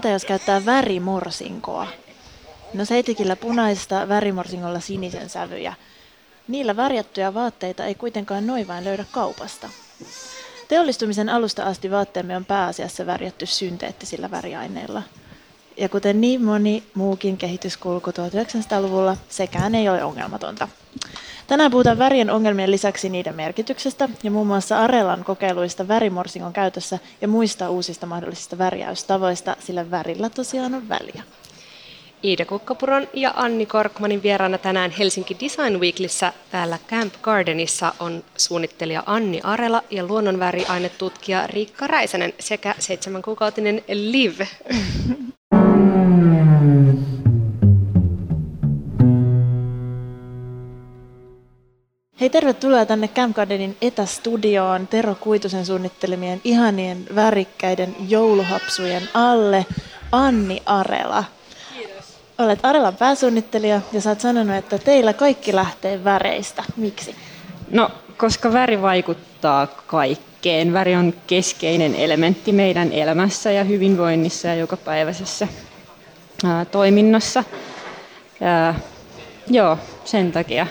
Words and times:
entä 0.00 0.08
jos 0.08 0.24
käyttää 0.24 0.64
värimorsinkoa? 0.64 1.86
No 2.74 2.84
seitikillä 2.84 3.36
punaista, 3.36 4.08
värimorsingolla 4.08 4.80
sinisen 4.80 5.28
sävyjä. 5.30 5.74
Niillä 6.48 6.76
värjättyjä 6.76 7.34
vaatteita 7.34 7.84
ei 7.84 7.94
kuitenkaan 7.94 8.46
noin 8.46 8.68
vain 8.68 8.84
löydä 8.84 9.04
kaupasta. 9.12 9.68
Teollistumisen 10.68 11.28
alusta 11.28 11.62
asti 11.62 11.90
vaatteemme 11.90 12.36
on 12.36 12.44
pääasiassa 12.44 13.06
värjätty 13.06 13.46
synteettisillä 13.46 14.30
väriaineilla. 14.30 15.02
Ja 15.76 15.88
kuten 15.88 16.20
niin 16.20 16.44
moni 16.44 16.82
muukin 16.94 17.36
kehityskulku 17.36 18.10
1900-luvulla, 18.10 19.16
sekään 19.28 19.74
ei 19.74 19.88
ole 19.88 20.04
ongelmatonta. 20.04 20.68
Tänään 21.50 21.70
puhutaan 21.70 21.98
värien 21.98 22.30
ongelmien 22.30 22.70
lisäksi 22.70 23.08
niiden 23.08 23.34
merkityksestä 23.34 24.08
ja 24.22 24.30
muun 24.30 24.46
muassa 24.46 24.78
Arelan 24.78 25.24
kokeiluista 25.24 25.88
värimorsingon 25.88 26.52
käytössä 26.52 26.98
ja 27.20 27.28
muista 27.28 27.70
uusista 27.70 28.06
mahdollisista 28.06 28.58
värjäystavoista, 28.58 29.56
sillä 29.58 29.90
värillä 29.90 30.30
tosiaan 30.30 30.74
on 30.74 30.88
väliä. 30.88 31.22
Iida 32.24 32.44
Kukkapuron 32.44 33.08
ja 33.14 33.32
Anni 33.36 33.66
Korkmanin 33.66 34.22
vieraana 34.22 34.58
tänään 34.58 34.90
Helsinki 34.90 35.36
Design 35.40 35.80
Weeklissä 35.80 36.32
täällä 36.50 36.78
Camp 36.88 37.14
Gardenissa 37.22 37.94
on 38.00 38.24
suunnittelija 38.36 39.02
Anni 39.06 39.40
Arela 39.42 39.82
ja 39.90 40.06
luonnonväriainetutkija 40.06 41.46
Riikka 41.46 41.86
Räisänen 41.86 42.32
sekä 42.38 42.74
seitsemänkuukautinen 42.78 43.82
Liv. 43.88 44.40
Hei, 52.20 52.30
tervetuloa 52.30 52.86
tänne 52.86 53.08
Camp 53.08 53.36
Gardenin 53.36 53.76
etästudioon 53.82 54.86
Tero 54.86 55.14
Kuitusen 55.14 55.66
suunnittelemien 55.66 56.40
ihanien 56.44 57.06
värikkäiden 57.14 57.96
jouluhapsujen 58.08 59.02
alle. 59.14 59.66
Anni 60.12 60.62
Arela. 60.66 61.24
Olet 62.38 62.58
Arelan 62.62 62.96
pääsuunnittelija 62.96 63.80
ja 63.92 64.00
oot 64.08 64.20
sanonut, 64.20 64.56
että 64.56 64.78
teillä 64.78 65.12
kaikki 65.12 65.54
lähtee 65.54 66.04
väreistä. 66.04 66.64
Miksi? 66.76 67.16
No, 67.70 67.90
koska 68.16 68.52
väri 68.52 68.82
vaikuttaa 68.82 69.66
kaikkeen. 69.66 70.72
Väri 70.72 70.96
on 70.96 71.14
keskeinen 71.26 71.94
elementti 71.94 72.52
meidän 72.52 72.92
elämässä 72.92 73.50
ja 73.50 73.64
hyvinvoinnissa 73.64 74.48
ja 74.48 74.54
jokapäiväisessä 74.54 75.48
ää, 76.44 76.64
toiminnassa. 76.64 77.44
Ää, 78.40 78.74
joo, 79.46 79.78
sen 80.04 80.32
takia. 80.32 80.66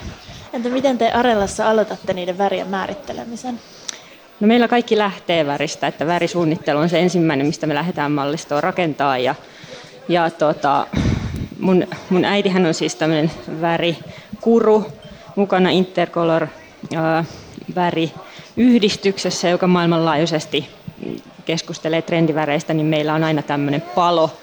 Entä 0.53 0.69
miten 0.69 0.97
te 0.97 1.11
Arelassa 1.11 1.69
aloitatte 1.69 2.13
niiden 2.13 2.37
värien 2.37 2.67
määrittelemisen? 2.67 3.59
No 4.39 4.47
meillä 4.47 4.67
kaikki 4.67 4.97
lähtee 4.97 5.45
väristä, 5.45 5.87
että 5.87 6.07
värisuunnittelu 6.07 6.79
on 6.79 6.89
se 6.89 6.99
ensimmäinen, 6.99 7.47
mistä 7.47 7.67
me 7.67 7.75
lähdetään 7.75 8.11
mallistoa 8.11 8.61
rakentaa. 8.61 9.17
Ja, 9.17 9.35
ja 10.09 10.29
tota, 10.29 10.87
mun, 11.59 11.87
mun 12.09 12.25
äitihän 12.25 12.65
on 12.65 12.73
siis 12.73 12.95
tämmöinen 12.95 13.31
värikuru, 13.61 14.85
mukana 15.35 15.69
Intercolor 15.69 16.47
ää, 16.95 17.25
väriyhdistyksessä, 17.75 19.49
joka 19.49 19.67
maailmanlaajuisesti 19.67 20.69
keskustelee 21.45 22.01
trendiväreistä, 22.01 22.73
niin 22.73 22.85
meillä 22.85 23.13
on 23.13 23.23
aina 23.23 23.41
tämmöinen 23.41 23.81
palo, 23.81 24.37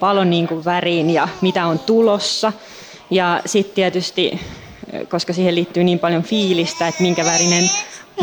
palo 0.00 0.24
niin 0.24 0.48
kuin 0.48 0.64
väriin 0.64 1.10
ja 1.10 1.28
mitä 1.40 1.66
on 1.66 1.78
tulossa. 1.78 2.52
Ja 3.10 3.40
sitten 3.46 3.74
tietysti, 3.74 4.40
koska 5.08 5.32
siihen 5.32 5.54
liittyy 5.54 5.84
niin 5.84 5.98
paljon 5.98 6.22
fiilistä, 6.22 6.88
että 6.88 7.02
minkä 7.02 7.24
värinen 7.24 7.70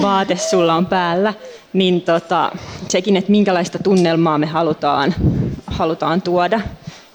vaate 0.02 0.36
sulla 0.36 0.76
on 0.76 0.86
päällä, 0.86 1.34
niin 1.74 2.02
tota, 2.02 2.52
sekin, 2.90 3.18
että 3.18 3.32
minkälaista 3.32 3.80
tunnelmaa 3.80 4.38
me 4.38 4.46
halutaan, 4.46 5.16
halutaan 5.68 6.22
tuoda 6.22 6.62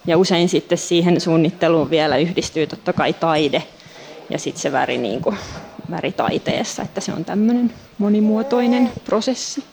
ja 0.06 0.19
usein 0.19 0.49
sitten 0.49 0.78
siihen 0.78 1.21
suunnitteluun 1.21 1.91
vielä 1.91 2.17
yhdistyy 2.17 2.67
totta 2.67 2.93
kai 2.93 3.12
taide 3.12 3.62
ja 4.31 4.39
sitten 4.39 4.62
se 4.62 4.73
väri 4.73 4.99
niin 4.99 5.21
kuin, 5.21 5.37
väritaiteessa, 5.91 6.83
että 6.83 7.00
se 7.00 7.12
on 7.12 7.25
tämmöinen 7.25 7.73
monimuotoinen 7.99 8.91
prosessi. 9.05 9.65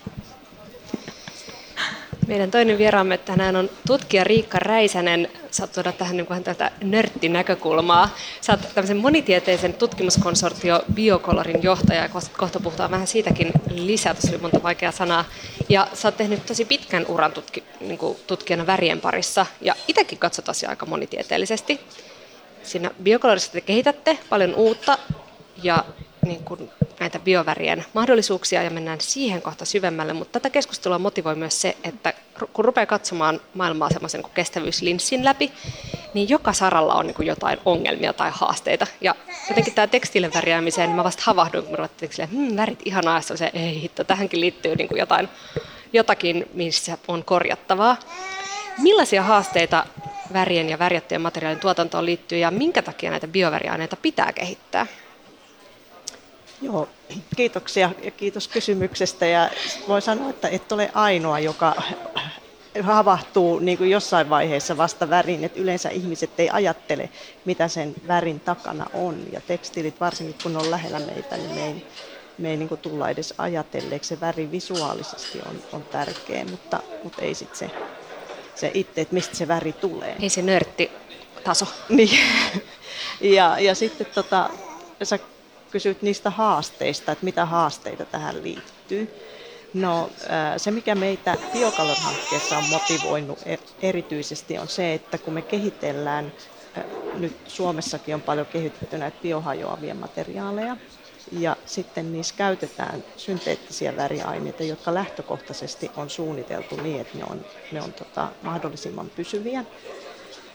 Meidän 2.28 2.52
toinen 2.52 2.78
vieraamme 2.78 3.18
tänään 3.18 3.56
on 3.56 3.70
tutkija 3.88 4.24
Riikka 4.24 4.60
Räisänen. 4.60 5.32
Saat 5.52 5.72
tuoda 5.72 5.92
tähän 5.92 6.18
niin 6.18 6.44
tätä 6.44 6.72
nörttinäkökulmaa. 6.84 8.16
Sä 8.42 8.54
oot 8.54 8.62
tämmöisen 8.76 8.98
monitieteisen 8.98 9.74
tutkimuskonsortio 9.74 10.84
Biokolorin 10.94 11.64
johtaja, 11.64 12.02
ja 12.02 12.10
kohta 12.38 12.60
puhutaan 12.60 12.92
vähän 12.92 13.08
siitäkin 13.08 13.52
lisää, 13.70 14.14
tuossa 14.14 14.30
oli 14.30 14.38
monta 14.38 14.64
vaikeaa 14.64 14.92
sanaa. 14.92 15.26
Ja 15.70 15.88
sä 15.94 16.08
oot 16.08 16.18
tehnyt 16.18 16.46
tosi 16.46 16.66
pitkän 16.66 17.06
uran 17.08 17.32
tutki, 17.32 17.64
niin 17.80 18.00
tutkijana 18.28 18.68
värien 18.68 19.02
parissa, 19.02 19.46
ja 19.62 19.76
itsekin 19.88 20.18
katsot 20.18 20.50
asiaa 20.50 20.70
aika 20.70 20.86
monitieteellisesti. 20.86 21.80
Siinä 22.64 22.92
Biokolorissa 23.04 23.52
te 23.52 23.62
kehitätte 23.62 24.18
paljon 24.30 24.56
uutta, 24.56 24.98
ja 25.64 25.86
niin 26.26 26.44
kuin 26.44 26.70
näitä 27.06 27.20
biovärien 27.20 27.86
mahdollisuuksia 27.94 28.64
ja 28.64 28.70
mennään 28.70 29.02
siihen 29.02 29.42
kohta 29.42 29.66
syvemmälle, 29.66 30.14
mutta 30.14 30.40
tätä 30.40 30.50
keskustelua 30.50 31.00
motivoi 31.00 31.36
myös 31.36 31.62
se, 31.62 31.78
että 31.84 32.14
kun 32.54 32.66
rupeaa 32.66 32.86
katsomaan 32.86 33.42
maailmaa 33.54 33.90
semmoisen 33.90 34.22
kuin 34.22 34.34
kestävyyslinssin 34.34 35.26
läpi, 35.26 35.52
niin 36.14 36.30
joka 36.30 36.54
saralla 36.54 36.94
on 36.94 37.08
niin 37.08 37.28
jotain 37.28 37.60
ongelmia 37.66 38.14
tai 38.14 38.32
haasteita. 38.34 38.88
Ja 39.02 39.16
jotenkin 39.50 39.74
tämä 39.74 39.88
tekstiilen 39.88 40.34
värjäämiseen, 40.34 40.90
niin 40.90 40.96
mä 40.96 41.04
vasta 41.04 41.24
havahduin, 41.26 41.64
kun 41.64 41.72
mä 41.72 41.78
ruvettiin 41.78 42.12
silleen, 42.12 42.32
hmm, 42.32 42.56
värit 42.56 42.80
ihanaa, 42.86 43.22
ja 43.30 43.38
se, 43.38 43.52
ei 43.54 43.82
hitto, 43.82 44.04
tähänkin 44.04 44.42
liittyy 44.42 44.76
niin 44.76 44.90
jotain, 44.96 45.30
jotakin, 45.94 46.46
missä 46.54 46.98
on 47.08 47.24
korjattavaa. 47.24 47.98
Millaisia 48.78 49.24
haasteita 49.24 49.86
värien 50.34 50.70
ja 50.70 50.80
värjättyjen 50.80 51.22
materiaalien 51.22 51.62
tuotantoon 51.62 52.06
liittyy 52.06 52.38
ja 52.38 52.52
minkä 52.52 52.82
takia 52.82 53.10
näitä 53.10 53.28
bioväriaineita 53.28 53.96
pitää 53.96 54.34
kehittää? 54.34 54.88
Joo, 56.66 56.88
kiitoksia 57.36 57.92
ja 58.04 58.12
kiitos 58.12 58.48
kysymyksestä. 58.48 59.26
Ja 59.26 59.50
voin 59.88 60.02
sanoa, 60.02 60.30
että 60.30 60.48
et 60.48 60.72
ole 60.72 60.92
ainoa, 60.94 61.40
joka 61.40 61.76
havahtuu 62.82 63.60
niin 63.60 63.78
kuin 63.78 63.90
jossain 63.90 64.30
vaiheessa 64.30 64.78
vasta 64.78 65.10
värin, 65.10 65.44
että 65.44 65.60
yleensä 65.60 65.90
ihmiset 65.90 66.30
ei 66.38 66.50
ajattele, 66.50 67.10
mitä 67.46 67.68
sen 67.68 67.96
värin 68.08 68.40
takana 68.40 68.86
on. 68.94 69.24
Ja 69.32 69.42
tekstiilit, 69.42 70.00
varsinkin 70.00 70.36
kun 70.44 70.58
on 70.58 70.72
lähellä 70.72 71.00
meitä, 71.00 71.38
niin 71.38 71.56
me 71.56 71.66
ei, 71.66 71.86
me 72.38 72.50
ei 72.50 72.58
niin 72.58 72.70
kuin 72.70 72.82
tulla 72.82 73.10
edes 73.10 73.34
ajatelleeksi. 73.38 74.08
Se 74.08 74.20
väri 74.20 74.52
visuaalisesti 74.52 75.42
on, 75.50 75.62
on 75.74 75.84
tärkeä, 75.84 76.46
mutta, 76.46 76.80
mutta 77.04 77.22
ei 77.22 77.34
sitten 77.36 77.58
se, 77.58 77.72
se 78.56 78.72
itse, 78.74 79.02
että 79.02 79.14
mistä 79.14 79.36
se 79.36 79.48
väri 79.48 79.74
tulee. 79.74 80.16
Ei 80.22 80.30
se 80.30 80.42
nörtti 80.42 80.92
taso. 81.44 81.66
Niin. 81.90 82.20
Ja, 83.22 83.60
ja 83.60 83.76
sitten 83.76 84.08
tota, 84.14 84.50
sä 85.04 85.20
kysyt 85.76 86.02
niistä 86.02 86.30
haasteista, 86.30 87.12
että 87.12 87.26
mitä 87.26 87.46
haasteita 87.46 88.06
tähän 88.06 88.44
liittyy. 88.44 89.16
No 89.74 90.10
se, 90.58 90.72
mikä 90.72 90.96
meitä 90.96 91.36
Biocolor-hankkeessa 91.54 92.58
on 92.58 92.64
motivoinut 92.70 93.40
e- 93.46 93.58
erityisesti 93.82 94.58
on 94.58 94.68
se, 94.68 94.94
että 94.94 95.18
kun 95.18 95.34
me 95.34 95.42
kehitellään, 95.42 96.34
nyt 97.20 97.34
Suomessakin 97.48 98.16
on 98.16 98.22
paljon 98.22 98.46
kehitetty 98.46 98.98
näitä 98.98 99.18
biohajoavia 99.22 99.96
materiaaleja, 99.96 100.78
ja 101.32 101.56
sitten 101.66 102.14
niissä 102.14 102.34
käytetään 102.38 103.04
synteettisiä 103.18 103.96
väriaineita, 103.96 104.64
jotka 104.64 104.94
lähtökohtaisesti 104.94 105.92
on 105.96 106.10
suunniteltu 106.10 106.76
niin, 106.76 107.02
että 107.02 107.18
ne 107.18 107.24
on, 107.30 107.46
ne 107.72 107.82
on 107.82 107.94
tota, 107.94 108.28
mahdollisimman 108.42 109.10
pysyviä. 109.16 109.66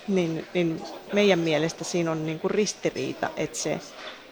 Niin, 0.09 0.47
niin 0.55 0.81
meidän 1.13 1.39
mielestä 1.39 1.85
siinä 1.85 2.11
on 2.11 2.27
niin 2.27 2.39
kuin 2.41 2.51
ristiriita, 2.51 3.31
että 3.37 3.59
se 3.59 3.81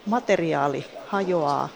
materiaali 0.08 0.84
hajoaa, 1.06 1.68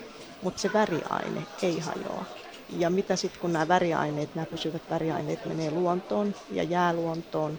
mutta 0.42 0.60
se 0.60 0.70
väriaine 0.72 1.46
ei 1.62 1.78
hajoa. 1.78 2.24
Ja 2.68 2.90
mitä 2.90 3.16
sitten 3.16 3.40
kun 3.40 3.52
nämä 3.52 3.68
väriaineet, 3.68 4.34
nämä 4.34 4.46
pysyvät 4.46 4.82
väriaineet 4.90 5.44
menee 5.44 5.70
luontoon 5.70 6.34
ja 6.50 6.62
jää 6.62 6.92
luontoon 6.92 7.58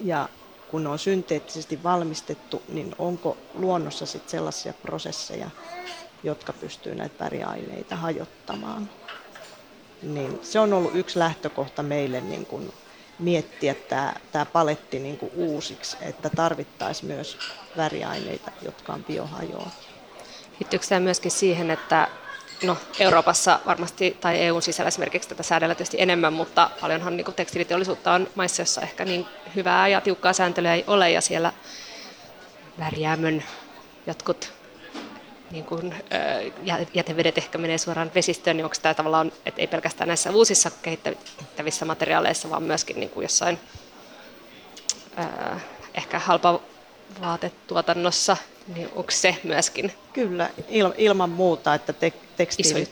ja 0.00 0.28
kun 0.68 0.82
ne 0.82 0.88
on 0.88 0.98
synteettisesti 0.98 1.82
valmistettu, 1.82 2.62
niin 2.68 2.94
onko 2.98 3.38
luonnossa 3.54 4.06
sitten 4.06 4.30
sellaisia 4.30 4.74
prosesseja, 4.74 5.50
jotka 6.22 6.52
pystyy 6.52 6.94
näitä 6.94 7.24
väriaineita 7.24 7.96
hajottamaan. 7.96 8.90
Niin 10.02 10.38
se 10.42 10.60
on 10.60 10.72
ollut 10.72 10.94
yksi 10.94 11.18
lähtökohta 11.18 11.82
meille 11.82 12.20
niin 12.20 12.46
kun 12.46 12.72
miettiä 13.22 13.74
tämä, 13.74 14.14
tämä 14.32 14.44
paletti 14.44 14.98
niin 14.98 15.18
kuin 15.18 15.32
uusiksi, 15.34 15.96
että 16.00 16.30
tarvittaisiin 16.36 17.06
myös 17.06 17.38
väriaineita, 17.76 18.50
jotka 18.62 18.92
on 18.92 19.04
biohajoa. 19.04 19.70
Liittyykö 20.60 20.86
tämä 20.86 21.00
myöskin 21.00 21.30
siihen, 21.30 21.70
että 21.70 22.08
no, 22.62 22.76
Euroopassa 23.00 23.60
varmasti 23.66 24.16
tai 24.20 24.40
EUn 24.40 24.62
sisällä 24.62 24.88
esimerkiksi 24.88 25.28
tätä 25.28 25.42
säädellä 25.42 25.74
tietysti 25.74 26.00
enemmän, 26.00 26.32
mutta 26.32 26.70
paljonhan 26.80 27.16
niin 27.16 27.34
tekstiiliteollisuutta 27.34 28.12
on 28.12 28.28
maissa, 28.34 28.60
joissa 28.62 28.80
ehkä 28.80 29.04
niin 29.04 29.26
hyvää 29.54 29.88
ja 29.88 30.00
tiukkaa 30.00 30.32
sääntelyä 30.32 30.74
ei 30.74 30.84
ole 30.86 31.10
ja 31.10 31.20
siellä 31.20 31.52
värjäämön 32.78 33.44
jotkut 34.06 34.52
niin 35.52 35.64
kuin, 35.64 35.94
jätevedet 36.94 37.38
ehkä 37.38 37.58
menee 37.58 37.78
suoraan 37.78 38.10
vesistöön, 38.14 38.56
niin 38.56 38.64
onko 38.64 38.76
tämä 38.82 38.94
tavallaan, 38.94 39.32
että 39.46 39.60
ei 39.60 39.66
pelkästään 39.66 40.08
näissä 40.08 40.30
uusissa 40.30 40.70
kehittävissä 40.82 41.84
materiaaleissa, 41.84 42.50
vaan 42.50 42.62
myöskin 42.62 43.00
niin 43.00 43.10
kuin 43.10 43.24
jossain 43.24 43.58
ehkä 45.94 46.18
halpa 46.18 46.60
vaatetuotannossa, 47.20 48.36
niin 48.74 48.88
onko 48.94 49.10
se 49.10 49.36
myöskin 49.44 49.92
Kyllä, 50.12 50.50
il, 50.68 50.92
ilman 50.96 51.30
muuta, 51.30 51.74
että 51.74 51.92
te, 51.92 52.12
tekstiili 52.36 52.88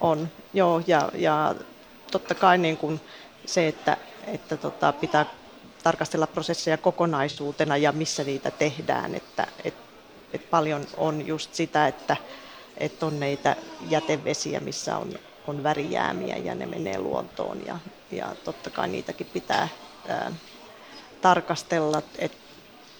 on. 0.00 0.28
Joo, 0.52 0.82
ja, 0.86 1.10
ja 1.14 1.54
totta 2.10 2.34
kai 2.34 2.58
niin 2.58 2.76
kuin 2.76 3.00
se, 3.46 3.68
että, 3.68 3.96
että 4.26 4.56
tota, 4.56 4.92
pitää 4.92 5.26
tarkastella 5.82 6.26
prosesseja 6.26 6.76
kokonaisuutena 6.76 7.76
ja 7.76 7.92
missä 7.92 8.24
niitä 8.24 8.50
tehdään, 8.50 9.14
että 9.14 9.46
et, 9.64 9.74
et 10.34 10.50
paljon 10.50 10.86
on 10.96 11.26
just 11.26 11.54
sitä, 11.54 11.86
että 11.86 12.16
et 12.78 13.02
on 13.02 13.20
näitä 13.20 13.56
jätevesiä, 13.88 14.60
missä 14.60 14.96
on, 14.96 15.14
on 15.46 15.62
värijäämiä 15.62 16.36
ja 16.36 16.54
ne 16.54 16.66
menee 16.66 16.98
luontoon. 16.98 17.66
Ja, 17.66 17.78
ja 18.10 18.34
totta 18.44 18.70
kai 18.70 18.88
niitäkin 18.88 19.26
pitää 19.32 19.68
ää, 20.08 20.32
tarkastella, 21.20 22.02
että 22.18 22.38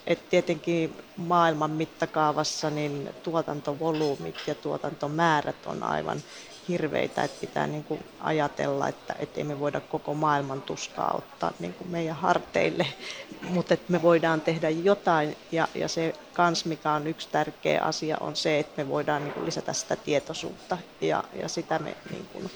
et 0.07 0.29
tietenkin 0.29 0.99
maailman 1.17 1.71
mittakaavassa 1.71 2.71
niin 2.71 3.11
tuotantovolyymit 3.23 4.37
ja 4.47 4.55
tuotantomäärät 4.55 5.67
on 5.67 5.83
aivan 5.83 6.23
hirveitä, 6.69 7.25
että 7.25 7.41
pitää 7.41 7.67
niin 7.67 7.85
kuin 7.85 8.05
ajatella, 8.21 8.89
että, 8.89 9.15
että 9.19 9.41
ei 9.41 9.45
me 9.45 9.61
voida 9.61 9.81
koko 9.81 10.15
maailman 10.15 10.63
tuskaa 10.63 11.15
ottaa 11.19 11.53
niin 11.59 11.75
kuin 11.75 11.91
meidän 11.91 12.17
harteille, 12.17 12.87
mutta 13.41 13.75
että 13.75 13.93
me 13.93 14.03
voidaan 14.03 14.41
tehdä 14.41 14.71
jotain. 14.71 15.37
Ja, 15.53 15.69
ja 15.75 15.89
se 15.89 16.15
kans, 16.33 16.65
mikä 16.65 16.93
on 16.93 17.07
yksi 17.07 17.29
tärkeä 17.33 17.83
asia, 17.83 18.17
on 18.21 18.37
se, 18.37 18.59
että 18.59 18.83
me 18.83 18.89
voidaan 18.89 19.25
niin 19.25 19.33
kuin 19.35 19.47
lisätä 19.47 19.73
sitä 19.73 19.97
tietoisuutta. 19.97 20.79
Ja, 21.01 21.25
ja 21.43 21.49
sitä 21.49 21.79
me 21.79 21.97
niin 22.11 22.27
kuin 22.33 22.51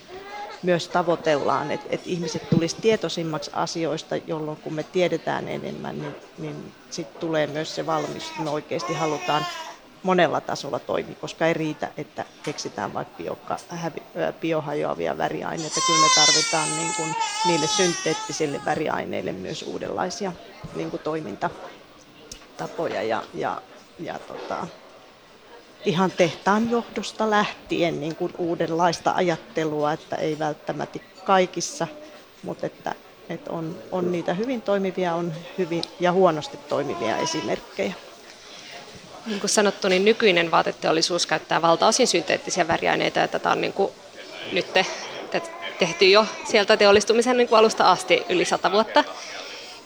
myös 0.62 0.88
tavoitellaan, 0.88 1.70
että, 1.70 1.87
että 1.90 2.10
ihmiset 2.10 2.50
tulisi 2.50 2.76
tietoisimmaksi 2.81 3.50
asioista, 3.55 4.16
jolloin 4.16 4.56
kun 4.56 4.75
me 4.75 4.82
tiedetään 4.82 5.49
enemmän, 5.49 6.02
niin, 6.02 6.16
niin 6.38 6.72
sitten 6.90 7.20
tulee 7.20 7.46
myös 7.46 7.75
se 7.75 7.87
valmis, 7.87 8.31
että 8.31 8.43
me 8.43 8.50
oikeasti 8.50 8.93
halutaan 8.93 9.46
monella 10.02 10.40
tasolla 10.40 10.78
toimia, 10.78 11.14
koska 11.20 11.46
ei 11.46 11.54
riitä, 11.54 11.88
että 11.96 12.24
keksitään 12.42 12.94
vaikka 12.94 13.22
biohajoavia 14.40 15.18
väriaineita. 15.18 15.80
Kyllä 15.86 16.00
me 16.00 16.08
tarvitaan 16.14 16.76
niin 16.76 16.94
kuin 16.96 17.14
niille 17.46 17.66
synteettisille 17.66 18.60
väriaineille 18.64 19.32
myös 19.32 19.62
uudenlaisia 19.62 20.32
niin 20.74 20.90
kuin 20.90 21.02
toimintatapoja 21.02 23.02
ja, 23.02 23.22
ja, 23.34 23.62
ja 23.98 24.18
tota, 24.18 24.66
ihan 25.84 26.10
tehtaan 26.10 26.70
johdosta 26.70 27.30
lähtien 27.30 28.00
niin 28.00 28.16
kuin 28.16 28.32
uudenlaista 28.38 29.12
ajattelua, 29.12 29.92
että 29.92 30.16
ei 30.16 30.38
välttämättä 30.38 30.98
kaikissa, 31.24 31.86
mutta 32.42 32.66
että, 32.66 32.94
että 33.28 33.50
on, 33.50 33.78
on 33.92 34.12
niitä 34.12 34.34
hyvin 34.34 34.62
toimivia 34.62 35.14
on 35.14 35.34
hyvin 35.58 35.82
ja 36.00 36.12
huonosti 36.12 36.56
toimivia 36.56 37.16
esimerkkejä. 37.16 37.94
Niin 39.28 39.40
kuin 39.40 39.50
sanottu, 39.50 39.88
niin 39.88 40.04
nykyinen 40.04 40.50
vaateteollisuus 40.50 41.26
käyttää 41.26 41.62
valtaosin 41.62 42.06
synteettisiä 42.06 42.69
väriaineita, 42.69 43.19
ja 43.19 43.28
tätä 43.28 43.50
on 43.50 43.60
niin 43.60 43.72
kuin 43.72 43.92
nyt 44.52 44.72
te, 44.72 44.86
te, 45.30 45.42
tehty 45.78 46.04
jo 46.04 46.26
sieltä 46.50 46.76
teollistumisen 46.76 47.36
niin 47.36 47.48
kuin 47.48 47.58
alusta 47.58 47.90
asti 47.90 48.22
yli 48.28 48.44
sata 48.44 48.72
vuotta. 48.72 49.04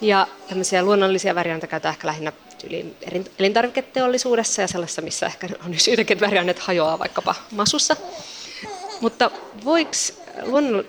Ja 0.01 0.27
tämmöisiä 0.49 0.83
luonnollisia 0.83 1.35
väriaineita 1.35 1.67
käytetään 1.67 1.93
ehkä 1.95 2.07
lähinnä 2.09 2.33
tyyliin 2.61 2.97
elintarviketeollisuudessa 3.39 4.63
ja 4.63 4.69
sellaisessa, 4.69 5.03
missä 5.03 5.27
ehkä 5.27 5.49
on 5.67 5.79
syytäkin, 5.79 6.15
että 6.15 6.27
väriaineet 6.27 6.59
hajoaa 6.59 6.99
vaikkapa 6.99 7.35
masussa. 7.51 7.97
Mutta 9.01 9.31
voiko 9.65 9.91
luonnon 10.43 10.85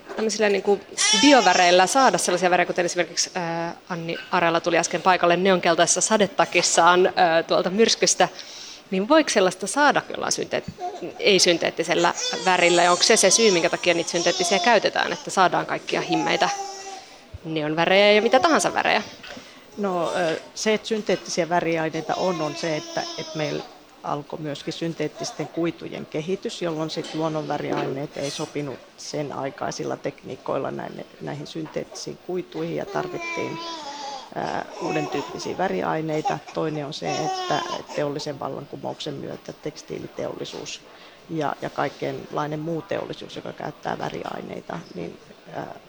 niin 0.50 0.64
kuin 0.64 0.82
bioväreillä 1.22 1.88
saada 1.88 2.18
sellaisia 2.18 2.50
värejä, 2.50 2.66
kuten 2.66 2.86
esimerkiksi 2.86 3.32
ää, 3.36 3.76
Anni 3.90 4.18
Arella 4.32 4.60
tuli 4.60 4.78
äsken 4.78 5.02
paikalle 5.02 5.38
neonkeltaisessa 5.38 6.02
sadetakissaan 6.02 7.14
ää, 7.16 7.44
tuolta 7.44 7.70
myrskystä, 7.70 8.30
niin 8.92 9.10
voiko 9.10 9.30
sellaista 9.30 9.68
saada 9.68 10.02
jollain 10.10 10.34
synteet- 10.34 10.72
ei-synteettisellä 11.20 12.14
värillä, 12.46 12.84
ja 12.84 12.92
onko 12.92 13.04
se 13.04 13.18
se 13.18 13.30
syy, 13.30 13.52
minkä 13.52 13.70
takia 13.70 13.94
niitä 13.94 14.10
synteettisiä 14.10 14.60
käytetään, 14.60 15.14
että 15.14 15.32
saadaan 15.32 15.66
kaikkia 15.66 16.02
himmeitä 16.02 16.50
neonvärejä 17.46 18.12
ja 18.12 18.22
mitä 18.22 18.40
tahansa 18.40 18.74
värejä? 18.74 19.04
No 19.78 20.14
se, 20.56 20.74
että 20.74 20.88
synteettisiä 20.88 21.50
väriaineita 21.50 22.16
on, 22.16 22.42
on 22.42 22.56
se, 22.56 22.78
että, 22.78 23.02
että 23.18 23.38
meillä 23.38 23.64
alkoi 24.04 24.40
myöskin 24.40 24.74
synteettisten 24.74 25.48
kuitujen 25.48 26.06
kehitys, 26.06 26.62
jolloin 26.62 26.90
sitten 26.90 27.20
luonnonväriaineet 27.20 28.18
ei 28.18 28.32
sopinut 28.32 28.80
sen 28.98 29.34
aikaisilla 29.34 29.98
tekniikoilla 29.98 30.72
näihin, 30.72 31.06
näihin 31.22 31.48
synteettisiin 31.48 32.18
kuituihin 32.24 32.76
ja 32.76 32.86
tarvittiin 32.86 33.60
ää, 34.36 34.66
uuden 34.82 35.08
tyyppisiä 35.08 35.58
väriaineita. 35.58 36.40
Toinen 36.54 36.86
on 36.86 36.94
se, 36.94 37.24
että 37.24 37.62
teollisen 37.96 38.40
vallankumouksen 38.40 39.14
myötä 39.14 39.54
tekstiiliteollisuus 39.54 40.82
ja, 41.30 41.56
ja 41.62 41.70
kaikenlainen 41.70 42.60
muu 42.60 42.82
teollisuus, 42.82 43.36
joka 43.36 43.54
käyttää 43.54 43.98
väriaineita, 43.98 44.80
niin 44.94 45.20
ää, 45.52 45.80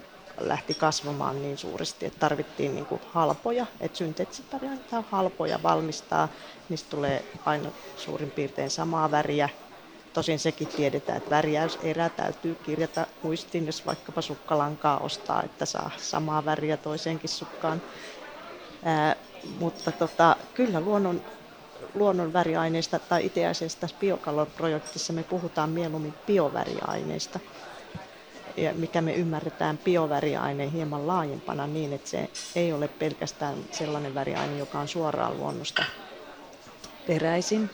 lähti 0.41 0.75
kasvamaan 0.75 1.43
niin 1.43 1.59
suuresti, 1.59 2.07
että 2.07 2.19
tarvittiin 2.19 2.75
niin 2.75 2.87
kuin 2.87 3.01
halpoja, 3.07 3.67
että 3.81 3.99
synteettiset 3.99 4.47
on 4.93 5.05
halpoja 5.11 5.63
valmistaa, 5.63 6.29
niistä 6.69 6.91
tulee 6.91 7.25
aina 7.45 7.71
suurin 7.97 8.31
piirtein 8.31 8.71
samaa 8.71 9.11
väriä. 9.11 9.49
Tosin 10.13 10.39
sekin 10.39 10.69
tiedetään, 10.69 11.19
että 11.19 11.31
värjäyserä 11.31 12.09
täytyy 12.09 12.55
kirjata 12.55 13.07
muistiin, 13.23 13.67
jos 13.67 13.87
vaikkapa 13.87 14.23
sukkalankaa 14.23 14.99
ostaa, 14.99 15.43
että 15.43 15.67
saa 15.67 15.91
samaa 15.97 16.45
väriä 16.45 16.77
toiseenkin 16.77 17.31
sukkaan. 17.31 17.83
Ää, 18.85 19.17
mutta 19.59 19.93
tota, 19.93 20.37
kyllä 20.55 20.81
luonnon, 20.81 21.21
luonnon 21.95 22.33
väriaineista 22.33 22.99
tai 22.99 23.27
itse 23.27 23.47
asiassa 23.47 23.81
tässä 23.81 23.97
biokalor-projektissa 24.01 25.13
me 25.13 25.25
puhutaan 25.25 25.71
mieluummin 25.71 26.15
bioväriaineista 26.27 27.41
ja 28.57 28.75
mikä 28.75 29.01
me 29.03 29.15
ymmärretään 29.15 29.79
bioväriaine 29.79 30.71
hieman 30.71 31.07
laajempana 31.07 31.67
niin, 31.67 31.93
että 31.93 32.09
se 32.11 32.31
ei 32.55 32.73
ole 32.73 32.89
pelkästään 32.89 33.65
sellainen 33.71 34.15
väriaine, 34.15 34.57
joka 34.57 34.81
on 34.81 34.89
suoraan 34.89 35.37
luonnosta 35.37 35.85
peräisin, 37.07 37.71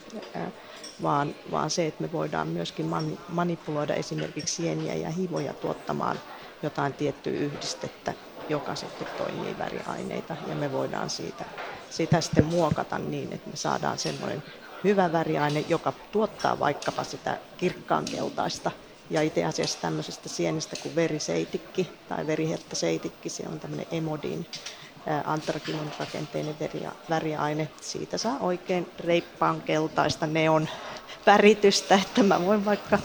vaan, 1.02 1.34
vaan 1.50 1.70
se, 1.70 1.86
että 1.86 2.02
me 2.02 2.12
voidaan 2.12 2.48
myöskin 2.48 2.86
manipuloida 3.28 3.94
esimerkiksi 3.94 4.54
sieniä 4.54 4.94
ja 4.94 5.10
hivoja 5.10 5.54
tuottamaan 5.54 6.20
jotain 6.62 6.94
tiettyä 6.94 7.32
yhdistettä, 7.32 8.14
joka 8.48 8.74
sitten 8.76 9.06
toimii 9.16 9.58
väriaineita. 9.58 10.36
Ja 10.46 10.54
me 10.56 10.72
voidaan 10.72 11.10
siitä, 11.10 11.44
sitä 11.88 12.20
sitten 12.20 12.44
muokata 12.44 12.98
niin, 12.98 13.32
että 13.32 13.50
me 13.50 13.56
saadaan 13.56 13.98
semmoinen 13.98 14.42
hyvä 14.84 15.12
väriaine, 15.12 15.60
joka 15.60 15.92
tuottaa 16.10 16.58
vaikkapa 16.58 17.04
sitä 17.04 17.40
kirkkaankeltaista 17.56 18.70
ja 19.10 19.22
itse 19.22 19.44
asiassa 19.44 19.78
tämmöisestä 19.80 20.28
sienestä 20.28 20.76
kuin 20.82 20.94
veriseitikki 20.94 21.88
tai 22.08 22.26
veriherttäseitikki, 22.26 23.28
se 23.28 23.42
on 23.52 23.60
tämmöinen 23.60 23.86
emodin 23.90 24.46
antrakinon 25.24 25.92
rakenteinen 25.98 26.54
väriaine. 27.10 27.68
Siitä 27.80 28.18
saa 28.18 28.36
oikein 28.40 28.90
reippaan 28.98 29.62
keltaista 29.62 30.26
neon 30.26 30.68
väritystä, 31.26 31.94
että 31.94 32.22
mä 32.22 32.46
voin 32.46 32.64
vaikka 32.64 32.98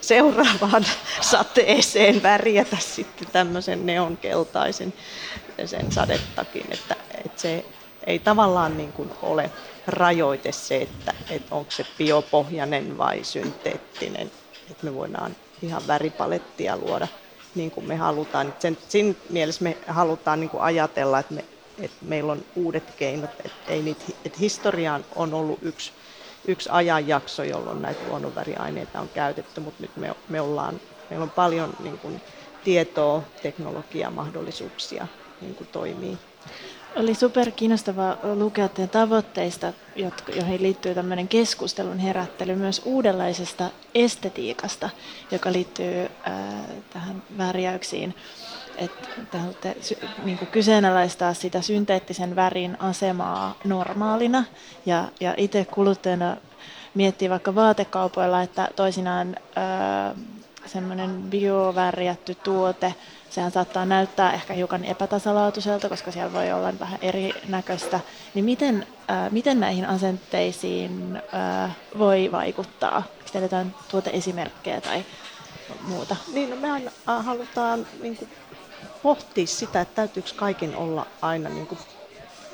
seuraavaan 0.00 0.86
sateeseen 1.20 2.22
värjätä 2.22 2.76
sitten 2.80 3.28
tämmöisen 3.32 3.86
neonkeltaisen 3.86 4.94
sen 5.66 5.92
sadetakin, 5.92 6.66
että, 6.70 6.96
että 7.24 7.42
se 7.42 7.64
ei 8.06 8.18
tavallaan 8.18 8.76
niin 8.76 8.92
kuin 8.92 9.10
ole 9.22 9.50
rajoite 9.86 10.52
se, 10.52 10.76
että, 10.76 11.14
että 11.30 11.54
onko 11.54 11.70
se 11.70 11.86
biopohjainen 11.98 12.98
vai 12.98 13.24
synteettinen 13.24 14.30
että 14.70 14.84
me 14.86 14.94
voidaan 14.94 15.36
ihan 15.62 15.86
väripalettia 15.86 16.76
luoda 16.76 17.08
niin 17.54 17.70
kuin 17.70 17.86
me 17.86 17.96
halutaan. 17.96 18.54
Sen, 18.58 18.78
siinä 18.88 19.14
mielessä 19.28 19.64
me 19.64 19.78
halutaan 19.86 20.40
niin 20.40 20.50
kuin 20.50 20.62
ajatella, 20.62 21.18
että, 21.18 21.34
me, 21.34 21.44
että 21.78 21.96
meillä 22.00 22.32
on 22.32 22.44
uudet 22.54 22.92
keinot, 22.96 23.30
että, 23.44 23.58
ei 23.72 23.82
niitä, 23.82 24.04
että 24.24 24.38
historiaan 24.38 25.04
on 25.14 25.34
ollut 25.34 25.58
yksi, 25.62 25.92
yksi 26.48 26.68
ajanjakso, 26.72 27.42
jolloin 27.44 27.82
näitä 27.82 28.04
luonnonväriaineita 28.04 29.00
on 29.00 29.08
käytetty, 29.08 29.60
mutta 29.60 29.82
nyt 29.82 29.96
me, 29.96 30.14
me 30.28 30.40
ollaan, 30.40 30.80
meillä 31.10 31.22
on 31.22 31.30
paljon 31.30 31.72
niin 31.78 31.98
kuin, 31.98 32.22
tietoa, 32.64 33.22
teknologiaa, 33.42 34.10
mahdollisuuksia 34.10 35.08
niin 35.40 35.54
kuin 35.54 35.68
toimii. 35.72 36.18
Oli 36.98 37.14
super 37.14 37.50
kiinnostavaa 37.50 38.16
lukea 38.34 38.68
teidän 38.68 38.90
tavoitteista, 38.90 39.72
joihin 40.36 40.62
liittyy 40.62 40.94
tämmöinen 40.94 41.28
keskustelun 41.28 41.98
herättely 41.98 42.54
myös 42.54 42.82
uudenlaisesta 42.84 43.70
estetiikasta, 43.94 44.90
joka 45.30 45.52
liittyy 45.52 46.08
ää, 46.24 46.64
tähän 46.92 47.22
värjäyksiin. 47.38 48.14
Että 48.76 49.38
te 49.60 49.76
niin 50.24 50.38
kyseenalaistaa 50.38 51.34
sitä 51.34 51.60
synteettisen 51.60 52.36
värin 52.36 52.80
asemaa 52.80 53.58
normaalina 53.64 54.44
ja, 54.86 55.08
ja 55.20 55.34
itse 55.36 55.64
kuluttajana 55.64 56.36
miettii 56.94 57.30
vaikka 57.30 57.54
vaatekaupoilla, 57.54 58.42
että 58.42 58.68
toisinaan 58.76 59.36
semmoinen 60.66 61.22
biovärjätty 61.30 62.34
tuote, 62.34 62.94
sehän 63.30 63.50
saattaa 63.52 63.84
näyttää 63.84 64.32
ehkä 64.32 64.54
hiukan 64.54 64.84
epätasalaatuiselta, 64.84 65.88
koska 65.88 66.12
siellä 66.12 66.32
voi 66.32 66.52
olla 66.52 66.78
vähän 66.80 66.98
erinäköistä. 67.02 68.00
Niin 68.34 68.44
miten, 68.44 68.86
ää, 69.08 69.30
miten 69.30 69.60
näihin 69.60 69.86
asenteisiin 69.86 71.22
ää, 71.32 71.74
voi 71.98 72.28
vaikuttaa? 72.32 73.02
Teillä 73.32 73.44
jotain 73.44 73.74
tuoteesimerkkejä 73.90 74.80
tai 74.80 75.04
muuta? 75.82 76.16
Niin, 76.32 76.50
no 76.50 76.56
me 76.56 76.70
aina 76.70 76.90
halutaan 77.06 77.86
niin 78.02 78.16
kuin, 78.16 78.30
pohtia 79.02 79.46
sitä, 79.46 79.80
että 79.80 79.94
täytyykö 79.94 80.30
kaiken 80.36 80.76
olla 80.76 81.06
aina 81.22 81.48
niin 81.48 81.66
kuin, 81.66 81.78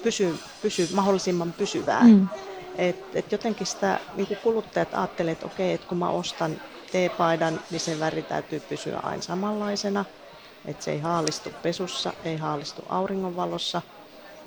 pysy, 0.03 0.39
pysy, 0.63 0.89
mahdollisimman 0.95 1.53
pysyvää. 1.53 2.05
Mm. 2.05 2.29
Et, 2.79 3.17
et 3.17 3.33
jotenkin 3.33 3.67
sitä 3.67 3.99
niin 4.15 4.27
kuin 4.27 4.39
kuluttajat 4.43 4.95
ajattelee, 4.95 5.33
että 5.33 5.47
okei, 5.47 5.73
että 5.73 5.87
kun 5.87 5.99
mä 5.99 6.11
ostan 6.11 6.61
teepaidan, 6.93 7.61
niin 7.71 7.81
sen 7.81 8.01
väri 8.01 8.23
täytyy 8.23 8.61
pysyä 8.61 9.01
aina 9.03 9.23
samanlaisena. 9.23 10.05
Että 10.65 10.85
se 10.85 10.93
ei 10.93 11.01
haalistu 11.01 11.51
pesussa, 11.63 12.13
ei 12.25 12.37
haalistu 12.37 12.83
auringonvalossa. 12.89 13.83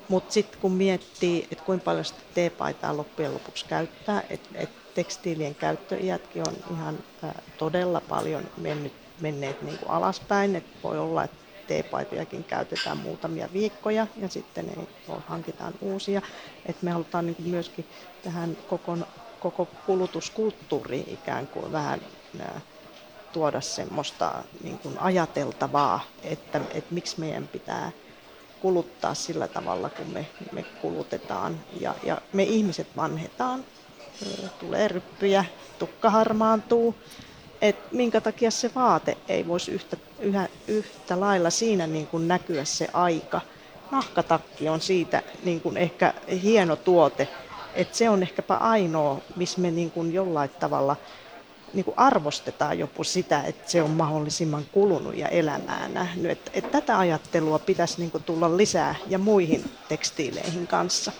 Mutta 0.07 0.33
sitten 0.33 0.59
kun 0.59 0.71
miettii, 0.71 1.47
että 1.51 1.63
kuinka 1.63 1.83
paljon 1.83 2.05
sitä 2.05 2.21
teepaitaa 2.33 2.97
loppujen 2.97 3.33
lopuksi 3.33 3.65
käyttää, 3.65 4.24
että 4.29 4.50
et 4.55 4.69
tekstiilien 4.93 5.55
käyttöiätkin 5.55 6.47
on 6.47 6.55
ihan 6.71 7.00
ä, 7.24 7.33
todella 7.57 8.01
paljon 8.01 8.43
mennyt, 8.57 8.93
menneet 9.21 9.62
niin 9.62 9.77
kuin 9.77 9.89
alaspäin. 9.91 10.55
Et 10.55 10.65
voi 10.83 11.00
olla, 11.00 11.24
että 11.24 11.38
teepaitojakin 11.67 12.43
käytetään 12.43 12.97
muutamia 12.97 13.50
viikkoja 13.53 14.07
ja 14.15 14.29
sitten 14.29 14.69
ei 14.69 14.88
hankitaan 15.25 15.74
uusia. 15.81 16.21
Et 16.65 16.81
me 16.81 16.91
halutaan 16.91 17.25
niin 17.25 17.36
kuin 17.36 17.50
myöskin 17.50 17.89
tähän 18.21 18.57
koko, 18.67 18.97
koko 19.39 19.65
kulutuskulttuuriin 19.65 21.09
ikään 21.09 21.47
kuin 21.47 21.71
vähän 21.71 22.01
tuoda 23.34 23.62
semmoista 23.62 24.31
niin 24.63 24.77
kuin 24.77 25.00
ajateltavaa, 25.00 26.00
että, 26.24 26.62
että 26.74 26.93
miksi 26.93 27.19
meidän 27.19 27.48
pitää 27.48 27.91
kuluttaa 28.62 29.13
sillä 29.13 29.48
tavalla, 29.48 29.89
kun 29.89 30.07
me, 30.07 30.25
me 30.51 30.63
kulutetaan. 30.63 31.60
Ja, 31.79 31.96
ja 32.03 32.22
me 32.34 32.43
ihmiset 32.43 32.88
vanhetaan, 32.98 33.65
tulee 34.60 34.88
ryppyjä, 34.88 35.46
tukka 35.79 36.10
harmaantuu, 36.10 36.96
että 37.62 37.96
minkä 37.96 38.22
takia 38.22 38.51
se 38.51 38.72
vaate 38.75 39.17
ei 39.27 39.48
voisi 39.48 39.72
yhtä, 39.72 39.98
yhä, 40.19 40.48
yhtä 40.67 41.19
lailla 41.19 41.50
siinä 41.50 41.88
niin 41.88 42.07
kuin 42.07 42.27
näkyä 42.27 42.65
se 42.65 42.88
aika. 42.93 43.41
Nahkatakki 43.91 44.69
on 44.69 44.81
siitä 44.81 45.24
niin 45.43 45.62
kuin 45.62 45.77
ehkä 45.77 46.13
hieno 46.43 46.75
tuote, 46.75 47.27
että 47.75 47.98
se 47.98 48.10
on 48.10 48.24
ehkäpä 48.24 48.55
ainoa, 48.55 49.22
missä 49.36 49.62
me 49.62 49.72
niin 49.72 49.91
kuin 49.91 50.13
jollain 50.13 50.50
tavalla 50.50 50.96
niin 51.74 51.86
kuin 51.86 51.97
arvostetaan 51.97 52.79
joku 52.79 53.03
sitä, 53.03 53.43
että 53.43 53.71
se 53.71 53.81
on 53.81 53.89
mahdollisimman 53.89 54.65
kulunut 54.71 55.17
ja 55.17 55.27
elämää 55.27 55.88
nähnyt. 55.88 56.31
Et, 56.31 56.51
et 56.53 56.71
tätä 56.71 57.00
ajattelua 57.00 57.59
pitäisi 57.59 58.00
niin 58.00 58.12
kuin 58.12 58.24
tulla 58.24 58.57
lisää 58.57 58.95
ja 59.07 59.17
muihin 59.17 59.71
tekstiileihin 59.89 60.67
kanssa. 60.67 61.12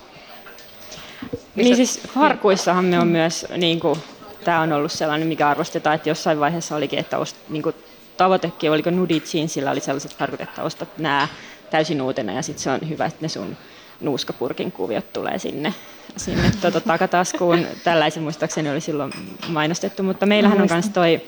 Niin 1.56 1.76
siis 1.76 2.02
farkuissahan 2.14 2.86
me 2.86 3.00
on 3.00 3.08
myös, 3.08 3.46
niin 3.58 3.80
kuin, 3.80 4.00
tämä 4.44 4.62
on 4.62 4.74
ollut 4.74 4.92
sellainen, 4.92 5.28
mikä 5.28 5.50
arvostetaan, 5.50 5.96
että 5.96 6.10
jossain 6.10 6.40
vaiheessa 6.40 6.76
olikin, 6.76 7.00
että 7.00 7.18
ost, 7.18 7.36
niin 7.50 7.64
kuin, 7.64 7.76
tavoitekin, 8.18 8.72
oliko 8.72 8.90
Nudit 8.90 9.26
sillä 9.48 9.72
oli 9.72 9.80
sellaiset 9.80 10.16
farkut, 10.16 10.42
että 10.42 10.64
ostat 10.64 10.98
nämä 10.98 11.28
täysin 11.70 12.02
uutena 12.02 12.34
ja 12.34 12.42
sitten 12.42 12.64
se 12.64 12.70
on 12.70 12.90
hyvä, 12.90 13.06
että 13.06 13.20
ne 13.22 13.30
sun 13.30 13.58
nuuskapurkin 14.02 14.72
kuviot 14.72 15.14
tulee 15.14 15.40
sinne, 15.40 15.74
sinne 16.18 16.52
tuota, 16.62 16.82
takataskuun. 16.82 17.66
Tällaisen 17.84 18.24
muistaakseni 18.24 18.70
oli 18.70 18.82
silloin 18.82 19.12
mainostettu, 19.48 20.04
mutta 20.04 20.26
meillähän 20.26 20.62
on 20.62 20.68
myös 20.72 20.90
toi 20.90 21.22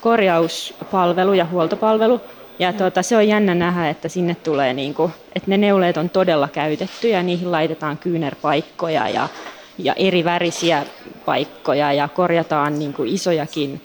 korjauspalvelu 0.00 1.32
ja 1.32 1.44
huoltopalvelu. 1.44 2.20
Ja 2.58 2.72
tuota, 2.72 3.02
se 3.02 3.16
on 3.16 3.28
jännä 3.28 3.54
nähdä, 3.54 3.88
että 3.88 4.08
sinne 4.08 4.34
tulee, 4.34 4.74
niin 4.74 4.94
kuin, 4.94 5.12
että 5.34 5.50
ne 5.50 5.56
neuleet 5.56 5.96
on 5.96 6.10
todella 6.10 6.48
käytetty 6.48 7.08
ja 7.08 7.22
niihin 7.22 7.52
laitetaan 7.52 7.98
kyynärpaikkoja 7.98 9.08
ja, 9.08 9.28
ja 9.78 9.94
eri 9.96 10.24
värisiä 10.24 10.86
paikkoja 11.24 11.92
ja 11.92 12.08
korjataan 12.08 12.78
niin 12.78 12.92
kuin 12.92 13.14
isojakin 13.14 13.80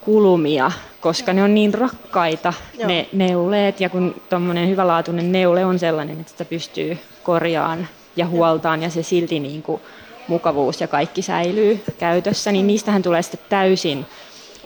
kulumia, 0.00 0.70
koska 1.00 1.32
ne 1.32 1.42
on 1.42 1.54
niin 1.54 1.74
rakkaita 1.74 2.52
Joo. 2.78 2.88
ne 2.88 3.08
neuleet 3.12 3.80
ja 3.80 3.88
kun 3.88 4.14
tuommoinen 4.30 4.68
hyvälaatuinen 4.68 5.32
neule 5.32 5.64
on 5.64 5.78
sellainen, 5.78 6.20
että 6.20 6.32
sitä 6.32 6.44
pystyy 6.44 6.98
korjaan 7.22 7.88
ja 8.16 8.26
huoltaan 8.26 8.82
ja 8.82 8.90
se 8.90 9.02
silti 9.02 9.40
niin 9.40 9.62
kuin 9.62 9.82
mukavuus 10.28 10.80
ja 10.80 10.88
kaikki 10.88 11.22
säilyy 11.22 11.84
käytössä, 11.98 12.52
niin 12.52 12.66
niistähän 12.66 13.02
tulee 13.02 13.22
sitten 13.22 13.40
täysin 13.48 14.06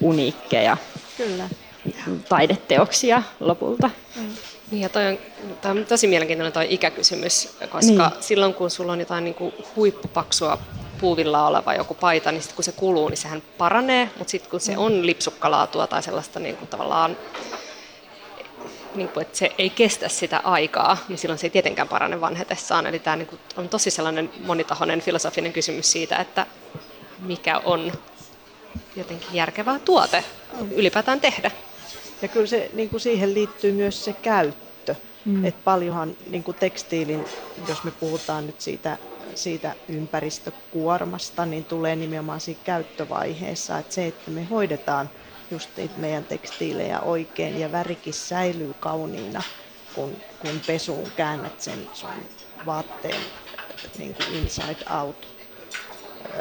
uniikkeja 0.00 0.76
Kyllä. 1.16 1.49
taideteoksia 2.28 3.23
lopulta. 3.40 3.90
Mm. 4.16 4.28
Niin 4.70 4.82
ja 4.82 4.88
toi 4.88 5.06
on, 5.06 5.18
toi 5.62 5.70
on 5.70 5.87
tosi 5.87 6.06
mielenkiintoinen 6.06 6.52
toi 6.52 6.66
ikäkysymys, 6.70 7.56
koska 7.70 8.08
niin. 8.08 8.23
silloin 8.23 8.54
kun 8.54 8.70
sulla 8.70 8.92
on 8.92 9.00
jotain 9.00 9.25
niin 9.25 9.34
kuin 9.34 9.54
huippupaksua 9.76 10.58
puuvilla 11.00 11.46
oleva 11.46 11.75
joku 11.75 11.94
paita, 11.94 12.32
niin 12.32 12.42
sitten 12.42 12.54
kun 12.54 12.64
se 12.64 12.73
kuluu, 12.73 13.08
niin 13.08 13.16
sehän 13.16 13.42
paranee, 13.58 14.11
mutta 14.18 14.30
sitten 14.30 14.50
kun 14.50 14.61
se 14.61 14.73
mm. 14.73 14.78
on 14.78 15.06
lipsukkalaatua 15.06 15.87
tai 15.87 16.02
sellaista 16.02 16.40
niin 16.40 16.56
kuin 16.56 16.68
tavallaan 16.68 17.16
niin 18.94 19.08
kuin, 19.08 19.22
että 19.22 19.38
se 19.38 19.52
ei 19.58 19.70
kestä 19.70 20.08
sitä 20.08 20.38
aikaa, 20.44 20.96
niin 21.08 21.18
silloin 21.18 21.38
se 21.38 21.46
ei 21.46 21.50
tietenkään 21.50 21.88
parane 21.88 22.20
vanhetessaan. 22.20 22.86
Eli 22.86 22.98
tämä 22.98 23.16
niin 23.16 23.26
kuin, 23.26 23.40
on 23.56 23.68
tosi 23.68 23.90
sellainen 23.90 24.30
monitahoinen 24.44 25.00
filosofinen 25.00 25.52
kysymys 25.52 25.92
siitä, 25.92 26.16
että 26.16 26.46
mikä 27.18 27.58
on 27.58 27.92
jotenkin 28.96 29.28
järkevää 29.32 29.78
tuote 29.78 30.24
ylipäätään 30.70 31.20
tehdä. 31.20 31.50
Ja 32.22 32.28
kyllä 32.28 32.46
se, 32.46 32.70
niin 32.72 32.90
kuin 32.90 33.00
siihen 33.00 33.34
liittyy 33.34 33.72
myös 33.72 34.04
se 34.04 34.12
käyttö. 34.12 34.94
Mm. 35.24 35.44
Et 35.44 35.64
paljonhan 35.64 36.16
niin 36.30 36.42
kuin 36.42 36.56
tekstiilin, 36.60 37.24
jos 37.68 37.84
me 37.84 37.90
puhutaan 37.90 38.46
nyt 38.46 38.60
siitä, 38.60 38.98
siitä 39.34 39.74
ympäristökuormasta, 39.88 41.46
niin 41.46 41.64
tulee 41.64 41.96
nimenomaan 41.96 42.40
siinä 42.40 42.60
käyttövaiheessa. 42.64 43.78
Että 43.78 43.94
se, 43.94 44.06
että 44.06 44.30
me 44.30 44.44
hoidetaan 44.44 45.10
just 45.50 45.70
niitä 45.76 46.00
meidän 46.00 46.24
tekstiilejä 46.24 47.00
oikein 47.00 47.60
ja 47.60 47.72
värikin 47.72 48.14
säilyy 48.14 48.74
kauniina, 48.80 49.42
kun, 49.94 50.16
kun 50.38 50.60
pesuun 50.66 51.10
käännät 51.12 51.60
sen 51.60 51.88
sun 51.92 52.28
vaatteen 52.66 53.20
niin 53.98 54.14
kuin 54.14 54.28
inside 54.34 54.84
out 55.00 55.34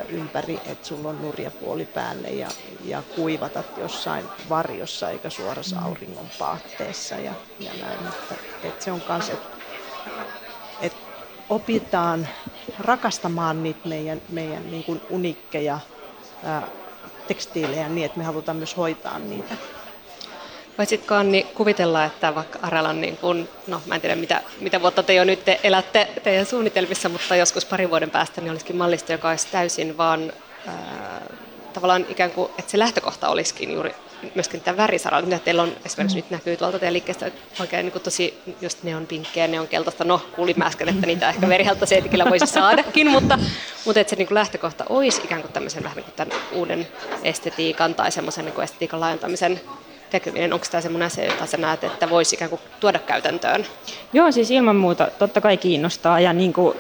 ympäri, 0.10 0.62
että 0.66 0.88
sulla 0.88 1.10
on 1.10 1.22
nurjapuoli 1.22 1.86
päälle 1.86 2.28
ja, 2.28 2.48
ja 2.80 3.04
kuivatat 3.16 3.78
jossain 3.78 4.26
varjossa 4.50 5.10
eikä 5.10 5.30
suorassa 5.30 5.80
auringon 5.80 6.30
paatteessa 6.38 7.16
ja, 7.16 7.34
ja 7.60 7.72
näin. 7.82 8.08
Että, 8.08 8.36
että 8.64 8.84
se 8.84 8.92
on 8.92 9.02
myös, 9.10 9.30
että, 9.30 9.58
että 10.82 11.00
opitaan 11.50 12.28
rakastamaan 12.80 13.64
niitä 13.64 13.90
meidän, 13.90 14.22
meidän 14.30 14.72
niin 14.72 14.84
kuin 14.84 15.02
unikkeja 15.10 15.80
ää, 16.44 16.83
tekstiilejä 17.28 17.90
niin, 17.90 18.06
että 18.06 18.18
me 18.18 18.24
halutaan 18.24 18.58
myös 18.58 18.78
hoitaa 18.78 19.20
niitä. 19.20 19.56
Voisitko 20.78 21.16
Anni 21.16 21.48
kuvitella, 21.56 22.06
että 22.06 22.36
vaikka 22.36 22.60
Aralan, 22.62 23.02
niin 23.02 23.18
kun, 23.18 23.50
no 23.68 23.82
mä 23.86 23.96
en 23.96 24.02
tiedä 24.02 24.16
mitä, 24.16 24.42
mitä 24.60 24.82
vuotta 24.82 25.04
te 25.04 25.14
jo 25.14 25.24
nyt 25.24 25.46
te 25.46 25.60
elätte 25.64 26.08
teidän 26.24 26.46
suunnitelmissa, 26.46 27.10
mutta 27.10 27.36
joskus 27.36 27.66
parin 27.66 27.90
vuoden 27.90 28.12
päästä 28.12 28.42
niin 28.42 28.52
olisikin 28.52 28.76
mallista, 28.76 29.12
joka 29.12 29.30
olisi 29.30 29.48
täysin 29.52 29.98
vaan 29.98 30.34
ää, 30.68 31.22
tavallaan 31.74 32.06
ikään 32.10 32.32
kuin, 32.32 32.52
että 32.60 32.72
se 32.72 32.80
lähtökohta 32.80 33.30
olisikin 33.30 33.72
juuri 33.72 33.96
myöskin 34.36 34.62
tämän 34.62 34.78
värisaralla, 34.78 35.26
mitä 35.26 35.40
teillä 35.40 35.62
on 35.62 35.72
esimerkiksi 35.86 36.16
nyt 36.16 36.30
näkyy 36.30 36.58
tuolta 36.58 36.80
teidän 36.80 36.94
liikkeestä 36.94 37.32
oikein 37.60 37.86
niin 37.86 38.02
tosi 38.02 38.40
just 38.62 38.84
neon 38.84 39.08
pinkkejä, 39.08 39.48
neon 39.48 39.68
keltaista, 39.68 40.04
no 40.04 40.22
kuulin 40.36 40.64
äsken, 40.64 40.90
että 40.90 41.08
niitä 41.08 41.30
ehkä 41.30 41.48
verihelta 41.48 41.86
se 41.86 42.02
kyllä 42.02 42.26
voisi 42.30 42.48
saadakin, 42.48 43.10
mutta, 43.12 43.40
mutta 43.86 44.00
että 44.00 44.10
se 44.10 44.16
niin 44.16 44.28
kuin 44.28 44.36
lähtökohta 44.36 44.86
olisi 44.90 45.22
ikään 45.24 45.42
kuin 45.42 45.54
tämmöisen 45.54 45.84
vähän 45.84 45.96
niin 45.96 46.06
kuin 46.06 46.16
tämän 46.16 46.38
uuden 46.52 46.88
estetiikan 47.24 47.96
tai 47.96 48.12
semmoisen 48.12 48.46
niin 48.46 48.62
estetiikan 48.62 49.00
laajentamisen 49.00 49.62
tekeminen, 50.10 50.54
onko 50.54 50.66
tämä 50.72 50.82
semmoinen 50.82 51.06
asia, 51.06 51.26
jota 51.26 51.46
sä 51.46 51.58
näet, 51.58 51.84
että 51.84 52.10
voisi 52.10 52.36
ikään 52.36 52.50
kuin 52.50 52.62
tuoda 52.80 53.00
käytäntöön? 53.00 53.66
Joo, 54.14 54.32
siis 54.32 54.52
ilman 54.52 54.76
muuta. 54.76 55.08
Totta 55.20 55.42
kai 55.42 55.58
kiinnostaa. 55.58 56.20
Ja 56.20 56.34
niin 56.34 56.54
kuin, 56.54 56.78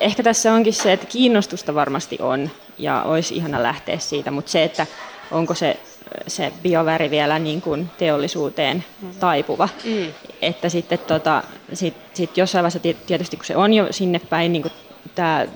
ehkä 0.00 0.22
tässä 0.22 0.52
onkin 0.52 0.72
se, 0.72 0.92
että 0.92 1.06
kiinnostusta 1.06 1.74
varmasti 1.74 2.18
on 2.20 2.50
ja 2.78 3.02
olisi 3.02 3.36
ihana 3.36 3.62
lähteä 3.62 3.98
siitä, 3.98 4.30
mutta 4.30 4.50
se, 4.50 4.64
että 4.64 4.86
onko 5.30 5.54
se, 5.54 5.80
se 6.26 6.52
bioväri 6.62 7.10
vielä 7.10 7.38
niin 7.38 7.62
kuin 7.62 7.90
teollisuuteen 7.98 8.84
taipuva. 9.20 9.68
Mm. 9.84 10.06
Että 10.42 10.68
sitten 10.68 10.98
tota, 10.98 11.42
sit, 11.72 11.94
sit 12.14 12.36
jossain 12.36 12.62
vaiheessa 12.62 12.94
tietysti 13.06 13.36
kun 13.36 13.46
se 13.46 13.56
on 13.56 13.72
jo 13.72 13.86
sinne 13.90 14.18
päin, 14.18 14.52
niin 14.52 14.62
kuin 14.62 14.72
tämä 15.14 15.46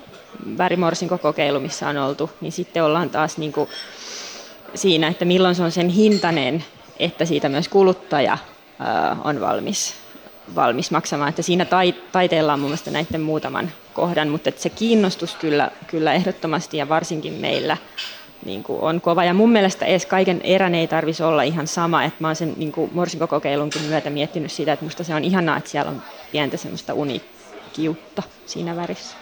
värimorsin 0.59 1.09
kokeilu, 1.09 1.61
missä 1.61 1.89
on 1.89 1.97
oltu, 1.97 2.31
niin 2.41 2.53
sitten 2.53 2.85
ollaan 2.85 3.11
taas 3.11 3.39
niin 3.39 3.53
kuin 3.53 3.69
siinä, 4.75 5.09
että 5.09 5.25
milloin 5.25 5.55
se 5.55 5.63
on 5.63 5.73
sen 5.73 5.89
hintainen, 5.89 6.65
että 6.99 7.25
siitä 7.25 7.49
myös 7.49 7.69
kuluttaja 7.69 8.39
on 9.25 9.41
valmis 9.41 9.95
valmis 10.55 10.91
maksamaan. 10.91 11.29
Että 11.29 11.43
siinä 11.43 11.67
taiteella 12.13 12.53
on 12.53 12.61
mun 12.61 12.69
mielestä 12.69 12.91
näiden 12.91 13.21
muutaman 13.21 13.71
kohdan, 13.95 14.29
mutta 14.29 14.49
että 14.49 14.63
se 14.63 14.69
kiinnostus 14.69 15.35
kyllä, 15.35 15.71
kyllä 15.87 16.13
ehdottomasti 16.13 16.77
ja 16.77 16.89
varsinkin 16.89 17.33
meillä 17.33 17.77
niin 18.45 18.63
kuin 18.63 18.81
on 18.81 19.01
kova. 19.01 19.25
Ja 19.25 19.35
mun 19.35 19.53
mielestä 19.53 19.87
edes 19.87 20.07
kaiken 20.07 20.41
erän 20.45 20.75
ei 20.75 20.87
tarvitsisi 20.87 21.23
olla 21.23 21.43
ihan 21.43 21.67
sama. 21.67 22.05
Että 22.05 22.17
mä 22.21 22.29
oon 22.29 22.37
sen 22.37 22.55
niin 22.57 22.73
morsinkokokeilunkin 22.93 23.83
myötä 23.83 24.11
miettinyt 24.11 24.53
sitä, 24.53 24.73
että 24.73 24.85
musta 24.85 25.05
se 25.05 25.15
on 25.15 25.25
ihanaa, 25.25 25.57
että 25.57 25.71
siellä 25.71 25.91
on 25.91 26.03
pientä 26.33 26.57
semmoista 26.57 26.95
unikiutta 26.95 28.23
siinä 28.47 28.77
värissä. 28.77 29.17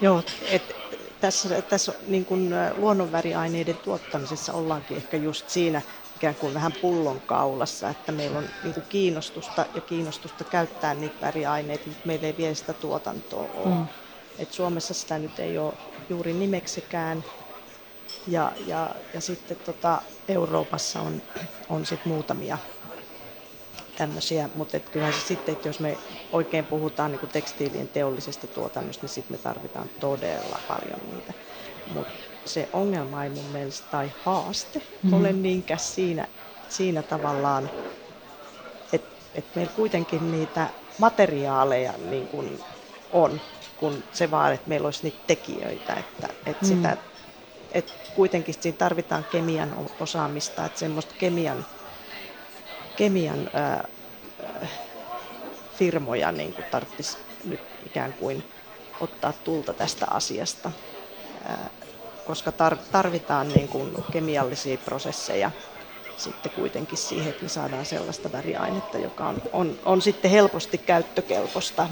Joo, 0.00 0.22
et 0.50 0.76
tässä, 1.20 1.62
tässä 1.62 1.92
niin 2.06 2.24
kuin 2.24 2.54
luonnonväriaineiden 2.76 3.76
tuottamisessa 3.76 4.52
ollaankin 4.52 4.96
ehkä 4.96 5.16
just 5.16 5.48
siinä 5.48 5.82
ikään 6.16 6.34
kuin 6.34 6.54
vähän 6.54 6.72
pullonkaulassa, 6.80 7.88
että 7.88 8.12
meillä 8.12 8.38
on 8.38 8.44
niin 8.62 8.74
kuin 8.74 8.84
kiinnostusta 8.88 9.66
ja 9.74 9.80
kiinnostusta 9.80 10.44
käyttää 10.44 10.94
niitä 10.94 11.20
väriaineita, 11.20 11.86
mutta 11.86 12.06
meillä 12.06 12.26
ei 12.26 12.34
vielä 12.38 12.54
sitä 12.54 12.72
tuotantoa 12.72 13.46
ole. 13.54 13.74
Mm. 13.74 13.86
Et 14.38 14.52
Suomessa 14.52 14.94
sitä 14.94 15.18
nyt 15.18 15.38
ei 15.38 15.58
ole 15.58 15.72
juuri 16.08 16.32
nimeksikään. 16.32 17.24
Ja, 18.26 18.52
ja, 18.66 18.90
ja 19.14 19.20
sitten 19.20 19.56
tota, 19.56 20.02
Euroopassa 20.28 21.00
on, 21.00 21.22
on 21.68 21.86
sit 21.86 22.04
muutamia 22.04 22.58
tämmöisiä, 23.98 24.48
mutta 24.54 24.76
et 24.76 24.88
kyllähän 24.88 25.14
se 25.14 25.26
sitten, 25.26 25.52
että 25.52 25.68
jos 25.68 25.80
me 25.80 25.98
oikein 26.32 26.66
puhutaan 26.66 27.12
niin 27.12 27.28
tekstiilien 27.32 27.88
teollisesta 27.88 28.46
tuotannosta, 28.46 29.02
niin 29.02 29.14
sitten 29.14 29.36
me 29.36 29.42
tarvitaan 29.42 29.90
todella 30.00 30.58
paljon 30.68 31.00
niitä. 31.12 31.32
Mutta 31.94 32.12
se 32.44 32.68
ongelma 32.72 33.24
ei 33.24 33.30
mun 33.30 33.44
mielestä 33.52 33.86
tai 33.90 34.12
haaste 34.24 34.78
mm-hmm. 34.78 35.12
ole 35.12 35.32
niinkään 35.32 35.80
siinä, 35.80 36.26
siinä 36.68 37.02
tavallaan, 37.02 37.70
että 38.92 39.16
et 39.34 39.44
meillä 39.54 39.72
kuitenkin 39.76 40.32
niitä 40.32 40.66
materiaaleja 40.98 41.92
niin 42.10 42.28
kuin 42.28 42.60
on, 43.12 43.40
kun 43.76 44.02
se 44.12 44.30
vaan, 44.30 44.52
että 44.54 44.68
meillä 44.68 44.86
olisi 44.86 45.02
niitä 45.02 45.18
tekijöitä, 45.26 45.94
että, 45.94 46.28
että 46.46 46.66
mm. 46.66 46.68
sitä, 46.68 46.96
että 47.72 47.92
kuitenkin 48.14 48.54
siinä 48.60 48.78
tarvitaan 48.78 49.24
kemian 49.24 49.90
osaamista, 50.00 50.64
että 50.64 50.78
semmoista 50.78 51.14
kemian 51.18 51.66
kemian 52.96 53.50
ää, 53.52 53.88
firmoja 55.78 56.32
niin 56.32 56.54
tarvitsisi 56.70 57.18
nyt 57.44 57.60
ikään 57.86 58.12
kuin 58.12 58.44
ottaa 59.00 59.32
tulta 59.32 59.72
tästä 59.72 60.06
asiasta, 60.10 60.72
ää, 61.44 61.70
koska 62.26 62.52
tarvitaan 62.92 63.48
niin 63.48 63.68
kuin 63.68 63.94
kemiallisia 64.12 64.78
prosesseja 64.78 65.50
sitten 66.16 66.52
kuitenkin 66.52 66.98
siihen, 66.98 67.30
että 67.30 67.42
me 67.42 67.48
saadaan 67.48 67.86
sellaista 67.86 68.32
väriainetta, 68.32 68.98
joka 68.98 69.28
on, 69.28 69.42
on, 69.52 69.78
on 69.84 70.02
sitten 70.02 70.30
helposti 70.30 70.78
käyttökelpoista. 70.78 71.88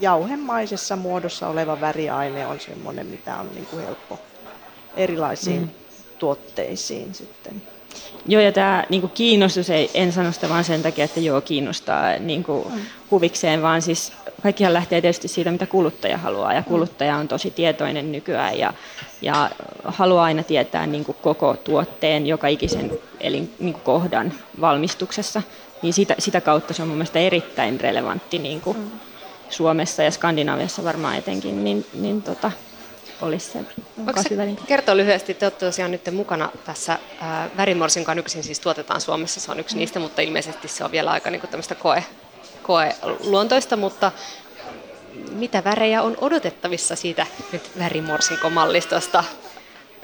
Jauhemaisessa 0.00 0.96
muodossa 0.96 1.48
oleva 1.48 1.80
väriaine 1.80 2.46
on 2.46 2.60
sellainen, 2.60 3.06
mitä 3.06 3.36
on 3.36 3.50
niin 3.54 3.66
kuin 3.66 3.84
helppo 3.84 4.18
erilaisiin 4.96 5.60
mm. 5.60 5.68
tuotteisiin 6.18 7.14
sitten 7.14 7.62
Joo, 8.28 8.42
ja 8.42 8.52
tämä 8.52 8.84
niin 8.88 9.10
kiinnostus, 9.14 9.70
ei, 9.70 9.90
en 9.94 10.12
sano 10.12 10.32
sitä 10.32 10.48
vaan 10.48 10.64
sen 10.64 10.82
takia, 10.82 11.04
että 11.04 11.20
joo, 11.20 11.40
kiinnostaa 11.40 12.18
niin 12.18 12.44
kuin 12.44 12.68
mm. 12.74 12.80
huvikseen, 13.10 13.62
vaan 13.62 13.82
siis 13.82 14.12
kaikkihan 14.42 14.72
lähtee 14.72 15.00
tietysti 15.00 15.28
siitä, 15.28 15.50
mitä 15.50 15.66
kuluttaja 15.66 16.18
haluaa, 16.18 16.52
ja 16.52 16.62
kuluttaja 16.62 17.16
on 17.16 17.28
tosi 17.28 17.50
tietoinen 17.50 18.12
nykyään, 18.12 18.58
ja, 18.58 18.72
ja 19.22 19.50
haluaa 19.84 20.24
aina 20.24 20.42
tietää 20.42 20.86
niin 20.86 21.04
kuin 21.04 21.16
koko 21.22 21.56
tuotteen, 21.64 22.26
joka 22.26 22.46
ikisen 22.46 22.90
elin, 23.20 23.54
niin 23.58 23.72
kuin 23.72 23.82
kohdan 23.82 24.32
valmistuksessa, 24.60 25.42
niin 25.82 25.92
sitä, 25.92 26.14
sitä 26.18 26.40
kautta 26.40 26.74
se 26.74 26.82
on 26.82 26.88
mun 26.88 26.96
mielestä 26.96 27.18
erittäin 27.18 27.80
relevantti 27.80 28.38
niin 28.38 28.60
kuin 28.60 28.76
mm. 28.76 28.90
Suomessa 29.50 30.02
ja 30.02 30.10
Skandinaviassa 30.10 30.84
varmaan 30.84 31.16
etenkin, 31.16 31.64
niin, 31.64 31.86
niin 31.94 32.22
tota, 32.22 32.52
olisi 33.22 33.50
se 33.50 33.58
kasviväline. 34.14 34.58
Kertoa 34.66 34.96
lyhyesti, 34.96 35.34
te 35.34 35.46
olette 35.46 35.66
tosiaan 35.66 35.90
nyt 35.90 36.12
mukana 36.12 36.50
tässä 36.64 36.98
ää, 37.20 37.50
värimorsinkaan 37.56 38.18
yksin 38.18 38.44
siis 38.44 38.60
tuotetaan 38.60 39.00
Suomessa, 39.00 39.40
se 39.40 39.52
on 39.52 39.60
yksi 39.60 39.74
mm. 39.74 39.78
niistä, 39.78 40.00
mutta 40.00 40.22
ilmeisesti 40.22 40.68
se 40.68 40.84
on 40.84 40.92
vielä 40.92 41.10
aika 41.10 41.30
niin 41.30 41.40
tämmöistä 41.40 41.74
koe, 41.74 42.04
koe-luontoista, 42.62 43.76
mutta 43.76 44.12
mitä 45.32 45.64
värejä 45.64 46.02
on 46.02 46.16
odotettavissa 46.20 46.96
siitä 46.96 47.26
nyt 47.52 47.70
värimorsinkomallistosta? 47.78 49.24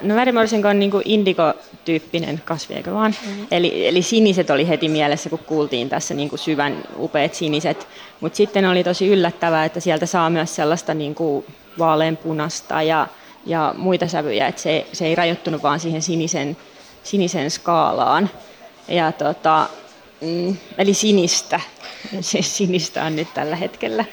No 0.02 0.14
värimorsinko 0.14 0.68
on 0.68 0.78
niin 0.78 0.92
indigo-tyyppinen 1.04 2.42
kasvi, 2.44 2.74
eikö 2.74 2.92
vaan? 2.92 3.14
Mm-hmm. 3.26 3.46
Eli, 3.50 3.88
eli 3.88 4.02
siniset 4.02 4.50
oli 4.50 4.68
heti 4.68 4.88
mielessä, 4.88 5.30
kun 5.30 5.38
kuultiin 5.38 5.88
tässä 5.88 6.14
niin 6.14 6.30
syvän 6.38 6.84
upeat 6.98 7.34
siniset. 7.34 7.88
Mutta 8.20 8.36
sitten 8.36 8.64
oli 8.64 8.84
tosi 8.84 9.08
yllättävää, 9.08 9.64
että 9.64 9.80
sieltä 9.80 10.06
saa 10.06 10.30
myös 10.30 10.54
sellaista 10.54 10.94
niin 10.94 11.14
kuin 11.14 11.44
vaaleanpunasta 11.78 12.82
ja, 12.82 13.06
ja 13.46 13.74
muita 13.78 14.08
sävyjä, 14.08 14.46
että 14.46 14.62
se, 14.62 14.86
se 14.92 15.06
ei 15.06 15.14
rajoittunut 15.14 15.62
vaan 15.62 15.80
siihen 15.80 16.02
sinisen, 16.02 16.56
sinisen 17.02 17.50
skaalaan. 17.50 18.30
Ja 18.88 19.12
tota, 19.12 19.66
mm, 20.20 20.56
eli 20.78 20.94
sinistä, 20.94 21.60
se 22.20 22.42
sinistä 22.42 23.04
on 23.04 23.16
nyt 23.16 23.34
tällä 23.34 23.56
hetkellä 23.56 24.04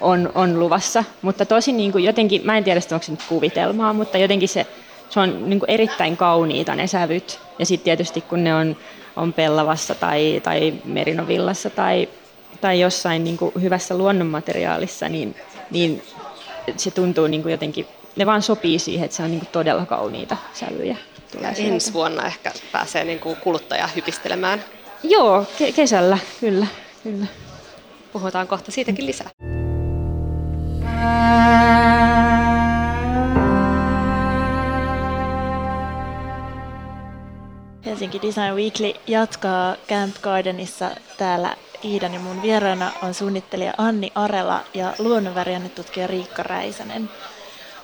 on, 0.00 0.32
on 0.34 0.60
luvassa, 0.60 1.04
mutta 1.22 1.46
tosi 1.46 1.72
niin 1.72 1.92
kuin 1.92 2.04
jotenkin, 2.04 2.40
mä 2.44 2.58
en 2.58 2.64
tiedä 2.64 2.80
onko 2.92 3.02
se 3.02 3.10
nyt 3.10 3.22
kuvitelmaa, 3.28 3.92
mutta 3.92 4.18
jotenkin 4.18 4.48
se, 4.48 4.66
se 5.10 5.20
on 5.20 5.50
niin 5.50 5.60
kuin 5.60 5.70
erittäin 5.70 6.16
kauniita 6.16 6.74
ne 6.74 6.86
sävyt. 6.86 7.40
Ja 7.58 7.66
sitten 7.66 7.84
tietysti 7.84 8.20
kun 8.20 8.44
ne 8.44 8.54
on, 8.54 8.76
on 9.16 9.32
pellavassa 9.32 9.94
tai, 9.94 10.40
tai 10.44 10.74
merinovillassa 10.84 11.70
tai, 11.70 12.08
tai 12.60 12.80
jossain 12.80 13.24
niin 13.24 13.36
kuin 13.36 13.52
hyvässä 13.62 13.98
luonnonmateriaalissa, 13.98 15.08
niin, 15.08 15.36
niin 15.70 16.02
se 16.76 16.90
tuntuu 16.90 17.26
niin 17.26 17.42
kuin 17.42 17.52
jotenkin, 17.52 17.86
ne 18.16 18.26
vaan 18.26 18.42
sopii 18.42 18.78
siihen, 18.78 19.04
että 19.04 19.16
se 19.16 19.22
on 19.22 19.30
niin 19.30 19.40
kuin 19.40 19.48
todella 19.52 19.86
kauniita 19.86 20.36
sävyjä. 20.54 20.96
ja 21.40 21.50
ensi 21.50 21.92
vuonna 21.92 22.26
ehkä 22.26 22.52
pääsee 22.72 23.04
niin 23.04 23.20
kuin 23.20 23.36
kuluttaja 23.36 23.86
hypistelemään. 23.96 24.64
Joo, 25.02 25.42
ke- 25.58 25.72
kesällä, 25.72 26.18
kyllä, 26.40 26.66
kyllä. 27.02 27.26
Puhutaan 28.12 28.48
kohta 28.48 28.72
siitäkin 28.72 29.06
lisää. 29.06 29.30
Helsinki 37.86 38.20
Design 38.22 38.54
Weekly 38.54 38.92
jatkaa 39.06 39.76
Camp 39.88 40.16
Gardenissa 40.22 40.90
täällä 41.18 41.56
Iidan 41.84 42.14
ja 42.14 42.20
mun 42.20 42.42
vieraana 42.42 42.90
on 43.02 43.14
suunnittelija 43.14 43.72
Anni 43.78 44.12
Arela 44.14 44.60
ja 44.74 44.94
luonnonväriannetutkija 44.98 46.06
Riikka 46.06 46.42
Räisänen. 46.42 47.10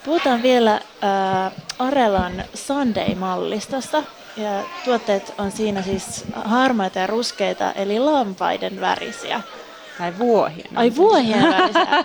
Puhutaan 0.04 0.42
vielä 0.42 0.74
äh, 0.74 1.52
Arelan 1.78 2.44
Sunday-mallistosta. 2.54 4.02
Ja 4.37 4.62
tuotteet 4.85 5.35
on 5.38 5.50
siinä 5.50 5.83
siis 5.83 6.24
harmaita 6.44 6.98
ja 6.98 7.07
ruskeita, 7.07 7.72
eli 7.72 7.98
lampaiden 7.98 8.80
värisiä. 8.80 9.40
Tai 9.98 10.18
vuohien. 10.18 10.68
Ai 10.74 10.92
vuohien 10.96 11.42
värisiä. 11.42 11.87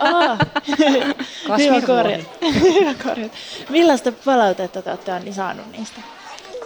Oh. 1.48 1.58
Hyvä 1.58 1.80
korjat. 1.86 2.20
Hyvä 2.62 2.94
korjat. 3.04 3.32
Millaista 3.68 4.12
palautetta 4.12 4.82
te 4.82 4.90
olette 4.90 5.12
Anni 5.12 5.32
saanut 5.32 5.72
niistä? 5.72 6.00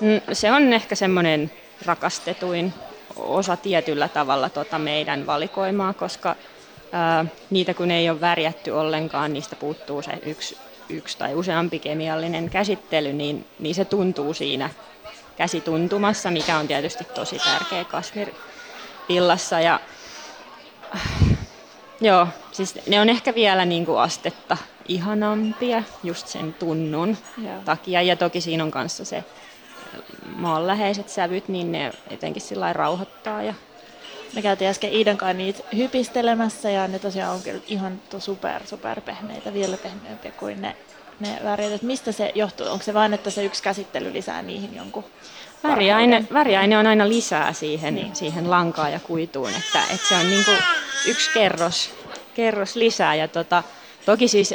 Mm, 0.01 0.35
se 0.35 0.53
on 0.53 0.73
ehkä 0.73 0.95
semmoinen 0.95 1.51
rakastetuin 1.87 2.75
osa 3.17 3.57
tietyllä 3.57 4.09
tavalla 4.09 4.49
tota 4.49 4.79
meidän 4.79 5.27
valikoimaa, 5.27 5.93
koska 5.93 6.37
ää, 6.93 7.25
niitä 7.51 7.75
kun 7.75 7.91
ei 7.91 8.11
ole 8.11 8.21
värjätty 8.21 8.71
ollenkaan, 8.71 9.33
niistä 9.33 9.57
puuttuu 9.57 10.03
se 10.03 10.13
yksi, 10.27 10.59
yksi 10.89 11.19
tai 11.19 11.35
useampi 11.35 11.79
kemiallinen 11.79 12.51
käsittely, 12.51 13.13
niin, 13.13 13.47
niin 13.59 13.75
se 13.75 13.85
tuntuu 13.85 14.35
siinä 14.35 14.71
käsituntumassa, 15.37 16.31
mikä 16.31 16.59
on 16.59 16.69
tietysti 16.69 17.05
tosi 17.05 17.39
tärkeä 17.39 17.85
kasvirpillassa. 17.85 19.61
Ja, 19.61 19.81
joo, 22.01 22.29
siis 22.53 22.79
ne 22.87 23.01
on 23.01 23.09
ehkä 23.09 23.35
vielä 23.35 23.65
niin 23.65 23.87
kuin 23.87 24.01
astetta 24.01 24.57
ihanampia 24.89 25.83
just 26.03 26.27
sen 26.27 26.55
tunnun 26.55 27.17
Joo. 27.39 27.61
takia. 27.65 28.03
Ja 28.03 28.17
toki 28.17 28.41
siinä 28.41 28.65
on 28.65 28.71
kanssa 28.71 29.05
se 29.05 29.25
maanläheiset 30.25 31.09
sävyt, 31.09 31.49
niin 31.49 31.73
ne 31.73 31.93
jotenkin 32.11 32.43
sillä 32.43 32.73
rauhoittaa. 32.73 33.43
Ja... 33.43 33.55
Me 34.35 34.43
käytiin 34.43 34.71
äsken 34.71 34.93
Iidan 34.93 35.17
kanssa 35.17 35.35
niitä 35.35 35.63
hypistelemässä 35.77 36.71
ja 36.71 36.89
ne 36.89 36.99
tosiaan 36.99 37.35
on 37.35 37.43
kyllä 37.43 37.61
ihan 37.69 38.01
super, 38.19 38.67
super 38.67 39.01
pehmeitä, 39.01 39.55
vielä 39.55 39.77
pehmeämpiä 39.77 40.31
kuin 40.31 40.63
ne, 40.63 40.77
ne 41.21 41.39
värit. 41.45 41.83
Mistä 41.83 42.13
se 42.13 42.33
johtuu? 42.35 42.67
Onko 42.67 42.85
se 42.85 42.95
vain, 42.95 43.15
että 43.15 43.31
se 43.31 43.45
yksi 43.45 43.63
käsittely 43.63 44.13
lisää 44.13 44.43
niihin 44.43 44.77
jonkun 44.77 45.05
Väriaine, 45.65 46.25
väriaine 46.33 46.79
on 46.79 46.87
aina 46.87 47.09
lisää 47.09 47.53
siihen, 47.53 47.95
niin. 47.95 48.17
siihen 48.17 48.51
lankaan 48.51 48.93
ja 48.93 49.01
kuituun, 49.01 49.49
että, 49.49 49.83
että 49.95 50.09
se 50.09 50.15
on 50.15 50.31
niin 50.31 50.45
kuin 50.45 50.59
yksi 51.07 51.31
kerros, 51.35 51.91
kerros 52.35 52.77
lisää. 52.77 53.15
Ja 53.15 53.29
tota, 53.29 53.63
toki 54.07 54.29
siis 54.29 54.55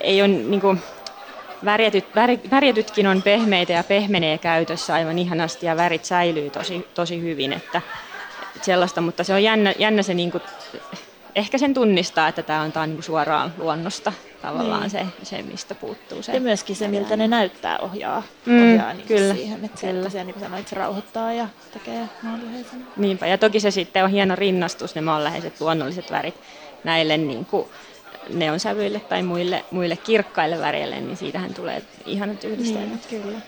ei 0.00 0.22
ole 0.22 0.28
niin 0.28 0.60
kuin, 0.60 0.82
värjätyt, 1.66 2.04
värjätytkin 2.50 3.06
on 3.06 3.22
pehmeitä 3.22 3.72
ja 3.72 3.84
pehmenee 3.84 4.38
käytössä 4.38 4.94
aivan 4.94 5.18
ihanasti 5.18 5.66
ja 5.66 5.76
värit 5.76 6.04
säilyy 6.04 6.50
tosi, 6.50 6.86
tosi 6.94 7.22
hyvin. 7.22 7.52
Että 7.52 7.82
sellaista, 8.62 9.00
mutta 9.00 9.24
se 9.24 9.34
on 9.34 9.42
jännä, 9.42 9.74
jännä 9.78 10.02
se 10.02 10.14
niin 10.14 10.30
kuin, 10.30 10.42
ehkä 11.34 11.58
sen 11.58 11.74
tunnistaa, 11.74 12.28
että 12.28 12.42
tämä 12.42 12.60
on, 12.62 12.72
tää 12.72 12.82
on 12.82 12.90
niin 12.90 13.02
suoraan 13.02 13.54
luonnosta 13.58 14.12
tavallaan 14.42 14.80
niin. 14.80 14.90
se, 14.90 15.06
se, 15.22 15.42
mistä 15.42 15.74
puuttuu 15.74 16.22
se. 16.22 16.32
Ja 16.32 16.40
myöskin 16.40 16.76
se, 16.76 16.88
miltä 16.88 17.16
ne 17.16 17.28
näyttää, 17.28 17.78
ohjaa, 17.78 18.22
mm, 18.46 18.62
ohjaa 18.62 18.92
niin 18.92 19.06
kyllä, 19.06 19.34
siihen, 19.34 19.64
että 19.64 19.86
kyllä. 19.86 20.10
se, 20.10 20.24
niin 20.24 20.34
kuin 20.34 20.44
sanoit, 20.44 20.68
se 20.68 20.76
rauhoittaa 20.76 21.32
ja 21.32 21.48
tekee 21.72 22.08
maanläheisen. 22.22 22.86
Niinpä, 22.96 23.26
ja 23.26 23.38
toki 23.38 23.60
se 23.60 23.70
sitten 23.70 24.04
on 24.04 24.10
hieno 24.10 24.36
rinnastus, 24.36 24.94
ne 24.94 25.00
maanläheiset 25.00 25.60
luonnolliset 25.60 26.10
värit 26.10 26.34
näille 26.84 27.16
niin 27.16 27.44
kuin, 27.44 27.68
neonsävyille 28.28 29.00
tai 29.00 29.22
muille, 29.22 29.64
muille 29.70 29.96
kirkkaille 29.96 30.58
väreille, 30.58 31.00
niin 31.00 31.16
siitähän 31.16 31.54
tulee 31.54 31.82
ihanat 32.06 32.44
yhdistelmät. 32.44 33.10
Niin, 33.10 33.22
kyllä. 33.22 33.38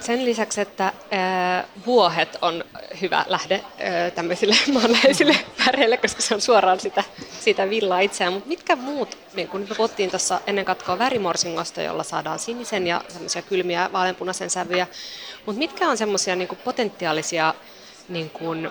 Sen 0.00 0.24
lisäksi, 0.24 0.60
että 0.60 0.86
äh, 0.86 1.64
vuohet 1.86 2.38
on 2.42 2.64
hyvä 3.00 3.24
lähde 3.28 3.54
äh, 3.54 4.12
tämmöisille 4.14 4.56
maanläheisille 4.74 5.36
väreille, 5.66 5.96
koska 5.96 6.22
se 6.22 6.34
on 6.34 6.40
suoraan 6.40 6.80
sitä, 6.80 7.04
sitä 7.40 7.70
villaa 7.70 8.00
itseään. 8.00 8.32
Mutta 8.32 8.48
mitkä 8.48 8.76
muut, 8.76 9.18
niin 9.34 9.48
kun 9.48 9.66
puhuttiin 9.76 10.10
tuossa 10.10 10.40
ennen 10.46 10.64
katkoa 10.64 10.98
värimorsingosta, 10.98 11.82
jolla 11.82 12.02
saadaan 12.02 12.38
sinisen 12.38 12.86
ja 12.86 13.04
semmoisia 13.08 13.42
kylmiä 13.42 13.90
vaaleanpunaisen 13.92 14.50
sävyjä, 14.50 14.86
mutta 15.46 15.58
mitkä 15.58 15.88
on 15.88 15.96
semmoisia 15.96 16.36
niin 16.36 16.48
potentiaalisia 16.64 17.54
niin 18.08 18.30
kun, 18.30 18.70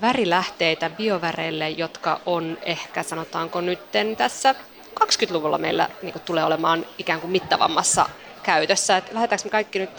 värilähteitä 0.00 0.90
bioväreille, 0.90 1.70
jotka 1.70 2.20
on 2.26 2.58
ehkä, 2.62 3.02
sanotaanko 3.02 3.60
nytten 3.60 4.16
tässä 4.16 4.54
20-luvulla 5.00 5.58
meillä 5.58 5.88
niin 6.02 6.14
tulee 6.24 6.44
olemaan 6.44 6.86
ikään 6.98 7.20
kuin 7.20 7.30
mittavammassa 7.30 8.08
käytössä. 8.42 8.96
Että 8.96 9.14
lähdetäänkö 9.14 9.44
me 9.44 9.50
kaikki 9.50 9.78
nyt, 9.78 9.90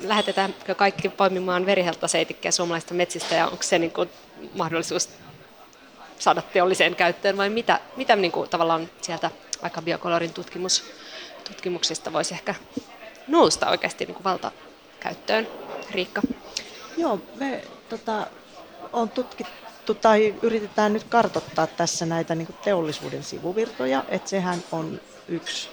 lähetetäänkö 0.00 0.74
kaikki 0.74 1.08
poimimaan 1.08 1.66
veriheltaseitikkeä 1.66 2.50
suomalaisista 2.50 2.94
metsistä 2.94 3.34
ja 3.34 3.46
onko 3.46 3.62
se 3.62 3.78
niin 3.78 3.90
kuin 3.90 4.10
mahdollisuus 4.54 5.08
saada 6.18 6.42
teolliseen 6.42 6.96
käyttöön 6.96 7.36
vai 7.36 7.50
mitä, 7.50 7.80
mitä 7.96 8.16
niin 8.16 8.32
kuin 8.32 8.50
tavallaan 8.50 8.90
sieltä 9.02 9.30
vaikka 9.62 9.82
biokolorin 9.82 10.32
tutkimus, 10.32 10.84
tutkimuksista 11.48 12.12
voisi 12.12 12.34
ehkä 12.34 12.54
nousta 13.28 13.70
oikeasti 13.70 14.04
niin 14.04 14.14
kuin 14.14 14.24
valtakäyttöön, 14.24 15.48
Riikka? 15.90 16.22
Joo, 16.96 17.20
me 17.34 17.64
tota, 17.88 18.26
on 18.94 19.08
tutkittu 19.08 19.94
tai 19.94 20.34
yritetään 20.42 20.92
nyt 20.92 21.04
kartottaa 21.04 21.66
tässä 21.66 22.06
näitä 22.06 22.34
niin 22.34 22.54
teollisuuden 22.64 23.22
sivuvirtoja, 23.22 24.04
että 24.08 24.30
sehän 24.30 24.62
on 24.72 25.00
yksi 25.28 25.68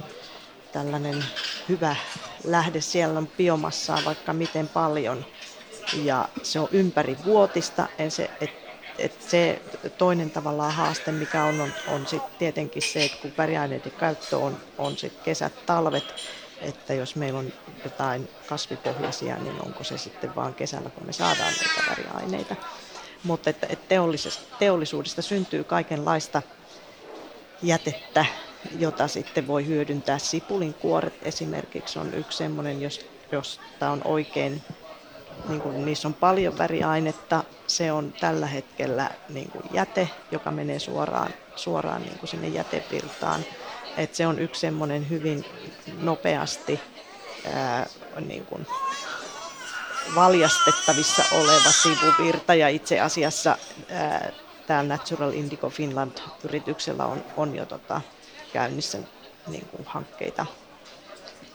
tällainen 0.71 1.25
hyvä 1.69 1.95
lähde. 2.43 2.81
Siellä 2.81 3.17
on 3.17 3.27
biomassaa 3.27 4.01
vaikka 4.05 4.33
miten 4.33 4.67
paljon 4.69 5.25
ja 6.03 6.29
se 6.43 6.59
on 6.59 6.67
ympärivuotista. 6.71 7.87
Se, 8.09 8.29
et, 8.41 8.51
et 8.97 9.21
se 9.21 9.61
toinen 9.97 10.31
tavallaan 10.31 10.73
haaste, 10.73 11.11
mikä 11.11 11.43
on, 11.43 11.61
on, 11.61 11.73
on 11.87 12.07
sit 12.07 12.37
tietenkin 12.37 12.81
se, 12.81 13.05
että 13.05 13.17
kun 13.21 13.33
väriaineiden 13.37 13.91
käyttö 13.91 14.37
on, 14.37 14.57
on 14.77 14.97
sit 14.97 15.13
kesät, 15.23 15.65
talvet, 15.65 16.15
että 16.61 16.93
jos 16.93 17.15
meillä 17.15 17.39
on 17.39 17.53
jotain 17.83 18.29
kasvipohjaisia, 18.49 19.37
niin 19.37 19.61
onko 19.65 19.83
se 19.83 19.97
sitten 19.97 20.35
vaan 20.35 20.53
kesällä, 20.53 20.89
kun 20.89 21.05
me 21.05 21.13
saadaan 21.13 21.53
näitä 21.53 21.89
väriaineita. 21.89 22.55
Mutta 23.23 23.49
että, 23.49 23.67
että 23.69 23.95
teollisuudesta 24.59 25.21
syntyy 25.21 25.63
kaikenlaista 25.63 26.41
jätettä, 27.63 28.25
jota 28.77 29.07
sitten 29.07 29.47
voi 29.47 29.65
hyödyntää. 29.65 30.19
Sipulin 30.19 30.73
kuoret 30.73 31.13
esimerkiksi 31.21 31.99
on 31.99 32.13
yksi 32.13 32.37
semmoinen, 32.37 32.81
jos, 32.81 33.59
tämä 33.79 33.91
on 33.91 34.01
oikein, 34.05 34.61
niin 35.47 35.61
kuin 35.61 35.85
niissä 35.85 36.07
on 36.07 36.13
paljon 36.13 36.57
väriainetta. 36.57 37.43
Se 37.67 37.91
on 37.91 38.13
tällä 38.19 38.47
hetkellä 38.47 39.09
niin 39.29 39.51
kuin 39.51 39.63
jäte, 39.71 40.09
joka 40.31 40.51
menee 40.51 40.79
suoraan, 40.79 41.33
suoraan 41.55 42.01
niin 42.01 42.19
kuin 42.19 42.29
sinne 42.29 42.47
jätevirtaan. 42.47 43.45
Et 43.97 44.15
se 44.15 44.27
on 44.27 44.39
yksi 44.39 44.61
semmoinen 44.61 45.09
hyvin 45.09 45.45
nopeasti 45.97 46.79
ää, 47.53 47.89
niin 48.25 48.45
kuin 48.45 48.67
valjastettavissa 50.15 51.23
oleva 51.31 51.71
sivuvirta 51.71 52.53
ja 52.53 52.69
itse 52.69 52.99
asiassa 52.99 53.57
ää, 53.89 54.31
täällä 54.67 54.87
Natural 54.87 55.33
Indigo 55.33 55.69
Finland-yrityksellä 55.69 57.05
on, 57.05 57.23
on 57.37 57.55
jo 57.55 57.65
tota, 57.65 58.01
käynnissä 58.53 58.97
niin 59.47 59.65
kuin 59.65 59.83
hankkeita. 59.85 60.45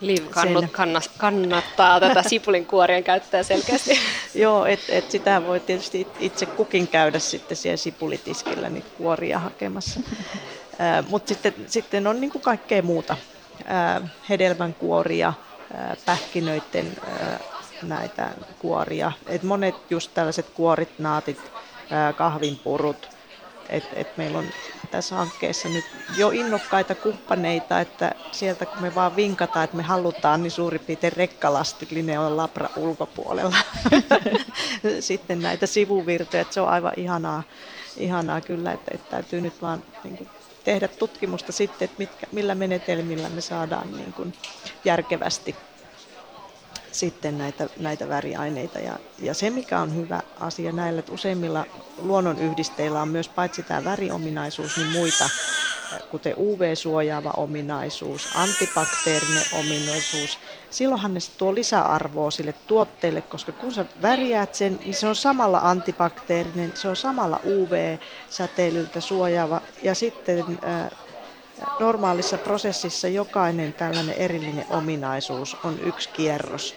Liv 0.01 0.25
kannat, 0.71 1.11
kannattaa 1.17 1.99
tätä 1.99 2.23
sipulin 2.23 2.65
kuorien 2.65 3.03
käyttöä 3.03 3.43
selkeästi. 3.43 3.99
Joo, 4.35 4.65
että 4.65 4.93
et 4.93 5.11
sitä 5.11 5.45
voi 5.45 5.59
tietysti 5.59 6.07
itse 6.19 6.45
kukin 6.45 6.87
käydä 6.87 7.19
sitten 7.19 7.57
siellä 7.57 7.77
sipulitiskillä 7.77 8.69
niitä 8.69 8.89
kuoria 8.97 9.39
hakemassa. 9.39 9.99
Mutta 11.09 11.27
sitten, 11.27 11.53
sitten 11.67 12.07
on 12.07 12.21
niin 12.21 12.31
kuin 12.31 12.41
kaikkea 12.41 12.81
muuta. 12.81 13.17
hedelmänkuoria, 14.29 15.33
pähkinöiden 16.05 16.97
näitä 17.83 18.29
kuoria. 18.59 19.11
Et 19.27 19.43
monet 19.43 19.75
just 19.89 20.11
tällaiset 20.13 20.49
kuorit, 20.49 20.99
naatit, 20.99 21.51
kahvinpurut. 22.17 23.09
Et, 23.69 23.83
et 23.93 24.17
meillä 24.17 24.37
on 24.37 24.45
tässä 24.91 25.15
hankkeessa 25.15 25.69
nyt 25.69 25.85
jo 26.17 26.29
innokkaita 26.29 26.95
kumppaneita, 26.95 27.79
että 27.79 28.11
sieltä 28.31 28.65
kun 28.65 28.81
me 28.81 28.95
vaan 28.95 29.15
vinkataan, 29.15 29.63
että 29.63 29.77
me 29.77 29.83
halutaan, 29.83 30.43
niin 30.43 30.51
suurin 30.51 30.79
piirtein 30.79 31.13
rekkalastillinen 31.13 32.19
on 32.19 32.37
Labra 32.37 32.69
ulkopuolella. 32.75 33.57
Sitten 34.99 35.41
näitä 35.41 35.65
sivuvirtoja, 35.65 36.41
että 36.41 36.53
se 36.53 36.61
on 36.61 36.69
aivan 36.69 36.93
ihanaa, 36.97 37.43
ihanaa 37.97 38.41
kyllä, 38.41 38.71
että, 38.71 38.91
että 38.95 39.09
täytyy 39.09 39.41
nyt 39.41 39.61
vaan 39.61 39.83
niin 40.03 40.17
kuin, 40.17 40.29
tehdä 40.63 40.87
tutkimusta 40.87 41.51
sitten, 41.51 41.85
että 41.85 41.97
mitkä, 41.97 42.27
millä 42.31 42.55
menetelmillä 42.55 43.29
me 43.29 43.41
saadaan 43.41 43.91
niin 43.91 44.13
kuin, 44.13 44.33
järkevästi 44.85 45.55
sitten 46.97 47.37
näitä, 47.37 47.69
näitä 47.79 48.09
väriaineita. 48.09 48.79
Ja, 48.79 48.99
ja 49.19 49.33
se, 49.33 49.49
mikä 49.49 49.79
on 49.79 49.95
hyvä 49.95 50.21
asia 50.39 50.71
näillä, 50.71 50.99
että 50.99 51.11
useimmilla 51.11 51.65
luonnonyhdisteillä 51.97 53.01
on 53.01 53.09
myös 53.09 53.29
paitsi 53.29 53.63
tämä 53.63 53.83
väriominaisuus, 53.83 54.77
niin 54.77 54.91
muita, 54.91 55.29
kuten 56.11 56.33
UV-suojaava 56.37 57.33
ominaisuus, 57.37 58.29
antibakteerinen 58.35 59.43
ominaisuus. 59.51 60.37
Silloinhan 60.69 61.13
ne 61.13 61.19
tuo 61.37 61.55
lisäarvoa 61.55 62.31
sille 62.31 62.53
tuotteelle, 62.67 63.21
koska 63.21 63.51
kun 63.51 63.73
sä 63.73 63.85
värjäät 64.01 64.55
sen, 64.55 64.79
niin 64.83 64.93
se 64.93 65.07
on 65.07 65.15
samalla 65.15 65.59
antibakteerinen, 65.63 66.71
se 66.75 66.87
on 66.87 66.95
samalla 66.95 67.39
UV-säteilyltä 67.45 69.01
suojaava. 69.01 69.61
Ja 69.83 69.95
sitten 69.95 70.59
normaalissa 71.79 72.37
prosessissa 72.37 73.07
jokainen 73.07 73.73
tällainen 73.73 74.15
erillinen 74.15 74.65
ominaisuus 74.69 75.57
on 75.63 75.79
yksi 75.79 76.09
kierros 76.09 76.75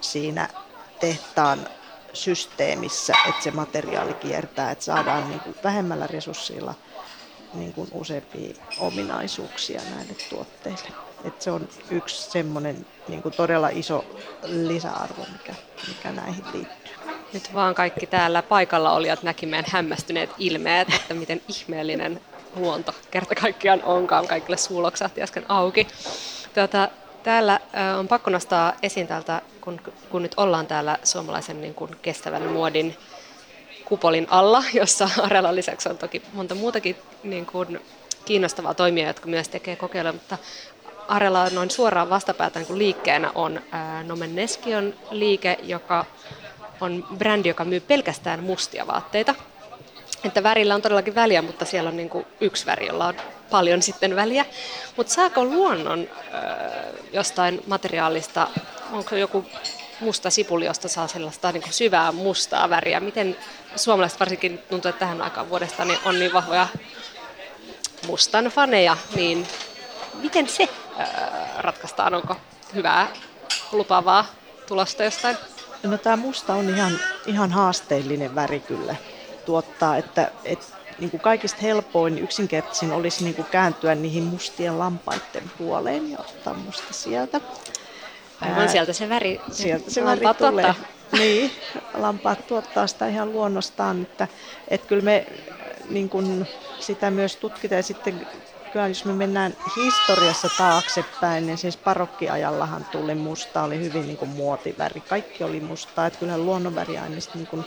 siinä 0.00 0.48
tehtaan 1.00 1.68
systeemissä, 2.12 3.14
että 3.28 3.42
se 3.42 3.50
materiaali 3.50 4.14
kiertää, 4.14 4.70
että 4.70 4.84
saadaan 4.84 5.28
niin 5.28 5.40
kuin 5.40 5.56
vähemmällä 5.64 6.06
resurssilla 6.06 6.74
niin 7.54 7.72
kuin 7.72 7.88
useampia 7.92 8.54
ominaisuuksia 8.78 9.80
näille 9.94 10.14
tuotteille. 10.30 10.88
että 11.24 11.44
se 11.44 11.50
on 11.50 11.68
yksi 11.90 12.30
semmoinen 12.30 12.86
niin 13.08 13.22
kuin 13.22 13.34
todella 13.36 13.68
iso 13.68 14.04
lisäarvo, 14.42 15.26
mikä, 15.32 15.54
mikä 15.88 16.12
näihin 16.12 16.44
liittyy. 16.52 16.94
Nyt 17.32 17.54
vaan 17.54 17.74
kaikki 17.74 18.06
täällä 18.06 18.42
paikalla 18.42 18.92
olijat 18.92 19.22
näki 19.22 19.46
meidän 19.46 19.70
hämmästyneet 19.72 20.30
ilmeet, 20.38 20.94
että 20.94 21.14
miten 21.14 21.42
ihmeellinen 21.48 22.20
luonto 22.56 22.94
kerta 23.10 23.34
kaikkiaan 23.34 23.82
onkaan. 23.82 24.28
Kaikille 24.28 24.56
suuloksahti 24.56 25.22
äsken 25.22 25.44
auki. 25.48 25.86
Tuota, 26.54 26.88
täällä 27.22 27.60
on 27.98 28.08
pakko 28.08 28.30
nostaa 28.30 28.72
esiin 28.82 29.06
täältä, 29.06 29.42
kun, 29.60 29.80
kun 30.10 30.22
nyt 30.22 30.34
ollaan 30.36 30.66
täällä 30.66 30.98
suomalaisen 31.04 31.60
niin 31.60 31.74
kuin 31.74 31.96
kestävän 32.02 32.42
muodin 32.42 32.96
kupolin 33.84 34.26
alla, 34.30 34.64
jossa 34.80 35.10
Arella 35.22 35.54
lisäksi 35.54 35.88
on 35.88 35.98
toki 35.98 36.22
monta 36.32 36.54
muutakin 36.54 36.96
niin 37.22 37.46
kuin 37.46 37.80
kiinnostavaa 38.24 38.74
toimia, 38.74 39.06
jotka 39.06 39.26
myös 39.26 39.48
tekee 39.48 39.76
kokeiluja, 39.76 40.12
mutta 40.12 40.38
Arella 41.08 41.48
noin 41.48 41.70
suoraan 41.70 42.10
vastapäätä 42.10 42.58
niin 42.58 42.78
liikkeenä 42.78 43.32
on 43.34 43.60
Nomen 44.06 44.36
Neskion 44.36 44.94
liike, 45.10 45.58
joka 45.62 46.04
on 46.80 47.06
brändi, 47.18 47.48
joka 47.48 47.64
myy 47.64 47.80
pelkästään 47.80 48.44
mustia 48.44 48.86
vaatteita. 48.86 49.34
Että 50.24 50.42
värillä 50.42 50.74
on 50.74 50.82
todellakin 50.82 51.14
väliä, 51.14 51.42
mutta 51.42 51.64
siellä 51.64 51.88
on 51.88 51.96
niin 51.96 52.10
kuin 52.10 52.26
yksi 52.40 52.66
väri, 52.66 52.86
jolla 52.86 53.06
on 53.06 53.14
paljon 53.50 53.82
sitten 53.82 54.16
väliä. 54.16 54.44
Mutta 54.96 55.12
saako 55.12 55.44
luonnon 55.44 56.08
äh, 56.34 56.40
jostain 57.12 57.62
materiaalista, 57.66 58.48
onko 58.92 59.16
joku 59.16 59.46
musta 60.00 60.30
sipuli, 60.30 60.64
josta 60.64 60.88
saa 60.88 61.08
sellaista 61.08 61.52
niin 61.52 61.62
kuin 61.62 61.72
syvää 61.72 62.12
mustaa 62.12 62.70
väriä? 62.70 63.00
Miten 63.00 63.36
suomalaiset 63.76 64.20
varsinkin 64.20 64.58
tuntuu, 64.58 64.88
että 64.88 64.98
tähän 64.98 65.22
aikaan 65.22 65.48
vuodesta 65.48 65.84
niin 65.84 65.98
on 66.04 66.18
niin 66.18 66.32
vahvoja 66.32 66.68
mustan 68.06 68.44
faneja, 68.44 68.96
niin 69.14 69.46
miten 70.14 70.48
se 70.48 70.68
äh, 71.00 71.08
ratkaistaan? 71.58 72.14
Onko 72.14 72.36
hyvää 72.74 73.08
lupaavaa 73.72 74.24
tulosta 74.66 75.04
jostain? 75.04 75.36
No 75.82 75.98
tämä 75.98 76.16
musta 76.16 76.54
on 76.54 76.68
ihan, 76.68 77.00
ihan 77.26 77.52
haasteellinen 77.52 78.34
väri 78.34 78.60
kyllä 78.60 78.96
tuottaa, 79.46 79.96
että, 79.96 80.30
että 80.44 80.66
niin 81.00 81.10
kuin 81.10 81.20
kaikista 81.20 81.60
helpoin, 81.62 82.18
yksinkertaisin 82.18 82.92
olisi 82.92 83.24
niin 83.24 83.34
kuin 83.34 83.46
kääntyä 83.50 83.94
niihin 83.94 84.22
mustien 84.22 84.78
lampaiden 84.78 85.50
puoleen 85.58 86.10
ja 86.10 86.18
ottaa 86.18 86.54
musta 86.54 86.92
sieltä. 86.94 87.40
Aivan 88.40 88.68
sieltä 88.68 88.92
se 88.92 89.08
väri. 89.08 89.40
Sieltä 89.52 89.90
se 89.90 90.04
väri 90.04 90.26
tulee. 90.38 90.74
Niin, 91.12 91.50
lampaat 91.94 92.46
tuottaa 92.46 92.86
sitä 92.86 93.08
ihan 93.08 93.32
luonnostaan, 93.32 94.02
että, 94.02 94.28
että 94.68 94.86
kyllä 94.86 95.02
me 95.02 95.26
niin 95.90 96.08
kuin 96.08 96.48
sitä 96.80 97.10
myös 97.10 97.36
tutkitaan 97.36 97.78
ja 97.78 97.82
sitten 97.82 98.26
kyllä 98.72 98.88
jos 98.88 99.04
me 99.04 99.12
mennään 99.12 99.56
historiassa 99.76 100.48
taaksepäin, 100.58 101.46
niin 101.46 101.58
siis 101.58 101.76
parokkiajallahan 101.76 102.86
tuli 102.92 103.14
musta, 103.14 103.62
oli 103.62 103.78
hyvin 103.78 104.06
niin 104.06 104.16
kuin 104.16 104.28
muotiväri. 104.28 105.00
Kaikki 105.00 105.44
oli 105.44 105.60
mustaa, 105.60 106.06
että 106.06 106.18
kyllähän 106.18 106.46
luonnonväriaineista 106.46 107.38
niin 107.38 107.46
kuin 107.46 107.64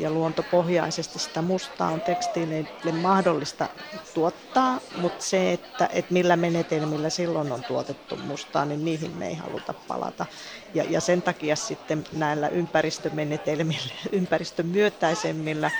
ja 0.00 0.10
luontopohjaisesti 0.10 1.18
sitä 1.18 1.42
mustaa 1.42 1.90
on 1.90 2.00
tekstiileille 2.00 2.92
mahdollista 2.92 3.68
tuottaa, 4.14 4.80
mutta 4.96 5.24
se, 5.24 5.52
että, 5.52 5.88
että 5.92 6.12
millä 6.12 6.36
menetelmillä 6.36 7.10
silloin 7.10 7.52
on 7.52 7.64
tuotettu 7.64 8.16
mustaa, 8.16 8.64
niin 8.64 8.84
niihin 8.84 9.16
me 9.16 9.28
ei 9.28 9.34
haluta 9.34 9.74
palata. 9.88 10.26
Ja, 10.74 10.84
ja 10.84 11.00
sen 11.00 11.22
takia 11.22 11.56
sitten 11.56 12.04
näillä 12.12 12.48
ympäristömenetelmillä, 12.48 13.92
ympäristön 14.12 14.66
myötäisemmillä 14.66 15.70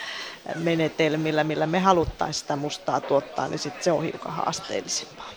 menetelmillä, 0.55 1.45
millä 1.45 1.67
me 1.67 1.79
haluttaisiin 1.79 2.41
sitä 2.41 2.57
mustaa 2.57 3.01
tuottaa, 3.01 3.49
niin 3.49 3.59
sitten 3.59 3.85
se 3.85 3.93
on 3.93 4.05
hiukan 4.05 4.33
haasteellisempaa. 4.33 5.36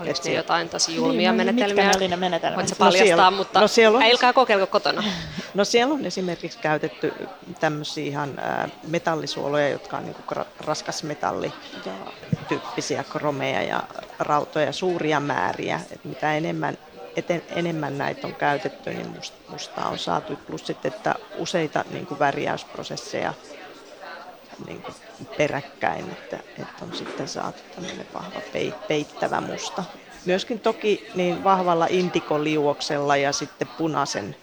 Oliko 0.00 0.20
ne 0.24 0.32
jotain 0.32 0.68
tosi 0.68 0.96
julmia 0.96 1.32
niin, 1.32 1.46
menetelmiä? 1.46 1.84
Mitkä 1.84 1.98
oli 1.98 2.08
ne 2.08 2.16
menetelmät? 2.16 2.56
Voitko 2.56 2.76
paljastaa, 2.78 3.00
no 3.00 3.06
siellä, 3.06 3.30
mutta 3.30 3.60
no 3.60 3.68
siellä 3.68 3.98
on, 3.98 4.04
älkää 4.04 4.32
kokeilko 4.32 4.66
kotona. 4.66 5.04
No 5.54 5.64
siellä 5.64 5.94
on 5.94 6.04
esimerkiksi 6.04 6.58
käytetty 6.58 7.12
tämmöisiä 7.60 8.04
ihan 8.04 8.40
metallisuoloja, 8.86 9.68
jotka 9.68 9.96
on 9.96 10.04
niin 10.04 10.16
raskasmetallityyppisiä 10.60 13.04
kromeja 13.04 13.62
ja 13.62 13.82
rautoja, 14.18 14.72
suuria 14.72 15.20
määriä. 15.20 15.80
Et 15.90 16.04
mitä 16.04 16.34
enemmän, 16.34 16.78
eten, 17.16 17.42
enemmän 17.48 17.98
näitä 17.98 18.26
on 18.26 18.34
käytetty, 18.34 18.90
niin 18.90 19.16
musta 19.48 19.86
on 19.86 19.98
saatu. 19.98 20.38
Plus 20.46 20.66
sitten, 20.66 20.92
että 20.92 21.14
useita 21.38 21.84
niin 21.90 22.06
kuin 22.06 22.18
värjäysprosesseja 22.18 23.34
niin 24.66 24.82
kuin 24.82 24.94
peräkkäin, 25.36 26.10
että, 26.10 26.36
että 26.36 26.84
on 26.84 26.96
sitten 26.96 27.28
saatu 27.28 27.58
tämmöinen 27.74 28.06
vahva 28.14 28.40
peittävä 28.88 29.40
musta. 29.40 29.84
Myöskin 30.24 30.60
toki 30.60 31.10
niin 31.14 31.44
vahvalla 31.44 31.86
indikoliuoksella 31.90 33.16
ja 33.16 33.32
sitten 33.32 33.68
punaisen, 33.68 34.36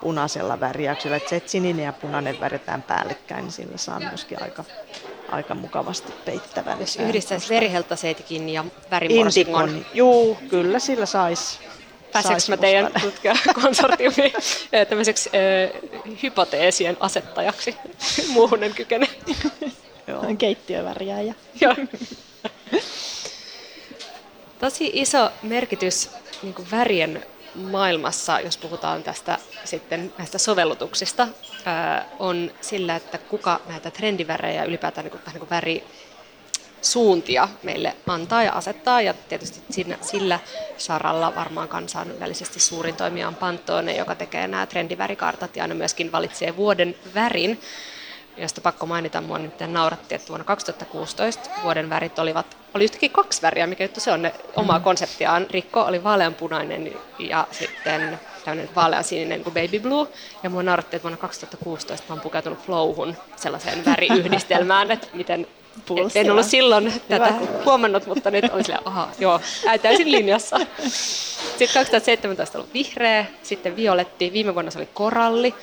punaisella 0.00 0.60
värjäyksellä. 0.60 1.16
Että 1.16 1.30
se, 1.30 1.36
että 1.36 1.50
sininen 1.50 1.84
ja 1.84 1.92
punainen 1.92 2.40
väritään 2.40 2.82
päällekkäin, 2.82 3.42
niin 3.44 3.52
sillä 3.52 3.76
saa 3.76 4.00
myöskin 4.00 4.42
aika, 4.42 4.64
aika 5.28 5.54
mukavasti 5.54 6.12
peittävän. 6.24 6.80
Jos 6.80 6.96
yhdistäisi 6.96 7.54
veriheltaseitikin 7.54 8.48
ja 8.48 8.64
värimorsikon. 8.90 9.86
Juu, 9.94 10.38
kyllä 10.48 10.78
sillä 10.78 11.06
saisi 11.06 11.58
Pääseekö 12.12 12.42
mä 12.48 12.56
teidän 12.56 12.92
tutkijakonsortiumiin 13.00 14.32
tämmöiseksi 14.88 15.30
hypoteesien 16.22 16.96
asettajaksi? 17.00 17.76
Muuhun 18.34 18.64
en 18.64 18.74
kykene. 18.74 19.06
Joo. 20.06 20.22
Keittiövärjääjä. 20.38 21.34
Joo. 21.60 21.76
Tosi 24.58 24.90
iso 24.94 25.30
merkitys 25.42 26.10
niin 26.42 26.54
värien 26.70 27.26
maailmassa, 27.54 28.40
jos 28.40 28.56
puhutaan 28.56 29.02
tästä 29.02 29.38
sitten 29.64 30.14
näistä 30.18 30.38
sovellutuksista, 30.38 31.28
on 32.18 32.50
sillä, 32.60 32.96
että 32.96 33.18
kuka 33.18 33.60
näitä 33.66 33.90
trendivärejä 33.90 34.64
ylipäätään 34.64 35.04
niin 35.04 35.10
kuin, 35.10 35.22
niin 35.26 35.38
kuin 35.38 35.50
väri 35.50 35.84
suuntia 36.82 37.48
meille 37.62 37.96
antaa 38.06 38.42
ja 38.42 38.52
asettaa. 38.52 39.02
Ja 39.02 39.14
tietysti 39.14 39.60
siinä, 39.70 39.98
sillä 40.00 40.40
saralla 40.76 41.34
varmaan 41.34 41.68
kansainvälisesti 41.68 42.60
suurin 42.60 42.96
toimija 42.96 43.28
on 43.28 43.34
Pantone, 43.34 43.96
joka 43.96 44.14
tekee 44.14 44.48
nämä 44.48 44.66
trendivärikartat 44.66 45.56
ja 45.56 45.64
aina 45.64 45.74
myöskin 45.74 46.12
valitsee 46.12 46.56
vuoden 46.56 46.94
värin 47.14 47.60
josta 48.36 48.60
pakko 48.60 48.86
mainita, 48.86 49.20
mua 49.20 49.38
nyt 49.38 49.60
nauratti, 49.66 50.14
että 50.14 50.28
vuonna 50.28 50.44
2016 50.44 51.50
vuoden 51.62 51.90
värit 51.90 52.18
olivat, 52.18 52.56
oli 52.74 52.84
yhtäkkiä 52.84 53.08
kaksi 53.08 53.42
väriä, 53.42 53.66
mikä 53.66 53.84
juttu 53.84 54.00
se 54.00 54.12
on 54.12 54.22
ne 54.22 54.34
omaa 54.56 54.78
mm. 54.78 54.84
konseptiaan. 54.84 55.46
Rikko 55.50 55.80
oli 55.80 56.04
vaaleanpunainen 56.04 56.92
ja 57.18 57.46
sitten 57.50 58.20
tämmöinen 58.44 58.70
vaaleansininen 58.76 59.44
kuin 59.44 59.54
baby 59.54 59.80
blue. 59.80 60.08
Ja 60.42 60.50
mua 60.50 60.62
nauratti, 60.62 60.96
että 60.96 61.02
vuonna 61.02 61.18
2016 61.18 62.06
mä 62.08 62.14
oon 62.14 62.20
pukeutunut 62.20 62.58
flowhun 62.58 63.16
sellaiseen 63.36 63.84
väriyhdistelmään, 63.84 64.90
että 64.90 65.06
miten 65.14 65.46
et 66.06 66.16
en 66.16 66.30
ollut 66.30 66.46
silloin 66.46 66.92
tätä 67.08 67.32
Hyvä. 67.32 67.64
huomannut, 67.64 68.06
mutta 68.06 68.30
nyt 68.30 68.44
oli 68.52 68.64
silleen, 68.64 68.88
aha, 68.88 69.08
joo, 69.18 69.40
täysin 69.82 70.12
linjassa. 70.12 70.56
Sitten 71.58 71.68
2017 71.74 72.58
oli 72.58 72.66
vihreä, 72.74 73.26
sitten 73.42 73.76
violetti, 73.76 74.32
viime 74.32 74.54
vuonna 74.54 74.70
se 74.70 74.78
oli 74.78 74.88
koralli, 74.94 75.54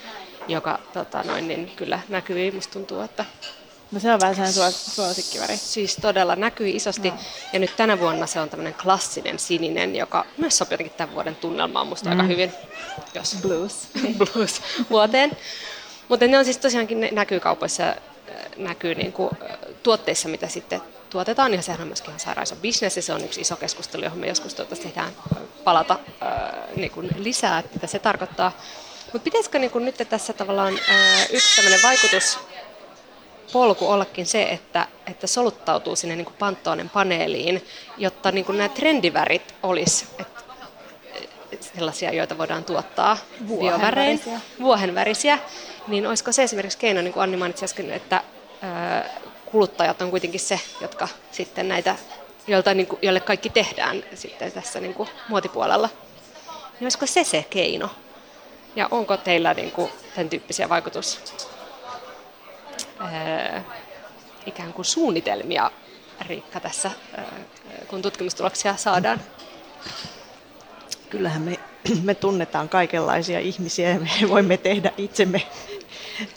joka 0.48 0.80
tota, 0.94 1.24
noin, 1.24 1.48
niin 1.48 1.72
kyllä 1.76 2.00
näkyy, 2.10 2.52
musta 2.52 2.74
tuntuu, 2.74 3.02
että 3.02 3.26
No 3.92 4.00
se 4.00 4.14
on 4.14 4.20
vähän 4.20 4.36
sellainen 4.36 4.80
suosikkiväri. 4.80 5.58
Siis 5.58 5.98
todella 6.02 6.36
näkyy 6.36 6.70
isosti. 6.70 7.10
No. 7.10 7.18
Ja 7.54 7.60
nyt 7.60 7.76
tänä 7.78 8.00
vuonna 8.00 8.28
se 8.28 8.40
on 8.40 8.50
tämmöinen 8.50 8.74
klassinen 8.74 9.40
sininen, 9.40 9.96
joka 9.96 10.26
myös 10.38 10.58
sopii 10.58 10.74
jotenkin 10.74 10.98
tämän 10.98 11.16
vuoden 11.16 11.36
tunnelmaan 11.36 11.88
musta 11.88 12.10
mm. 12.10 12.12
aika 12.12 12.24
hyvin. 12.24 12.54
Jos 13.14 13.38
blues. 13.42 13.88
blues 14.20 14.62
vuoteen. 14.90 15.38
Mutta 16.10 16.28
ne 16.28 16.38
on 16.38 16.46
siis 16.46 16.58
tosiaankin, 16.58 17.00
ne 17.00 17.10
näkyy 17.12 17.40
kaupoissa 17.40 17.96
näkyy 18.58 18.96
niin 18.96 19.14
kuin, 19.14 19.30
äh, 19.44 19.58
tuotteissa, 19.84 20.30
mitä 20.30 20.48
sitten 20.48 20.82
tuotetaan, 21.10 21.54
ja 21.54 21.62
sehän 21.62 21.82
on 21.82 21.88
myöskin 21.88 22.10
ihan 22.10 22.20
sairaan 22.20 22.48
bisnes, 22.62 22.96
ja 22.96 23.02
se 23.02 23.14
on 23.14 23.24
yksi 23.24 23.42
iso 23.42 23.56
keskustelu, 23.56 24.04
johon 24.04 24.20
me 24.20 24.28
joskus 24.28 24.54
toivottavasti 24.54 24.88
tehdään 24.88 25.14
äh, 25.38 25.44
palata 25.64 26.00
niin 26.76 26.92
kuin 26.92 27.10
lisää, 27.18 27.60
että 27.60 27.74
mitä 27.74 27.88
se 27.88 28.00
tarkoittaa. 28.00 28.52
Mutta 29.14 29.24
pitäisikö 29.24 29.60
niin 29.60 29.72
nyt 29.76 29.96
tässä 30.10 30.34
tavallaan 30.34 30.80
ää, 30.90 31.26
yksi 31.32 31.56
tämmöinen 31.56 31.80
vaikutus 31.84 32.40
polku 33.54 33.88
ollakin 33.88 34.26
se, 34.26 34.44
että, 34.44 34.88
että 35.08 35.28
soluttautuu 35.28 35.96
sinne 35.96 36.16
niin 36.16 36.28
Pantoonen 36.40 36.90
paneeliin, 36.90 37.66
jotta 37.98 38.32
niin 38.32 38.46
nämä 38.50 38.70
trendivärit 38.70 39.56
olisi 39.64 40.08
että, 40.20 40.44
sellaisia, 41.76 42.14
joita 42.14 42.38
voidaan 42.38 42.64
tuottaa 42.64 43.18
biovärein, 43.60 44.22
vuohenvärisiä, 44.60 45.40
niin 45.90 46.08
olisiko 46.08 46.32
se 46.32 46.44
esimerkiksi 46.44 46.78
keino, 46.78 47.02
niin 47.02 47.14
kuin 47.14 47.24
Anni 47.24 47.38
mainitsi 47.38 47.66
äsken, 47.66 47.92
että 47.92 48.24
kuluttajat 49.46 50.02
on 50.02 50.10
kuitenkin 50.10 50.40
se, 50.40 50.60
jotka 50.82 51.08
sitten 51.32 51.68
näitä, 51.68 51.96
joilta, 52.48 52.74
niin 52.74 52.88
kuin, 52.88 53.00
joille 53.02 53.20
kaikki 53.20 53.50
tehdään 53.50 54.04
sitten 54.14 54.52
tässä 54.52 54.80
niin 54.80 54.94
kuin 54.94 55.10
muotipuolella. 55.28 55.90
Niin 56.48 56.86
olisiko 56.86 57.06
se 57.06 57.24
se 57.24 57.46
keino? 57.50 57.90
Ja 58.76 58.88
onko 58.92 59.18
teillä 59.18 59.54
niin 59.54 59.72
kuin, 59.72 59.92
tämän 60.16 60.30
tyyppisiä 60.30 60.70
vaikutus 60.70 61.20
ää, 63.00 63.64
ikään 64.46 64.74
kuin 64.74 64.86
suunnitelmia, 64.86 65.72
Riikka, 66.28 66.60
tässä, 66.60 66.92
ää, 67.18 67.26
kun 67.88 68.02
tutkimustuloksia 68.02 68.76
saadaan? 68.76 69.22
Kyllähän 71.10 71.42
me, 71.42 71.60
me 72.04 72.16
tunnetaan 72.16 72.70
kaikenlaisia 72.70 73.40
ihmisiä 73.40 73.90
ja 73.90 74.00
me 74.00 74.30
voimme 74.30 74.58
tehdä 74.58 74.92
itsemme 74.98 75.42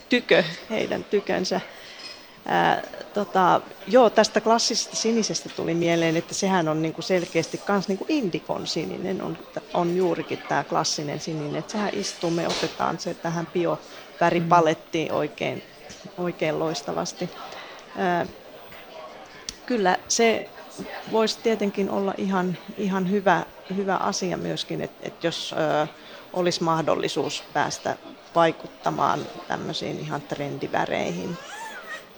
tykö, 0.09 0.45
heidän 0.71 1.05
tykönsä. 1.05 1.61
Ää, 2.47 2.83
tota, 3.15 3.61
joo, 3.87 4.11
tästä 4.11 4.41
klassisesta 4.41 4.97
sinisestä 4.97 5.49
tuli 5.49 5.75
mieleen, 5.75 6.17
että 6.17 6.35
sehän 6.35 6.69
on 6.69 6.83
niinku 6.83 7.03
selkeästi 7.03 7.61
myös 7.69 7.89
niinku 7.89 8.07
indikon 8.09 8.67
sininen, 8.67 9.23
on, 9.23 9.39
on 9.75 9.97
juurikin 9.97 10.39
tämä 10.49 10.65
klassinen 10.65 11.21
sininen. 11.21 11.57
Että 11.57 11.73
sehän 11.73 11.91
istuu, 11.93 12.31
me 12.31 12.47
otetaan 12.47 12.99
se 12.99 13.15
tähän 13.15 13.47
bioväripalettiin 13.47 15.13
oikein, 15.13 15.63
oikein 16.19 16.59
loistavasti. 16.59 17.31
Ää, 17.97 18.27
kyllä 19.67 19.99
se 20.09 20.51
voisi 21.13 21.39
tietenkin 21.43 21.91
olla 21.91 22.15
ihan, 22.17 22.59
ihan 22.77 23.11
hyvä, 23.11 23.47
hyvä 23.77 23.97
asia 23.97 24.37
myöskin, 24.37 24.81
että, 24.81 25.09
että 25.09 25.27
jos 25.27 25.55
ö, 25.83 25.87
olisi 26.33 26.63
mahdollisuus 26.63 27.45
päästä 27.53 27.97
vaikuttamaan 28.35 29.27
tämmöisiin 29.49 30.01
ihan 30.01 30.23
trendiväreihin 30.23 31.39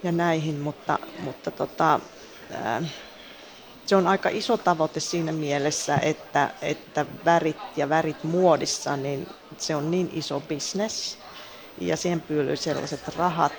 ja 0.03 0.13
näihin, 0.13 0.61
mutta, 0.61 0.99
mutta 1.19 1.51
tota, 1.51 2.01
se 3.87 3.97
on 3.97 4.07
aika 4.07 4.29
iso 4.29 4.57
tavoite 4.57 5.01
siinä 5.01 5.33
mielessä, 5.33 5.97
että, 5.97 6.51
että 6.63 7.07
värit 7.25 7.57
ja 7.77 7.89
värit 7.89 8.25
muodissa, 8.25 8.97
niin 8.97 9.29
se 9.59 9.77
on 9.77 9.91
niin 9.91 10.11
iso 10.13 10.41
bisnes 10.41 11.19
ja 11.81 11.97
siihen 11.97 12.21
pyylyy 12.21 12.57
sellaiset 12.57 13.17
rahat, 13.17 13.53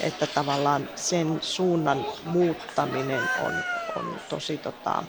että 0.00 0.26
tavallaan 0.26 0.88
sen 0.96 1.38
suunnan 1.42 2.06
muuttaminen 2.24 3.22
on, 3.44 3.54
on 3.96 4.16
tosi 4.28 4.58
tota, 4.58 5.04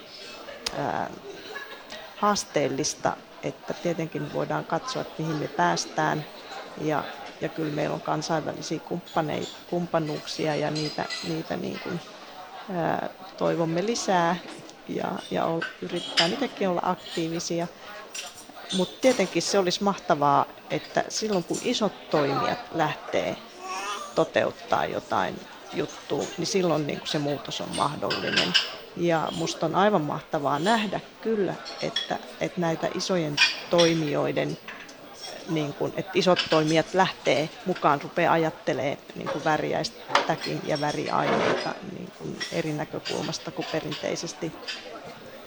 ää, 0.77 1.09
haasteellista, 2.17 3.17
että 3.43 3.73
tietenkin 3.73 4.33
voidaan 4.33 4.65
katsoa, 4.65 5.01
että 5.01 5.21
mihin 5.21 5.35
me 5.35 5.47
päästään– 5.47 6.25
Ja, 6.77 7.05
ja 7.41 7.49
kyllä 7.49 7.71
meillä 7.73 7.95
on 7.95 8.01
kansainvälisiä 8.01 8.79
kumppanuuksia 9.67 10.55
ja 10.55 10.71
niitä, 10.71 11.09
niitä 11.21 11.57
niin 11.57 11.79
kuin, 11.79 12.01
ää, 12.69 13.09
toivomme 13.37 13.85
lisää 13.85 14.35
ja, 14.87 15.19
ja 15.31 15.45
yritetään 15.81 16.33
itsekin 16.33 16.69
olla 16.69 16.81
aktiivisia. 16.83 17.67
Mutta 18.71 18.97
tietenkin 19.01 19.41
se 19.41 19.59
olisi 19.59 19.83
mahtavaa, 19.83 20.45
että 20.69 21.03
silloin 21.09 21.43
kun 21.43 21.57
isot 21.61 22.09
toimijat 22.09 22.59
lähtee 22.71 23.37
toteuttaa 24.15 24.85
jotain 24.85 25.47
juttua, 25.71 26.31
niin 26.37 26.47
silloin 26.47 26.87
niin 26.87 27.01
se 27.03 27.19
muutos 27.19 27.61
on 27.61 27.69
mahdollinen. 27.69 28.55
Ja 28.95 29.27
musta 29.31 29.65
on 29.65 29.75
aivan 29.75 30.01
mahtavaa 30.01 30.59
nähdä 30.59 30.99
kyllä, 31.21 31.55
että, 31.81 32.19
että 32.39 32.61
näitä 32.61 32.89
isojen 32.93 33.39
toimijoiden, 33.69 34.57
niin 35.49 35.73
kun, 35.73 35.93
että 35.97 36.11
isot 36.13 36.39
toimijat 36.49 36.93
lähtee 36.93 37.49
mukaan, 37.65 38.01
rupeaa 38.01 38.33
ajattelemaan 38.33 38.97
niin 39.15 39.29
kuin 39.29 39.43
väriäistäkin 39.43 40.61
ja 40.65 40.81
väriaineita 40.81 41.75
niin 41.91 42.11
kuin 42.17 42.39
eri 42.51 42.73
näkökulmasta 42.73 43.51
kuin 43.51 43.65
perinteisesti. 43.71 44.51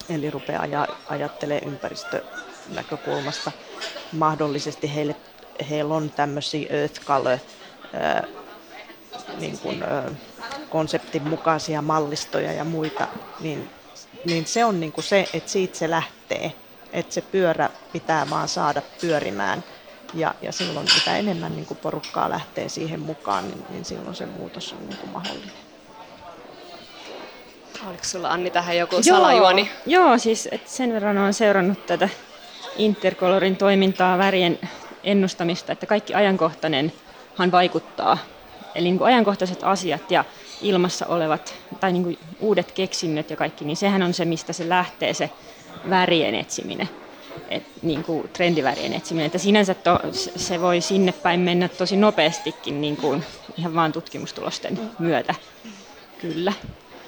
Eli 0.09 0.31
rupeaa 0.31 0.87
ajattelemaan 1.09 1.73
ympäristönäkökulmasta. 1.73 3.53
Mahdollisesti 4.13 4.95
heille, 4.95 5.17
heillä 5.71 5.95
on 5.95 6.11
tämmöisiä 6.11 6.67
earth 6.71 7.01
color 7.01 7.39
niin 9.39 9.59
kuin, 9.59 9.85
konseptin 10.71 11.29
mukaisia 11.29 11.83
mallistoja 11.83 12.53
ja 12.53 12.65
muita, 12.65 13.09
niin, 13.41 13.71
niin 14.25 14.47
se 14.47 14.65
on 14.65 14.81
niin 14.81 14.93
kuin 14.93 15.05
se, 15.05 15.29
että 15.33 15.51
siitä 15.51 15.79
se 15.79 15.91
lähtee. 15.91 16.53
Että 16.93 17.15
se 17.15 17.21
pyörä 17.21 17.71
pitää 17.93 18.31
vaan 18.31 18.49
saada 18.49 18.83
pyörimään. 19.01 19.65
Ja, 20.15 20.35
ja 20.43 20.53
silloin 20.53 20.89
mitä 20.95 21.17
enemmän 21.17 21.53
niin 21.53 21.67
kuin 21.67 21.79
porukkaa 21.79 22.31
lähtee 22.31 22.69
siihen 22.69 23.01
mukaan, 23.01 23.49
niin, 23.49 23.65
niin 23.71 23.85
silloin 23.85 24.15
se 24.15 24.27
muutos 24.27 24.73
on 24.73 24.89
niin 24.89 24.99
kuin 24.99 25.11
mahdollinen. 25.11 25.55
Oliko 27.89 28.05
sulla 28.05 28.29
Anni 28.29 28.51
tähän 28.51 28.77
joku 28.77 28.95
joo, 28.95 29.03
salajuoni? 29.03 29.71
Joo, 29.87 30.19
siis 30.19 30.49
et 30.53 30.69
sen 30.69 30.93
verran 30.93 31.19
olen 31.19 31.35
seurannut 31.35 31.87
tätä 31.87 32.09
Intercolorin 32.77 33.57
toimintaa, 33.57 34.19
värien 34.19 34.59
ennustamista, 35.05 35.73
että 35.73 35.87
kaikki 35.87 36.15
ajankohtainenhan 36.15 37.53
vaikuttaa 37.53 38.19
Eli 38.75 38.85
niin 38.85 38.99
kuin 38.99 39.09
ajankohtaiset 39.09 39.65
asiat 39.65 40.11
ja 40.11 40.25
ilmassa 40.63 41.07
olevat 41.07 41.55
tai 41.81 41.93
niin 41.93 42.03
kuin 42.03 42.19
uudet 42.41 42.73
keksinnöt 42.73 43.31
ja 43.31 43.37
kaikki, 43.37 43.65
niin 43.65 43.77
sehän 43.77 44.03
on 44.03 44.15
se, 44.15 44.25
mistä 44.25 44.53
se 44.53 44.69
lähtee 44.69 45.15
se 45.15 45.31
värien 45.91 46.35
etsiminen. 46.35 46.89
Et, 47.51 47.63
niin 47.83 48.05
kuin 48.05 48.29
trendivärien 48.33 48.93
etsiminen. 48.93 49.27
Että 49.27 49.39
sinänsä 49.39 49.75
to, 49.75 49.99
se 50.37 50.61
voi 50.61 50.81
sinne 50.81 51.13
päin 51.13 51.41
mennä 51.41 51.69
tosi 51.69 51.97
nopeastikin 51.97 52.81
niin 52.81 52.97
kuin 52.97 53.25
ihan 53.57 53.75
vaan 53.75 53.93
tutkimustulosten 53.93 54.81
myötä. 54.99 55.35
Kyllä. 56.21 56.53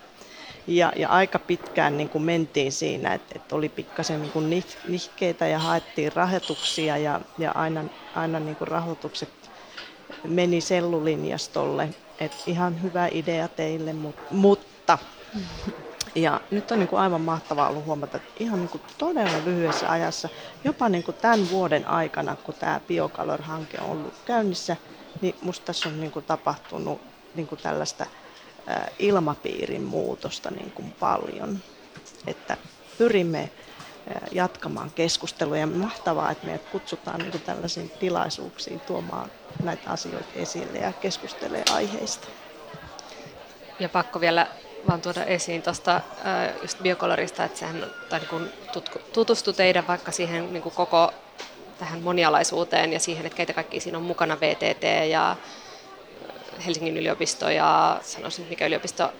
Ja, 0.67 0.93
ja 0.97 1.09
aika 1.09 1.39
pitkään 1.39 1.97
niin 1.97 2.09
kuin 2.09 2.25
mentiin 2.25 2.73
siinä, 2.73 3.15
että, 3.15 3.33
että 3.35 3.57
oli 3.57 3.69
pikkasen 3.69 4.23
niin 4.23 4.33
kuin 4.33 4.51
nihkeitä 4.89 5.47
ja 5.47 5.59
haettiin 5.59 6.13
rahoituksia 6.13 6.99
ja, 6.99 7.21
ja 7.39 7.53
aina, 7.53 7.85
aina 8.15 8.41
niin 8.41 8.57
kuin 8.57 8.69
rahoitukset 8.69 9.51
meni 10.27 10.61
sellulinjastolle. 10.61 11.95
Et 12.21 12.33
ihan 12.47 12.83
hyvä 12.83 13.09
idea 13.13 13.49
teille, 13.49 13.95
mutta 14.31 14.99
ja 16.15 16.41
nyt 16.51 16.71
on 16.71 16.79
niin 16.79 16.89
kuin 16.89 17.01
aivan 17.01 17.21
mahtavaa 17.21 17.69
ollut 17.69 17.85
huomata, 17.85 18.17
että 18.17 18.33
ihan 18.41 18.61
niin 18.61 18.69
kuin 18.71 18.83
todella 18.99 19.45
lyhyessä 19.45 19.91
ajassa, 19.91 20.29
jopa 20.65 20.89
niin 20.89 21.05
kuin 21.05 21.17
tämän 21.21 21.51
vuoden 21.51 21.89
aikana, 21.89 22.37
kun 22.37 22.55
tämä 22.59 22.81
Biocolor-hanke 22.87 23.79
on 23.81 23.91
ollut 23.91 24.15
käynnissä, 24.25 24.77
niin 25.21 25.37
musta 25.41 25.65
tässä 25.65 25.89
on 25.89 26.01
niin 26.01 26.13
kuin 26.13 26.25
tapahtunut 26.25 27.03
niin 27.35 27.47
kuin 27.47 27.61
tällaista 27.63 28.07
ilmapiirin 28.99 29.83
muutosta 29.83 30.51
niin 30.51 30.71
kuin 30.71 30.93
paljon. 31.01 31.59
Että 32.27 32.57
pyrimme 32.99 33.51
jatkamaan 34.33 34.91
keskustelua 34.91 35.57
ja 35.57 35.67
mahtavaa, 35.67 36.31
että 36.31 36.47
meidät 36.47 36.69
kutsutaan 36.73 37.19
niin 37.19 37.31
kuin 37.31 37.43
tällaisiin 37.43 37.91
tilaisuuksiin 37.91 38.81
tuomaan 38.81 39.31
näitä 39.63 39.91
asioita 39.91 40.29
esille 40.35 40.79
ja 40.79 40.93
keskustelee 40.93 41.63
aiheista. 41.73 42.29
Ja 43.81 43.89
pakko 43.89 44.21
vielä 44.21 44.47
vaan 44.89 45.01
tuoda 45.01 45.25
esiin 45.25 45.63
tuosta 45.63 46.01
just 46.63 46.79
biokolorista, 46.83 47.45
että 47.45 47.59
sehän 47.59 47.87
tai 48.09 48.19
niin 48.21 48.29
kun 48.29 48.49
tutustu 49.13 49.53
teidän 49.53 49.87
vaikka 49.87 50.13
siihen 50.13 50.53
niin 50.53 50.63
koko 50.63 51.13
tähän 51.79 52.03
monialaisuuteen 52.03 52.93
ja 52.93 53.01
siihen, 53.01 53.27
että 53.27 53.37
keitä 53.37 53.53
kaikki 53.53 53.81
siinä 53.81 53.99
on 53.99 54.05
mukana, 54.05 54.41
VTT 54.41 54.83
ja 55.11 55.37
Helsingin 56.67 56.97
yliopisto 56.97 57.51
ja 57.51 58.01
sanoisin 58.03 58.47
mikä 58.51 58.67
yliopisto 58.67 59.13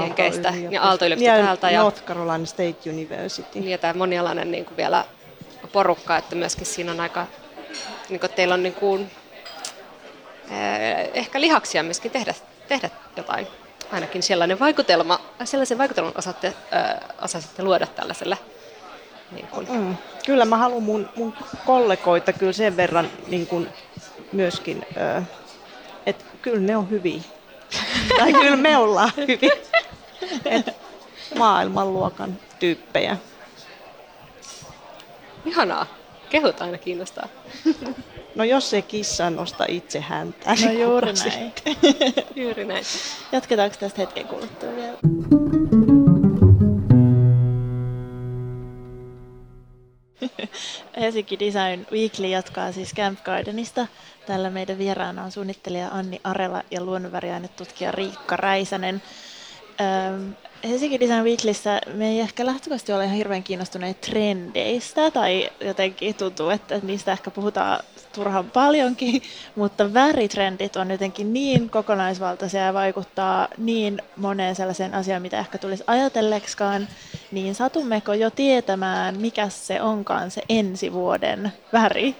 Jenkeistä 0.00 0.54
ja 0.70 0.82
Aalto-yliopisto 0.82 1.30
ja 1.30 1.44
täältä. 1.44 1.70
Ja 1.70 1.82
North 1.82 2.04
Carolina 2.04 2.46
State 2.46 2.90
University. 2.90 3.58
Ja 3.58 3.78
tämä 3.78 3.94
monialainen 3.94 4.50
niin 4.50 4.64
kuin 4.64 4.76
vielä 4.76 5.04
porukka, 5.72 6.16
että 6.16 6.36
myöskin 6.36 6.66
siinä 6.66 6.92
on 6.92 7.00
aika, 7.00 7.26
niin 8.08 8.20
kuin 8.20 8.32
teillä 8.32 8.54
on 8.54 8.62
niin 8.62 8.74
kuin, 8.74 9.10
ehkä 11.14 11.40
lihaksia 11.40 11.82
myöskin 11.82 12.10
tehdä, 12.10 12.34
tehdä 12.68 12.90
jotain. 13.16 13.46
Ainakin 13.92 14.22
sellainen 14.22 14.58
vaikutelma, 14.58 15.20
sellaisen 15.44 15.78
vaikutelman 15.78 16.12
osaatte, 16.16 16.54
osaatte 17.22 17.62
luoda 17.62 17.86
tällaiselle 17.86 18.38
niin 19.32 19.46
kuin. 19.46 19.66
Mm. 19.70 19.96
Kyllä 20.26 20.44
mä 20.44 20.56
haluan 20.56 20.82
mun, 20.82 21.08
mun 21.16 21.34
kollegoita 21.66 22.32
kyllä 22.32 22.52
sen 22.52 22.76
verran 22.76 23.10
niin 23.26 23.46
kuin 23.46 23.68
myöskin, 24.32 24.86
että 24.90 25.22
kyllä 26.50 26.60
ne 26.60 26.76
on 26.76 26.90
hyviä. 26.90 27.20
tai 28.18 28.32
kyllä 28.32 28.56
me 28.56 28.76
ollaan 28.76 29.10
hyviä. 29.16 29.50
Et 30.44 30.66
maailmanluokan 31.38 32.38
tyyppejä. 32.58 33.16
Ihanaa. 35.44 35.86
Kehut 36.30 36.60
aina 36.60 36.78
kiinnostaa. 36.78 37.28
No 38.34 38.44
jos 38.44 38.70
se 38.70 38.82
kissa 38.82 39.30
nosta 39.30 39.64
itse 39.68 40.00
häntä, 40.00 40.50
no 40.50 40.56
niin 40.56 40.80
juuri 40.80 41.12
näin. 41.12 41.52
juuri 42.36 42.64
näin. 42.64 42.84
Jatketaanko 43.32 43.76
tästä 43.80 44.00
hetken 44.00 44.26
kuluttua 44.26 44.76
vielä? 44.76 45.75
Helsinki 51.00 51.38
Design 51.38 51.86
Weekly 51.92 52.26
jatkaa 52.26 52.72
siis 52.72 52.94
Camp 52.94 53.24
Gardenista. 53.24 53.86
Tällä 54.26 54.50
meidän 54.50 54.78
vieraana 54.78 55.24
on 55.24 55.32
suunnittelija 55.32 55.88
Anni 55.88 56.20
Arela 56.24 56.62
ja 56.70 56.84
luonnonväriainetutkija 56.84 57.92
Riikka 57.92 58.36
Räisänen. 58.36 59.02
Helsinki 60.68 61.00
Design 61.00 61.24
Weeklissä 61.24 61.80
me 61.94 62.08
ei 62.08 62.20
ehkä 62.20 62.46
lähtökohtaisesti 62.46 62.92
ole 62.92 63.04
ihan 63.04 63.16
hirveän 63.16 63.42
kiinnostuneet 63.42 64.00
trendeistä, 64.00 65.10
tai 65.10 65.50
jotenkin 65.60 66.14
tuntuu, 66.14 66.50
että 66.50 66.80
niistä 66.82 67.12
ehkä 67.12 67.30
puhutaan 67.30 67.80
turhan 68.16 68.50
paljonkin, 68.50 69.22
mutta 69.54 69.94
väritrendit 69.94 70.76
on 70.76 70.90
jotenkin 70.90 71.32
niin 71.32 71.70
kokonaisvaltaisia 71.70 72.60
ja 72.60 72.74
vaikuttaa 72.74 73.48
niin 73.58 74.02
moneen 74.16 74.54
sellaiseen 74.54 74.94
asiaan, 74.94 75.22
mitä 75.22 75.38
ehkä 75.38 75.58
tulisi 75.58 75.84
ajatelleksikaan, 75.86 76.88
niin 77.32 77.54
satummeko 77.54 78.14
jo 78.14 78.30
tietämään, 78.30 79.20
mikä 79.20 79.48
se 79.48 79.82
onkaan 79.82 80.30
se 80.30 80.42
ensi 80.48 80.92
vuoden 80.92 81.52
väri? 81.72 82.16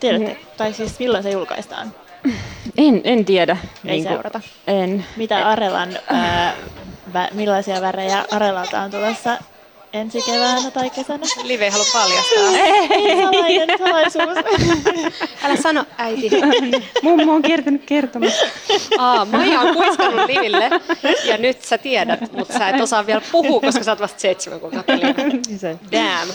Tiedätte, 0.00 0.36
tai 0.56 0.72
siis 0.72 0.98
milloin 0.98 1.22
se 1.22 1.30
julkaistaan? 1.30 1.94
En, 2.76 3.00
en 3.04 3.24
tiedä. 3.24 3.56
Ei 3.84 3.90
niin 3.90 4.02
seurata. 4.02 4.40
En. 4.66 5.04
Mitä 5.16 5.48
Arelan, 5.48 5.98
ää, 6.08 6.54
millaisia 7.32 7.80
värejä 7.80 8.24
Arelalta 8.30 8.80
on 8.80 8.90
tulossa 8.90 9.38
ensi 9.92 10.22
keväänä 10.22 10.70
tai 10.70 10.90
kesänä. 10.90 11.26
Live 11.42 11.64
ei 11.64 11.70
halua 11.70 11.86
paljastaa. 11.92 12.38
Salainen 13.22 13.78
salaisuus. 13.78 14.38
Älä 15.44 15.56
sano 15.56 15.84
äiti. 15.98 16.30
Mummo 17.02 17.32
on 17.32 17.42
kiertänyt 17.42 17.84
kertomassa. 17.86 18.46
Aa, 18.98 19.24
Maija 19.24 19.60
on 19.60 19.74
kuiskannut 19.76 20.26
Liville 20.26 20.70
ja 21.24 21.38
nyt 21.38 21.62
sä 21.62 21.78
tiedät, 21.78 22.32
mutta 22.32 22.58
sä 22.58 22.68
et 22.68 22.80
osaa 22.80 23.06
vielä 23.06 23.22
puhua, 23.32 23.60
koska 23.60 23.84
sä 23.84 23.92
oot 23.92 24.00
vasta 24.00 24.20
seitsemän 24.20 24.60
kuukautta 24.60 24.92
Live. 24.92 25.78
Damn. 25.92 26.32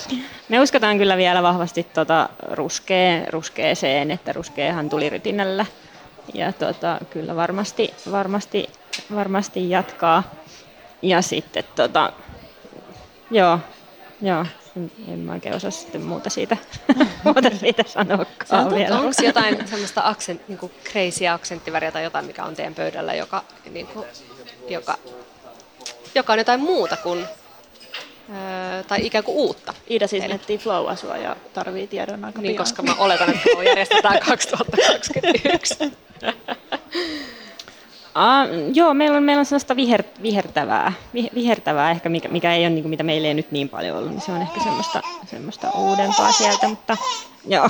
Me 0.49 0.59
uskotaan 0.61 0.97
kyllä 0.97 1.17
vielä 1.17 1.43
vahvasti 1.43 1.83
tota 1.83 2.29
ruskee, 2.51 3.25
ruskeeseen, 3.29 4.11
että 4.11 4.33
ruskeahan 4.33 4.89
tuli 4.89 5.09
rytinällä. 5.09 5.65
Ja 6.33 6.53
tota, 6.53 6.99
kyllä 7.09 7.35
varmasti, 7.35 7.93
varmasti, 8.11 8.69
varmasti 9.15 9.69
jatkaa. 9.69 10.23
Ja 11.01 11.21
sitten 11.21 11.63
tota, 11.75 12.13
joo, 13.33 13.59
joo, 14.21 14.45
en, 14.77 14.91
en 15.07 15.19
mä 15.19 15.31
oikein 15.33 15.55
osaa 15.55 15.71
sitten 15.71 16.01
muuta 16.01 16.29
siitä, 16.29 16.57
muuta 17.23 17.49
siitä 17.59 17.83
sanoakaan 17.87 18.75
vielä. 18.75 18.99
Onko 18.99 19.11
jotain 19.23 19.67
semmoista 19.67 20.01
aksent, 20.05 20.47
niin 20.47 20.59
crazy 20.91 21.27
aksenttiväriä 21.27 21.91
tai 21.91 22.03
jotain, 22.03 22.25
mikä 22.25 22.43
on 22.43 22.55
teidän 22.55 22.75
pöydällä, 22.75 23.13
joka, 23.13 23.43
niin 23.71 23.87
kuin, 23.87 24.05
joka, 24.69 24.97
joka 26.15 26.33
on 26.33 26.39
jotain 26.39 26.59
muuta 26.59 26.97
kuin 26.97 27.25
Öö, 28.29 28.83
tai 28.83 29.05
ikään 29.05 29.23
kuin 29.23 29.35
uutta. 29.37 29.73
Ida 29.87 30.07
siis 30.07 30.27
miettii 30.27 30.57
flow-asua 30.57 31.17
ja 31.17 31.35
tarvii 31.53 31.87
tiedon 31.87 32.25
aika 32.25 32.41
Niin, 32.41 32.49
pian. 32.51 32.57
koska 32.65 32.83
mä 32.83 32.95
oletan, 32.97 33.29
että 33.29 33.41
flow 33.51 33.65
järjestetään 33.65 34.19
2021. 34.29 35.75
Ah, 38.15 38.47
joo, 38.73 38.93
meillä 38.93 39.17
on, 39.17 39.23
meillä 39.23 39.39
on 39.39 39.45
sellaista 39.45 39.75
viher, 39.75 40.03
vihertävää, 40.21 40.93
vi, 41.13 41.29
vihertävää 41.35 41.91
ehkä, 41.91 42.09
mikä, 42.09 42.29
mikä 42.29 42.53
ei 42.53 42.61
ole 42.61 42.69
niin 42.69 42.83
kuin, 42.83 42.89
mitä 42.89 43.03
meillä 43.03 43.27
ei 43.27 43.33
nyt 43.33 43.51
niin 43.51 43.69
paljon 43.69 43.97
ollut, 43.97 44.11
niin 44.11 44.21
se 44.21 44.31
on 44.31 44.41
ehkä 44.41 44.63
semmoista, 44.63 45.01
semmoista 45.25 45.71
uudempaa 45.71 46.31
sieltä, 46.31 46.67
mutta 46.67 46.97
joo. 47.47 47.69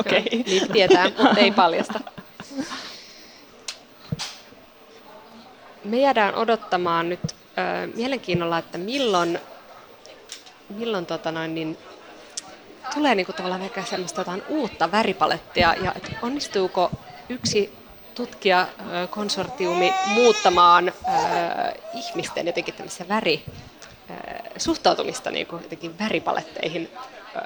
Okei. 0.00 0.18
Okay. 0.18 0.42
Niin 0.46 0.72
tietää, 0.72 1.04
mutta 1.04 1.40
ei 1.40 1.50
paljasta. 1.50 2.00
Me 5.84 6.00
jäädään 6.00 6.34
odottamaan 6.34 7.08
nyt 7.08 7.20
ö, 7.32 7.86
mielenkiinnolla, 7.94 8.58
että 8.58 8.78
milloin, 8.78 9.38
milloin 10.68 11.06
tota 11.06 11.32
noin, 11.32 11.54
niin, 11.54 11.78
tulee 12.94 13.14
niinku 13.14 13.32
tavallaan 13.32 13.62
ehkä 13.62 13.82
semmoista 13.82 14.20
jotain 14.20 14.42
uutta 14.48 14.92
väripalettia 14.92 15.74
ja 15.82 15.92
että 15.96 16.10
onnistuuko 16.22 16.90
yksi 17.28 17.79
tutkijakonsortiumi 18.14 19.94
muuttamaan 20.06 20.88
ö, 20.88 20.92
ihmisten 21.94 22.46
jotenkin 22.46 22.74
tämmöisiä 22.74 23.08
väri, 23.08 23.44
ö, 24.10 24.14
suhtautumista 24.56 25.30
niin 25.30 25.46
kuin 25.46 25.62
jotenkin 25.62 25.98
väripaletteihin 25.98 26.90
ö, 27.36 27.40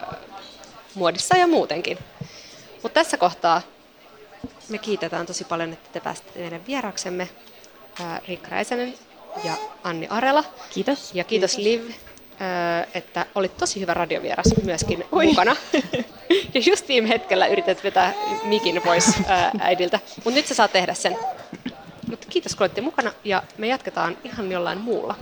muodissa 0.94 1.36
ja 1.36 1.46
muutenkin. 1.46 1.98
Mutta 2.82 3.00
tässä 3.00 3.16
kohtaa 3.16 3.62
me 4.68 4.78
kiitetään 4.78 5.26
tosi 5.26 5.44
paljon, 5.44 5.72
että 5.72 5.88
te 5.92 6.00
pääsitte 6.00 6.38
meidän 6.38 6.66
vieraksemme, 6.66 7.28
ää, 8.00 8.20
Riikka 8.28 8.48
Räisänen 8.50 8.94
ja 9.44 9.52
Anni 9.82 10.06
Arela. 10.10 10.44
Kiitos. 10.70 11.14
Ja 11.14 11.24
kiitos, 11.24 11.56
Liv, 11.58 11.90
ää, 11.90 11.94
että 12.94 13.26
olit 13.34 13.56
tosi 13.56 13.80
hyvä 13.80 13.94
radiovieras 13.94 14.46
myöskin 14.64 15.04
Oi. 15.12 15.26
mukana. 15.26 15.56
Ja 16.54 16.60
just 16.66 16.88
viime 16.88 17.08
hetkellä 17.08 17.46
yrität 17.46 17.84
vetää 17.84 18.12
mikin 18.44 18.82
pois 18.84 19.12
äidiltä, 19.60 20.00
mutta 20.16 20.30
nyt 20.30 20.46
sä 20.46 20.54
saat 20.54 20.72
tehdä 20.72 20.94
sen. 20.94 21.16
Mutta 22.10 22.26
kiitos 22.30 22.54
kun 22.54 22.64
olitte 22.64 22.80
mukana 22.80 23.12
ja 23.24 23.42
me 23.58 23.66
jatketaan 23.66 24.16
ihan 24.24 24.52
jollain 24.52 24.78
muulla. 24.78 25.14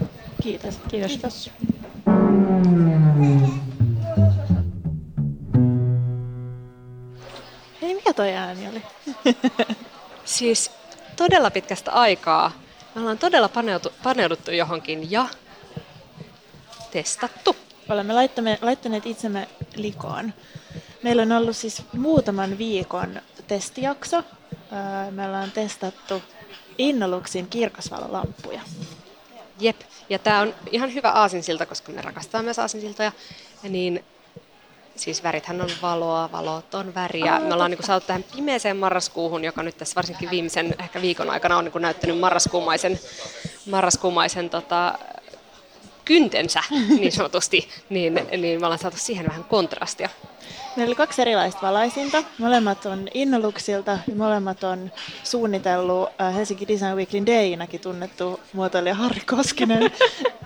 Kiitos. 0.43 0.79
Kiitos. 0.87 1.11
Kiitos. 1.11 1.51
Hei, 7.81 7.93
mikä 7.93 8.13
toi 8.13 8.33
ääni 8.33 8.67
oli? 8.67 8.81
Siis 10.25 10.71
todella 11.15 11.51
pitkästä 11.51 11.91
aikaa 11.91 12.51
me 12.95 13.01
ollaan 13.01 13.17
todella 13.17 13.49
paneuduttu 14.03 14.51
johonkin 14.51 15.11
ja 15.11 15.25
testattu. 16.93 17.55
Olemme 17.89 18.13
laittaneet, 18.61 19.05
itsemme 19.05 19.47
likoon. 19.75 20.33
Meillä 21.03 21.21
on 21.21 21.31
ollut 21.31 21.55
siis 21.55 21.81
muutaman 21.93 22.57
viikon 22.57 23.21
testijakso. 23.47 24.17
Öö, 24.17 25.11
Me 25.11 25.25
ollaan 25.25 25.51
testattu 25.51 26.21
Innoluxin 26.77 27.47
kirkasvalolamppuja. 27.47 28.61
Jep, 29.59 29.81
ja 30.09 30.19
tämä 30.19 30.39
on 30.39 30.55
ihan 30.71 30.93
hyvä 30.93 31.11
aasinsilta, 31.11 31.65
koska 31.65 31.91
me 31.91 32.01
rakastamme 32.01 32.43
myös 32.43 32.59
aasinsiltoja. 32.59 33.11
Niin 33.63 34.03
siis 34.95 35.23
värithän 35.23 35.61
on 35.61 35.69
valoa, 35.81 36.31
valot 36.31 36.73
on 36.73 36.95
väriä. 36.95 37.39
Me 37.39 37.53
ollaan 37.53 37.71
niin 37.71 37.83
saatu 37.83 38.07
tähän 38.07 38.25
pimeeseen 38.35 38.77
marraskuuhun, 38.77 39.43
joka 39.43 39.63
nyt 39.63 39.77
tässä 39.77 39.95
varsinkin 39.95 40.29
viimeisen 40.29 40.75
ehkä 40.79 41.01
viikon 41.01 41.29
aikana 41.29 41.57
on 41.57 41.65
niin 41.65 41.81
näyttänyt 41.81 42.19
marraskuumaisen, 42.19 42.99
marraskuumaisen 43.69 44.49
tota, 44.49 44.99
kyntensä 46.05 46.59
niin 46.99 47.11
sanotusti, 47.11 47.69
niin, 47.89 48.13
niin 48.37 48.59
me 48.59 48.65
ollaan 48.65 48.79
saatu 48.79 48.97
siihen 48.97 49.27
vähän 49.27 49.43
kontrastia. 49.43 50.09
Meillä 50.75 50.89
oli 50.89 50.95
kaksi 50.95 51.21
erilaista 51.21 51.61
valaisinta. 51.61 52.23
Molemmat 52.37 52.85
on 52.85 53.07
Innoluxilta 53.13 53.91
ja 54.07 54.15
molemmat 54.15 54.63
on 54.63 54.91
suunnitellut 55.23 56.09
äh, 56.21 56.35
Helsinki 56.35 56.67
Design 56.67 56.95
Weeklyn 56.95 57.25
Daynakin 57.25 57.79
tunnettu 57.79 58.39
muotoilija 58.53 58.95
Harri 58.95 59.21
Koskinen. 59.25 59.91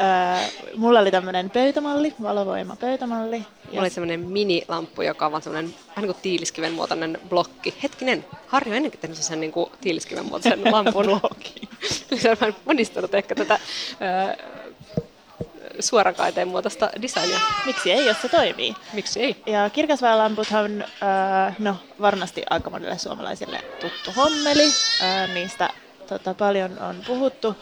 Äh, 0.02 0.52
Mulla 0.76 1.00
oli 1.00 1.12
tämmöinen 1.12 1.50
pöytämalli, 1.50 2.14
valovoima 2.22 2.76
pöytämalli. 2.76 3.38
Mulla 3.68 3.82
oli 3.82 3.90
semmoinen 3.90 4.20
minilamppu, 4.20 5.02
joka 5.02 5.26
on 5.26 5.32
vaan 5.32 5.42
semmoinen 5.44 5.74
vähän 5.88 6.02
niin 6.02 6.14
kuin 6.14 6.22
tiiliskiven 6.22 6.74
muotoinen 6.74 7.20
blokki. 7.30 7.74
Hetkinen, 7.84 8.26
Harri 8.48 8.72
on 8.72 8.78
ennenkin 8.78 9.00
tehnyt 9.00 9.18
sen 9.18 9.40
niin 9.40 9.52
kuin 9.52 9.72
tiiliskiven 9.82 10.26
muotoisen 10.26 10.62
lampun. 10.74 11.06
blokki. 11.06 11.70
Se 12.22 12.32
on 12.32 12.38
vähän 12.42 12.56
monistanut 12.66 13.14
ehkä 13.16 13.36
tätä 13.36 13.60
ö, 14.34 14.44
suorakaiteen 15.80 16.48
muotoista 16.48 16.90
designia. 17.02 17.40
Miksi 17.66 17.92
ei, 17.92 18.06
jos 18.06 18.22
se 18.22 18.30
toimii? 18.30 18.76
Miksi 18.94 19.20
ei? 19.24 19.44
Ja 19.46 19.70
kirkasväylälamputhan, 19.70 20.82
äh, 20.82 21.56
no 21.60 21.76
varmasti 22.02 22.44
aika 22.50 22.70
monille 22.70 22.98
suomalaisille 22.98 23.64
tuttu 23.80 24.12
hommeli. 24.16 24.72
Äh, 25.02 25.34
niistä 25.34 25.70
tota, 26.08 26.34
paljon 26.34 26.80
on 26.80 26.96
puhuttu 27.08 27.56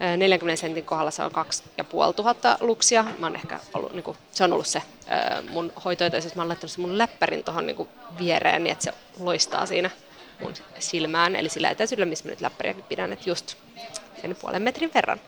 Ää, 0.00 0.16
40 0.16 0.60
sentin 0.60 0.84
kohdalla 0.84 1.10
se 1.10 1.22
on 1.22 1.30
2500 1.30 2.56
luksia. 2.60 3.04
Mä 3.18 3.32
ehkä 3.34 3.60
ollut, 3.74 3.92
niin 3.92 4.02
kuin, 4.02 4.16
se 4.32 4.44
on 4.44 4.52
ollut 4.52 4.66
se 4.66 4.82
mun 5.50 5.72
hoitotyössä. 5.84 6.30
Mä 6.34 6.42
oon 6.42 6.48
laittanut 6.48 6.70
sen 6.70 6.80
mun 6.80 6.98
läppärin 6.98 7.44
tuohon 7.44 7.66
niin 7.66 7.88
viereen, 8.18 8.64
niin 8.64 8.72
että 8.72 8.84
se 8.84 8.94
loistaa 9.20 9.66
siinä 9.66 9.90
mun 10.40 10.54
silmään. 10.78 11.36
Eli 11.36 11.48
sillä 11.48 11.70
etäisyydellä, 11.70 12.10
missä 12.10 12.24
mä 12.24 12.30
nyt 12.30 12.40
läppäriäkin 12.40 12.84
pidän, 12.84 13.12
että 13.12 13.30
just 13.30 13.56
sen 14.20 14.36
puolen 14.40 14.62
metrin 14.62 14.90
verran. 14.94 15.20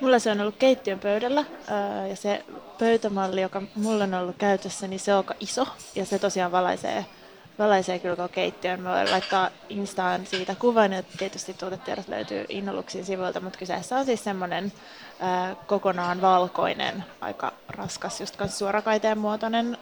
Mulla 0.00 0.18
se 0.18 0.30
on 0.30 0.40
ollut 0.40 0.56
keittiön 0.56 0.98
pöydällä 0.98 1.44
ja 2.08 2.16
se 2.16 2.44
pöytämalli, 2.78 3.40
joka 3.40 3.62
mulla 3.74 4.04
on 4.04 4.14
ollut 4.14 4.36
käytössä, 4.36 4.88
niin 4.88 5.00
se 5.00 5.12
on 5.12 5.18
aika 5.18 5.34
iso 5.40 5.66
ja 5.94 6.04
se 6.04 6.18
tosiaan 6.18 6.52
valaisee, 6.52 7.06
valaisee 7.58 7.98
kyllä 7.98 8.16
koko 8.16 8.28
keittiön. 8.28 8.80
Mä 8.80 8.94
voin 8.94 9.10
laittaa 9.10 9.50
Instaan 9.68 10.26
siitä 10.26 10.54
kuvan 10.54 10.92
ja 10.92 11.02
tietysti 11.02 11.54
tuotetiedot 11.54 12.08
löytyy 12.08 12.44
Innoluxin 12.48 13.04
sivuilta, 13.04 13.40
mutta 13.40 13.58
kyseessä 13.58 13.96
on 13.96 14.04
siis 14.04 14.24
semmoinen 14.24 14.72
kokonaan 15.66 16.20
valkoinen, 16.20 17.04
aika 17.20 17.52
raskas, 17.68 18.20
just 18.20 18.36
suorakaiteen 18.48 19.18
muotoinen 19.18 19.78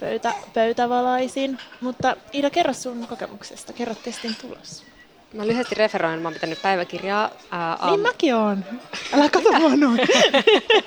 pöytä, 0.00 0.34
pöytävalaisin. 0.54 1.58
Mutta 1.80 2.16
Ida, 2.32 2.50
kerro 2.50 2.72
sun 2.72 3.06
kokemuksesta. 3.08 3.72
Kerro 3.72 3.94
testin 3.94 4.36
tulos. 4.40 4.91
Mä 5.32 5.46
lyhyesti 5.46 5.74
referoin, 5.74 6.20
mä 6.20 6.28
oon 6.28 6.34
pitänyt 6.34 6.62
päiväkirjaa. 6.62 7.30
Ää, 7.50 7.78
Niin 7.90 8.00
mäkin 8.00 8.34
oon. 8.34 8.64
Älä 9.14 9.28
katso 9.28 9.52
mua 9.52 9.76
noin. 9.76 10.00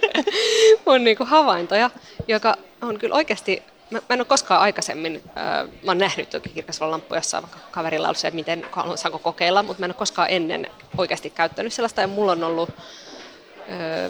mun 0.85 1.03
niinku 1.03 1.25
havaintoja, 1.25 1.89
joka 2.27 2.55
on 2.81 2.99
kyllä 2.99 3.15
oikeasti, 3.15 3.63
mä, 3.89 3.99
mä 4.09 4.13
en 4.13 4.19
ole 4.19 4.25
koskaan 4.25 4.61
aikaisemmin, 4.61 5.21
ää, 5.35 5.63
mä 5.63 5.91
oon 5.91 5.97
nähnyt 5.97 6.29
toki 6.29 6.49
kirkasvalolamppu 6.49 7.15
jossain 7.15 7.43
vaikka 7.43 7.59
kaverilla 7.71 8.07
ollut 8.07 8.17
se, 8.17 8.27
että 8.27 8.35
miten 8.35 8.65
saanko 8.95 9.19
kokeilla, 9.19 9.63
mutta 9.63 9.79
mä 9.79 9.85
en 9.85 9.91
ole 9.91 9.95
koskaan 9.97 10.29
ennen 10.29 10.67
oikeasti 10.97 11.29
käyttänyt 11.29 11.73
sellaista 11.73 12.01
ja 12.01 12.07
mulla 12.07 12.31
on 12.31 12.43
ollut 12.43 12.69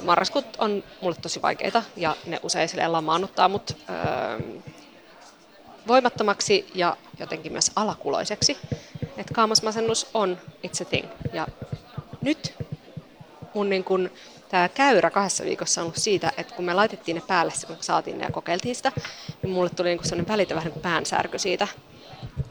marraskuut 0.04 0.46
on 0.58 0.84
mulle 1.02 1.16
tosi 1.22 1.42
vaikeita 1.42 1.84
ja 1.96 2.16
ne 2.26 2.40
usein 2.44 2.70
silleen 2.70 2.92
lamaannuttaa 2.92 3.50
mut 3.50 3.78
öö, 3.90 4.40
voimattomaksi 5.88 6.68
ja 6.76 6.98
jotenkin 7.20 7.52
myös 7.52 7.72
alakuloiseksi. 7.76 8.58
Että 9.18 9.34
kaamasmasennus 9.34 10.10
on 10.14 10.38
it's 10.68 10.82
a 10.82 10.86
thing. 10.86 11.08
Ja 11.34 11.48
nyt 12.22 12.54
mun 13.54 13.70
niin 13.70 13.84
kun, 13.84 14.10
tämä 14.50 14.70
käyrä 14.70 15.10
kahdessa 15.10 15.44
viikossa 15.44 15.82
on 15.82 15.86
ollut 15.86 15.98
siitä, 15.98 16.32
että 16.38 16.56
kun 16.56 16.66
me 16.66 16.74
laitettiin 16.74 17.16
ne 17.16 17.22
päälle, 17.28 17.54
kun 17.68 17.78
saatiin 17.80 18.18
ne 18.18 18.26
ja 18.26 18.32
kokeiltiin 18.32 18.76
sitä, 18.76 18.92
niin 19.42 19.54
mulle 19.54 19.70
tuli 19.70 19.90
niin 19.90 20.04
sellainen 20.04 20.28
välitön 20.28 20.58
vähän 20.58 20.74
päänsärky 20.82 21.40
siitä 21.40 21.68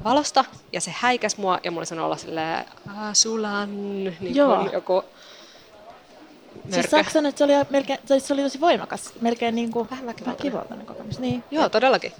valosta, 0.05 0.45
ja 0.73 0.81
se 0.81 0.95
häikäs 0.99 1.37
mua, 1.37 1.61
ja 1.65 1.71
mulle 1.71 1.87
sanoi 1.87 2.05
olla 2.05 2.17
silleen, 2.17 2.65
sulan, 3.13 3.95
niin 3.95 4.35
Joo. 4.35 4.71
joku 4.73 5.05
Siis 6.71 6.91
saako 6.91 7.11
sanoa, 7.11 7.29
että 7.29 7.39
se 7.39 7.45
oli, 7.45 7.53
melkein, 7.71 7.99
se 8.19 8.33
oli 8.33 8.43
tosi 8.43 8.61
voimakas, 8.61 9.13
melkein 9.21 9.55
niin 9.55 9.71
kuin 9.71 9.89
väkivaltainen 10.27 10.87
kokemus. 10.87 11.19
Niin. 11.19 11.45
Joo, 11.51 11.69
todellakin. 11.69 12.13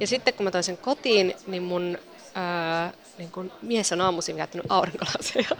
Ja 0.00 0.06
sitten 0.06 0.34
kun 0.34 0.44
mä 0.44 0.50
toin 0.50 0.64
sen 0.64 0.76
kotiin, 0.78 1.34
niin 1.46 1.62
mun 1.62 1.98
ää, 2.34 2.92
niin 3.18 3.30
kun 3.30 3.52
mies 3.62 3.92
on 3.92 4.00
aamuisin 4.00 4.36
käyttänyt 4.36 4.66
aurinkolaseja. 4.68 5.48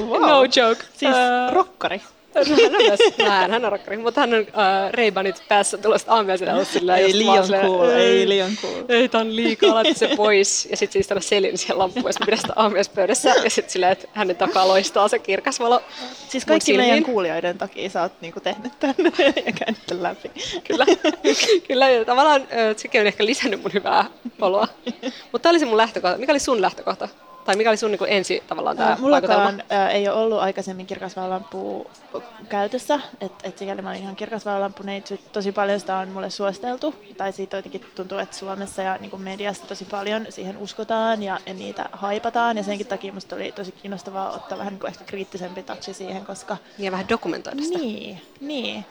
Wow. 0.00 0.20
No 0.20 0.42
joke. 0.44 0.84
Siis 0.96 1.14
rokkari. 1.52 2.02
Hän 2.34 2.74
on 2.74 2.82
myös, 2.82 3.00
mä 3.18 3.44
en, 3.44 3.50
hän 3.50 3.64
on 3.64 3.72
rokkari, 3.72 3.96
mutta 3.96 4.20
hän 4.20 4.34
on 4.34 4.40
äh, 4.40 4.92
Ray-Banit 4.92 5.42
päässä 5.48 5.78
tulosta 5.78 6.12
aamiaisella 6.12 6.52
ollut 6.52 6.68
sillä 6.68 6.96
Ei 6.96 7.18
liian 7.18 7.44
silleen, 7.44 7.66
cool, 7.66 7.88
ei 7.88 8.28
liian 8.28 8.50
cool. 8.62 8.84
Ei, 8.88 9.08
tää 9.08 9.20
on 9.20 9.36
liikaa, 9.36 9.74
laita 9.74 9.98
se 9.98 10.08
pois. 10.16 10.68
Ja 10.70 10.76
sitten 10.76 10.92
siis 10.92 11.06
tällä 11.06 11.20
selin 11.20 11.58
siihen 11.58 11.78
lampuun, 11.78 12.06
ja 12.06 12.12
sitten 12.12 12.26
pidä 12.26 12.36
sitä 12.36 12.52
aamiaispöydässä. 12.56 13.28
Ja 13.28 13.50
sitten 13.50 13.72
silleen, 13.72 13.92
että 13.92 14.08
hänen 14.12 14.36
takaa 14.36 14.68
loistaa 14.68 15.08
se 15.08 15.18
kirkas 15.18 15.60
valo. 15.60 15.82
Siis 16.28 16.44
kaikki 16.44 16.72
meidän 16.72 16.86
silmiin. 16.86 17.04
kuulijoiden 17.04 17.58
takia 17.58 17.90
sä 17.90 18.02
oot 18.02 18.20
niinku 18.20 18.40
tehnyt 18.40 18.72
tän 18.80 18.94
ja 19.46 19.52
käynyt 19.52 19.86
tän 19.86 20.02
läpi. 20.02 20.30
Kyllä, 20.64 20.86
kyllä 21.68 21.90
ja 21.90 22.04
tavallaan 22.04 22.46
sekin 22.76 23.00
on 23.00 23.06
ehkä 23.06 23.26
lisännyt 23.26 23.62
mun 23.62 23.72
hyvää 23.74 24.04
oloa. 24.40 24.68
Mutta 25.32 25.42
tämä 25.42 25.50
oli 25.50 25.58
se 25.58 25.66
mun 25.66 25.76
lähtökohta. 25.76 26.18
Mikä 26.18 26.32
oli 26.32 26.38
sun 26.38 26.62
lähtökohta? 26.62 27.08
Tai 27.44 27.56
mikä 27.56 27.70
oli 27.70 27.76
sun 27.76 27.90
niin 27.90 28.00
ensi 28.06 28.42
tavallaan 28.46 28.76
tämä? 28.76 28.96
Mullakaan 29.00 29.62
ää, 29.70 29.90
ei 29.90 30.08
ole 30.08 30.16
ollut 30.16 30.38
aikaisemmin 30.38 30.86
kirkasvalolampua 30.86 31.90
käytössä, 32.48 33.00
että 33.20 33.48
et 33.48 33.58
sikäli 33.58 33.82
mä 33.82 33.90
olin 33.90 34.00
ihan 34.00 34.16
kirkasvalolamppuneitsy. 34.16 35.18
Tosi 35.32 35.52
paljon 35.52 35.80
sitä 35.80 35.96
on 35.96 36.08
mulle 36.08 36.30
suositeltu, 36.30 36.94
tai 37.16 37.32
siitä 37.32 37.56
jotenkin 37.56 37.84
tuntuu, 37.94 38.18
että 38.18 38.36
Suomessa 38.36 38.82
ja 38.82 38.98
niin 39.00 39.20
mediassa 39.20 39.66
tosi 39.66 39.84
paljon 39.84 40.26
siihen 40.28 40.56
uskotaan 40.56 41.22
ja, 41.22 41.38
ja 41.46 41.54
niitä 41.54 41.88
haipataan, 41.92 42.56
ja 42.56 42.62
senkin 42.62 42.86
takia 42.86 43.12
musta 43.12 43.36
oli 43.36 43.52
tosi 43.52 43.72
kiinnostavaa 43.72 44.30
ottaa 44.30 44.58
vähän 44.58 44.72
niin 44.74 44.86
ehkä 44.86 45.04
kriittisempi 45.04 45.62
taksi 45.62 45.94
siihen, 45.94 46.24
koska 46.26 46.56
Ja 46.78 46.90
vähän 46.90 47.08
dokumentoida 47.08 47.62
sitä. 47.62 47.78
Niin, 47.78 48.22
niin. 48.40 48.84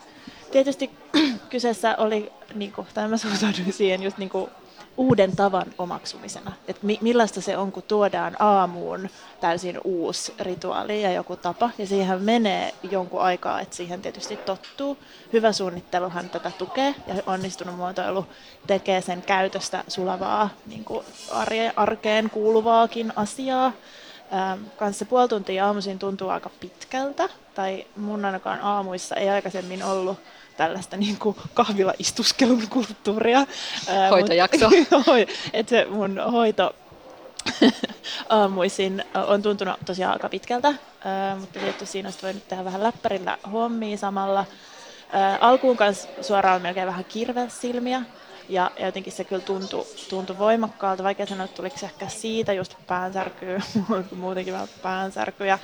Tietysti 0.52 0.90
kyseessä 1.50 1.96
oli, 1.98 2.32
niin 2.54 2.72
kuin, 2.72 2.86
tai 2.94 3.08
mä 3.08 3.16
suhtauduin 3.16 3.72
siihen 3.72 4.02
just 4.02 4.18
niin 4.18 4.30
kuin, 4.30 4.50
uuden 4.96 5.36
tavan 5.36 5.66
omaksumisena. 5.78 6.52
Että 6.68 6.86
mi- 6.86 6.98
millaista 7.00 7.40
se 7.40 7.56
on, 7.56 7.72
kun 7.72 7.82
tuodaan 7.82 8.36
aamuun 8.38 9.08
täysin 9.40 9.80
uusi 9.84 10.34
rituaali 10.40 11.02
ja 11.02 11.12
joku 11.12 11.36
tapa. 11.36 11.70
Ja 11.78 11.86
siihen 11.86 12.22
menee 12.22 12.74
jonkun 12.90 13.20
aikaa, 13.20 13.60
että 13.60 13.76
siihen 13.76 14.02
tietysti 14.02 14.36
tottuu. 14.36 14.98
Hyvä 15.32 15.52
suunnitteluhan 15.52 16.30
tätä 16.30 16.52
tukee 16.58 16.94
ja 17.06 17.14
onnistunut 17.26 17.76
muotoilu 17.76 18.26
tekee 18.66 19.00
sen 19.00 19.22
käytöstä 19.22 19.84
sulavaa 19.88 20.48
niin 20.66 20.84
kuin 20.84 21.04
arje- 21.30 21.72
arkeen 21.76 22.30
kuuluvaakin 22.30 23.12
asiaa. 23.16 23.72
Ähm, 24.32 24.62
kanssa 24.76 24.98
se 24.98 25.04
puoli 25.04 25.28
tuntia 25.28 25.66
aamuisin 25.66 25.98
tuntuu 25.98 26.28
aika 26.28 26.50
pitkältä, 26.60 27.28
tai 27.54 27.86
mun 27.96 28.24
ainakaan 28.24 28.60
aamuissa 28.60 29.16
ei 29.16 29.28
aikaisemmin 29.28 29.82
ollut 29.82 30.18
tällaista 30.56 30.96
niin 30.96 31.18
kuin 31.18 31.36
kahvilaistuskelun 31.54 32.68
kulttuuria. 32.68 33.46
Hoitojakso. 34.10 34.70
Että 35.52 35.70
se 35.70 35.84
mun 35.84 36.20
hoito 36.32 36.74
aamuisin 38.28 39.04
on 39.26 39.42
tuntunut 39.42 39.76
tosiaan 39.86 40.12
aika 40.12 40.28
pitkältä, 40.28 40.74
mutta 41.40 41.60
tietysti 41.60 41.86
siinä 41.86 42.06
olisi 42.06 42.22
voinut 42.22 42.48
tehdä 42.48 42.64
vähän 42.64 42.82
läppärillä 42.82 43.38
hommia 43.52 43.96
samalla. 43.96 44.44
Alkuun 45.40 45.76
kanssa 45.76 46.08
suoraan 46.22 46.62
melkein 46.62 46.86
vähän 46.86 47.04
kirvesilmiä, 47.04 48.02
ja, 48.48 48.70
jotenkin 48.80 49.12
se 49.12 49.24
kyllä 49.24 49.42
tuntui, 49.42 49.86
tuntui 50.08 50.38
voimakkaalta, 50.38 51.02
vaikea 51.04 51.26
sanoa, 51.26 51.44
että 51.44 51.56
tuliko 51.56 51.78
se 51.78 51.86
ehkä 51.86 52.08
siitä 52.08 52.52
just 52.52 52.74
päänsärkyä, 52.86 53.62
muutenkin 54.16 54.54
vähän 54.54 54.68
päänsärkyä. 54.82 55.58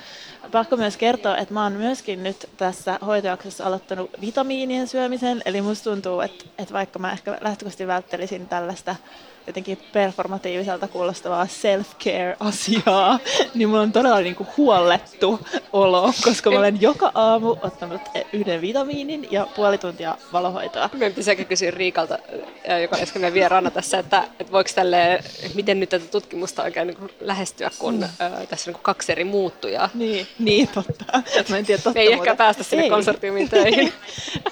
Pakko 0.51 0.77
myös 0.77 0.97
kertoa, 0.97 1.37
että 1.37 1.53
mä 1.53 1.63
oon 1.63 1.73
myöskin 1.73 2.23
nyt 2.23 2.49
tässä 2.57 2.99
hoitojaksossa 3.05 3.65
aloittanut 3.65 4.09
vitamiinien 4.21 4.87
syömisen, 4.87 5.41
eli 5.45 5.61
musta 5.61 5.89
tuntuu, 5.89 6.21
että, 6.21 6.45
että 6.57 6.73
vaikka 6.73 6.99
mä 6.99 7.11
ehkä 7.11 7.31
lähtökohtaisesti 7.31 7.87
välttelisin 7.87 8.47
tällaista 8.47 8.95
jotenkin 9.47 9.77
performatiiviselta 9.93 10.87
kuulostavaa 10.87 11.45
self-care-asiaa, 11.45 13.19
niin 13.53 13.69
mulla 13.69 13.81
on 13.81 13.91
todella 13.91 14.19
niin 14.19 14.35
kuin 14.35 14.47
huollettu 14.57 15.39
olo, 15.73 16.13
koska 16.23 16.51
mä 16.51 16.59
olen 16.59 16.81
joka 16.81 17.11
aamu 17.15 17.55
ottanut 17.61 18.01
yhden 18.33 18.61
vitamiinin 18.61 19.27
ja 19.31 19.47
puoli 19.55 19.77
tuntia 19.77 20.17
valohoitoa. 20.33 20.89
Meidän 20.93 21.11
pitäisi 21.11 21.31
ehkä 21.31 21.43
kysyä 21.43 21.71
Riikalta, 21.71 22.17
joka 22.81 22.95
on 22.95 23.01
äsken 23.01 23.33
vieraana 23.33 23.71
tässä, 23.71 23.99
että, 23.99 24.27
että 24.39 24.51
voiko 24.51 24.69
tälle, 24.75 25.23
miten 25.53 25.79
nyt 25.79 25.89
tätä 25.89 26.05
tutkimusta 26.05 26.63
oikein 26.63 26.87
niin 26.87 26.97
kuin 26.97 27.11
lähestyä, 27.19 27.69
kun 27.79 27.95
mm. 27.95 28.03
ää, 28.19 28.29
tässä 28.29 28.69
on 28.69 28.71
niin 28.71 28.73
kuin 28.73 28.83
kaksi 28.83 29.11
eri 29.11 29.23
muuttujaa. 29.23 29.89
Niin, 29.93 30.27
niin 30.39 30.67
totta. 30.67 31.05
Mä 31.49 31.57
en 31.57 31.65
tiedä 31.65 31.81
totta 31.81 31.99
Me 31.99 32.01
ei 32.01 32.07
muuten. 32.07 32.31
ehkä 32.31 32.35
päästä 32.35 32.63
sinne 32.63 32.83
Ei. 32.83 32.89
konsortiumiin 32.89 33.49
töihin. 33.49 33.93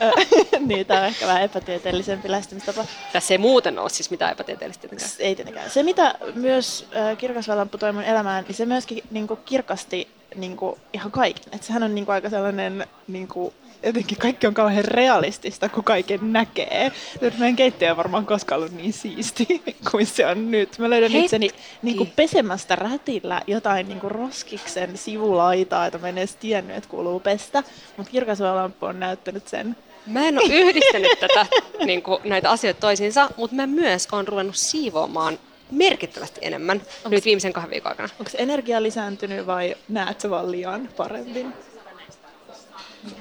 niin, 0.67 0.85
tämä 0.85 0.99
on 0.99 1.05
ehkä 1.05 1.27
vähän 1.27 1.43
epätieteellisempi 1.43 2.31
lähestymistapa. 2.31 2.85
Tässä 3.13 3.33
ei 3.33 3.37
muuten 3.37 3.79
ole 3.79 3.89
siis 3.89 4.11
mitään 4.11 4.31
epätieteellistä 4.31 4.78
tietenkään. 4.81 5.11
Ei 5.19 5.35
tietenkään. 5.35 5.69
Se, 5.69 5.83
mitä 5.83 6.15
myös 6.35 6.87
äh, 6.95 7.17
kirkasvalampu 7.17 7.77
toi 7.77 7.93
mun 7.93 8.03
elämään, 8.03 8.43
niin 8.47 8.55
se 8.55 8.65
myöskin 8.65 9.03
niin 9.11 9.27
kuin, 9.27 9.39
kirkasti 9.45 10.07
niin 10.35 10.57
kuin, 10.57 10.79
ihan 10.93 11.11
kaiken. 11.11 11.53
Et 11.55 11.63
sehän 11.63 11.83
on 11.83 11.95
niin 11.95 12.05
kuin, 12.05 12.13
aika 12.13 12.29
sellainen, 12.29 12.87
niin 13.07 13.27
kuin, 13.27 13.53
jotenkin 13.83 14.17
kaikki 14.17 14.47
on 14.47 14.53
kauhean 14.53 14.85
realistista, 14.85 15.69
kun 15.69 15.83
kaiken 15.83 16.33
näkee. 16.33 16.91
Nyt 17.21 17.37
meidän 17.37 17.55
keittiö 17.55 17.91
on 17.91 17.97
varmaan 17.97 18.25
koskaan 18.25 18.61
ollut 18.61 18.73
niin 18.73 18.93
siisti 18.93 19.61
kuin 19.91 20.05
se 20.05 20.25
on 20.25 20.51
nyt. 20.51 20.79
Mä 20.79 20.89
löydän 20.89 21.11
Hetki. 21.11 21.25
itseni 21.25 21.49
niin 21.81 21.97
kuin, 21.97 22.11
pesemästä 22.15 22.75
rätillä 22.75 23.41
jotain 23.47 23.87
niin 23.87 23.99
kuin, 23.99 24.11
roskiksen 24.11 24.97
sivulaitaa, 24.97 25.85
että 25.85 25.97
mä 25.97 26.09
en 26.09 26.17
edes 26.17 26.35
tiennyt, 26.35 26.77
että 26.77 26.89
kuuluu 26.89 27.19
pestä. 27.19 27.63
Mutta 27.97 28.11
kirkasvalampu 28.11 28.85
on 28.85 28.99
näyttänyt 28.99 29.47
sen 29.47 29.75
Mä 30.05 30.27
en 30.27 30.37
ole 30.37 30.53
yhdistänyt 30.53 31.19
tätä, 31.19 31.45
niin 31.85 32.01
kuin, 32.01 32.21
näitä 32.23 32.51
asioita 32.51 32.79
toisiinsa, 32.79 33.29
mutta 33.37 33.55
mä 33.55 33.67
myös 33.67 34.07
olen 34.11 34.27
ruvennut 34.27 34.55
siivoamaan 34.55 35.39
merkittävästi 35.71 36.39
enemmän 36.43 36.81
nyt 37.09 37.25
viimeisen 37.25 37.53
kahden 37.53 37.71
viikon 37.71 37.89
aikana. 37.91 38.09
Onko 38.19 38.31
energia 38.37 38.83
lisääntynyt 38.83 39.47
vai 39.47 39.75
näet 39.89 40.21
sä 40.21 40.29
vaan 40.29 40.51
liian 40.51 40.89
paremmin? 40.97 41.53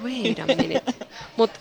Wait 0.03 0.39
a 0.39 0.45
minute. 0.45 0.93
Mut 1.37 1.51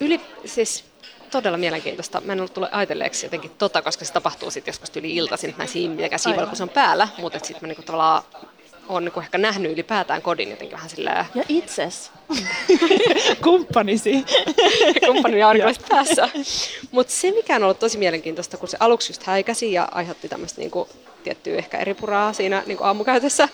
yli, 0.00 0.20
siis 0.44 0.84
todella 1.30 1.58
mielenkiintoista. 1.58 2.20
Mä 2.20 2.32
en 2.32 2.40
ollut 2.40 2.54
tullut 2.54 2.70
ajatelleeksi 2.72 3.26
jotenkin 3.26 3.50
tota, 3.58 3.82
koska 3.82 4.04
se 4.04 4.12
tapahtuu 4.12 4.50
sitten 4.50 4.72
joskus 4.72 4.96
yli 4.96 5.16
iltaisin, 5.16 5.50
että 5.50 5.60
mä 5.60 5.64
en 5.64 5.68
siinä 5.68 5.94
mitenkään 5.94 6.20
siivoilla, 6.20 6.46
kun 6.46 6.56
se 6.56 6.62
on 6.62 6.68
päällä, 6.68 7.08
mutta 7.18 7.38
sitten 7.38 7.58
mä 7.60 7.66
niinku 7.68 7.82
tavallaan 7.82 8.22
on 8.88 9.04
niinku 9.04 9.20
ehkä 9.20 9.38
nähnyt 9.38 9.72
ylipäätään 9.72 10.22
kodin 10.22 10.50
jotenkin 10.50 10.76
vähän 10.76 10.90
sillä 10.90 11.26
Ja 11.34 11.44
itses. 11.48 12.10
Kumppanisi. 13.44 14.24
kumppanin 15.06 15.46
aurinkolaiset 15.46 15.86
päässä. 15.88 16.28
Mutta 16.90 17.12
se, 17.12 17.30
mikä 17.30 17.56
on 17.56 17.62
ollut 17.62 17.78
tosi 17.78 17.98
mielenkiintoista, 17.98 18.56
kun 18.56 18.68
se 18.68 18.76
aluksi 18.80 19.10
just 19.10 19.22
häikäsi 19.22 19.72
ja 19.72 19.88
aiheutti 19.92 20.28
tämmöistä 20.28 20.60
niinku, 20.60 20.88
tiettyä 21.24 21.56
ehkä 21.56 21.78
eri 21.78 21.94
puraa 21.94 22.32
siinä 22.32 22.62
niinku 22.66 22.84
aamukäytössä, 22.84 23.48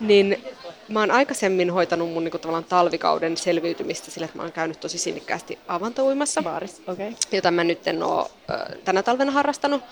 niin 0.00 0.44
mä 0.88 1.00
oon 1.00 1.10
aikaisemmin 1.10 1.70
hoitanut 1.70 2.12
mun 2.12 2.24
niinku, 2.24 2.38
tavallaan 2.38 2.64
talvikauden 2.64 3.36
selviytymistä 3.36 4.10
sillä, 4.10 4.24
että 4.24 4.36
mä 4.36 4.42
oon 4.42 4.52
käynyt 4.52 4.80
tosi 4.80 4.98
sinnikkäästi 4.98 5.58
avantouimassa, 5.68 6.42
Baaris, 6.42 6.82
okei. 6.86 7.08
Okay. 7.08 7.20
jota 7.32 7.50
mä 7.50 7.64
nyt 7.64 7.86
en 7.86 8.02
oo 8.02 8.30
ö, 8.50 8.76
tänä 8.84 9.02
talvena 9.02 9.32
harrastanut. 9.32 9.82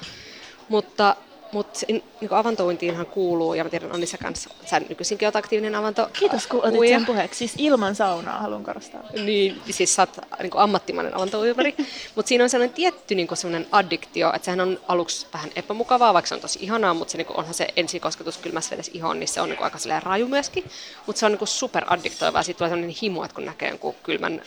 Mutta 0.68 1.16
mutta 1.52 1.80
niin 1.88 2.02
avantouintiinhan 2.30 3.06
kuuluu, 3.06 3.54
ja 3.54 3.64
mä 3.64 3.70
tiedän 3.70 3.92
Annissa 3.92 4.18
kanssa, 4.18 4.50
sä 4.66 4.80
nykyisinkin 4.80 5.26
olet 5.26 5.36
aktiivinen 5.36 5.74
avanto. 5.74 6.10
Kiitos 6.12 6.46
kun 6.46 6.64
otit 6.64 6.88
sen 6.88 7.06
puheeksi, 7.06 7.38
siis 7.38 7.54
ilman 7.58 7.94
saunaa 7.94 8.40
haluan 8.40 8.64
korostaa. 8.64 9.02
Niin, 9.24 9.60
siis 9.70 9.94
sä 9.94 10.02
oot 10.02 10.18
niin 10.42 10.50
ammattimainen 10.54 11.14
avantouimari, 11.14 11.74
mutta 12.14 12.28
siinä 12.28 12.44
on 12.44 12.50
sellainen 12.50 12.74
tietty 12.74 13.14
niin 13.14 13.28
sellainen 13.34 13.68
addiktio, 13.72 14.32
että 14.34 14.44
sehän 14.44 14.60
on 14.60 14.80
aluksi 14.88 15.26
vähän 15.32 15.50
epämukavaa, 15.56 16.14
vaikka 16.14 16.28
se 16.28 16.34
on 16.34 16.40
tosi 16.40 16.58
ihanaa, 16.62 16.94
mutta 16.94 17.12
se, 17.12 17.18
niin 17.18 17.36
onhan 17.36 17.54
se 17.54 17.68
ensikosketus 17.76 18.38
kylmässä 18.38 18.70
vedessä 18.70 18.92
ihoon, 18.94 19.20
niin 19.20 19.28
se 19.28 19.40
on 19.40 19.48
niin 19.48 19.62
aika 19.62 19.78
raju 20.00 20.28
myöskin, 20.28 20.64
mutta 21.06 21.20
se 21.20 21.26
on 21.26 21.32
niin 21.32 21.48
super 21.48 21.84
addiktoivaa, 21.86 22.42
siitä 22.42 22.58
tulee 22.58 22.70
sellainen 22.70 22.96
himu, 23.02 23.22
että 23.22 23.34
kun 23.34 23.44
näkee 23.44 23.68
jonkun 23.68 23.94
kylmän 24.02 24.42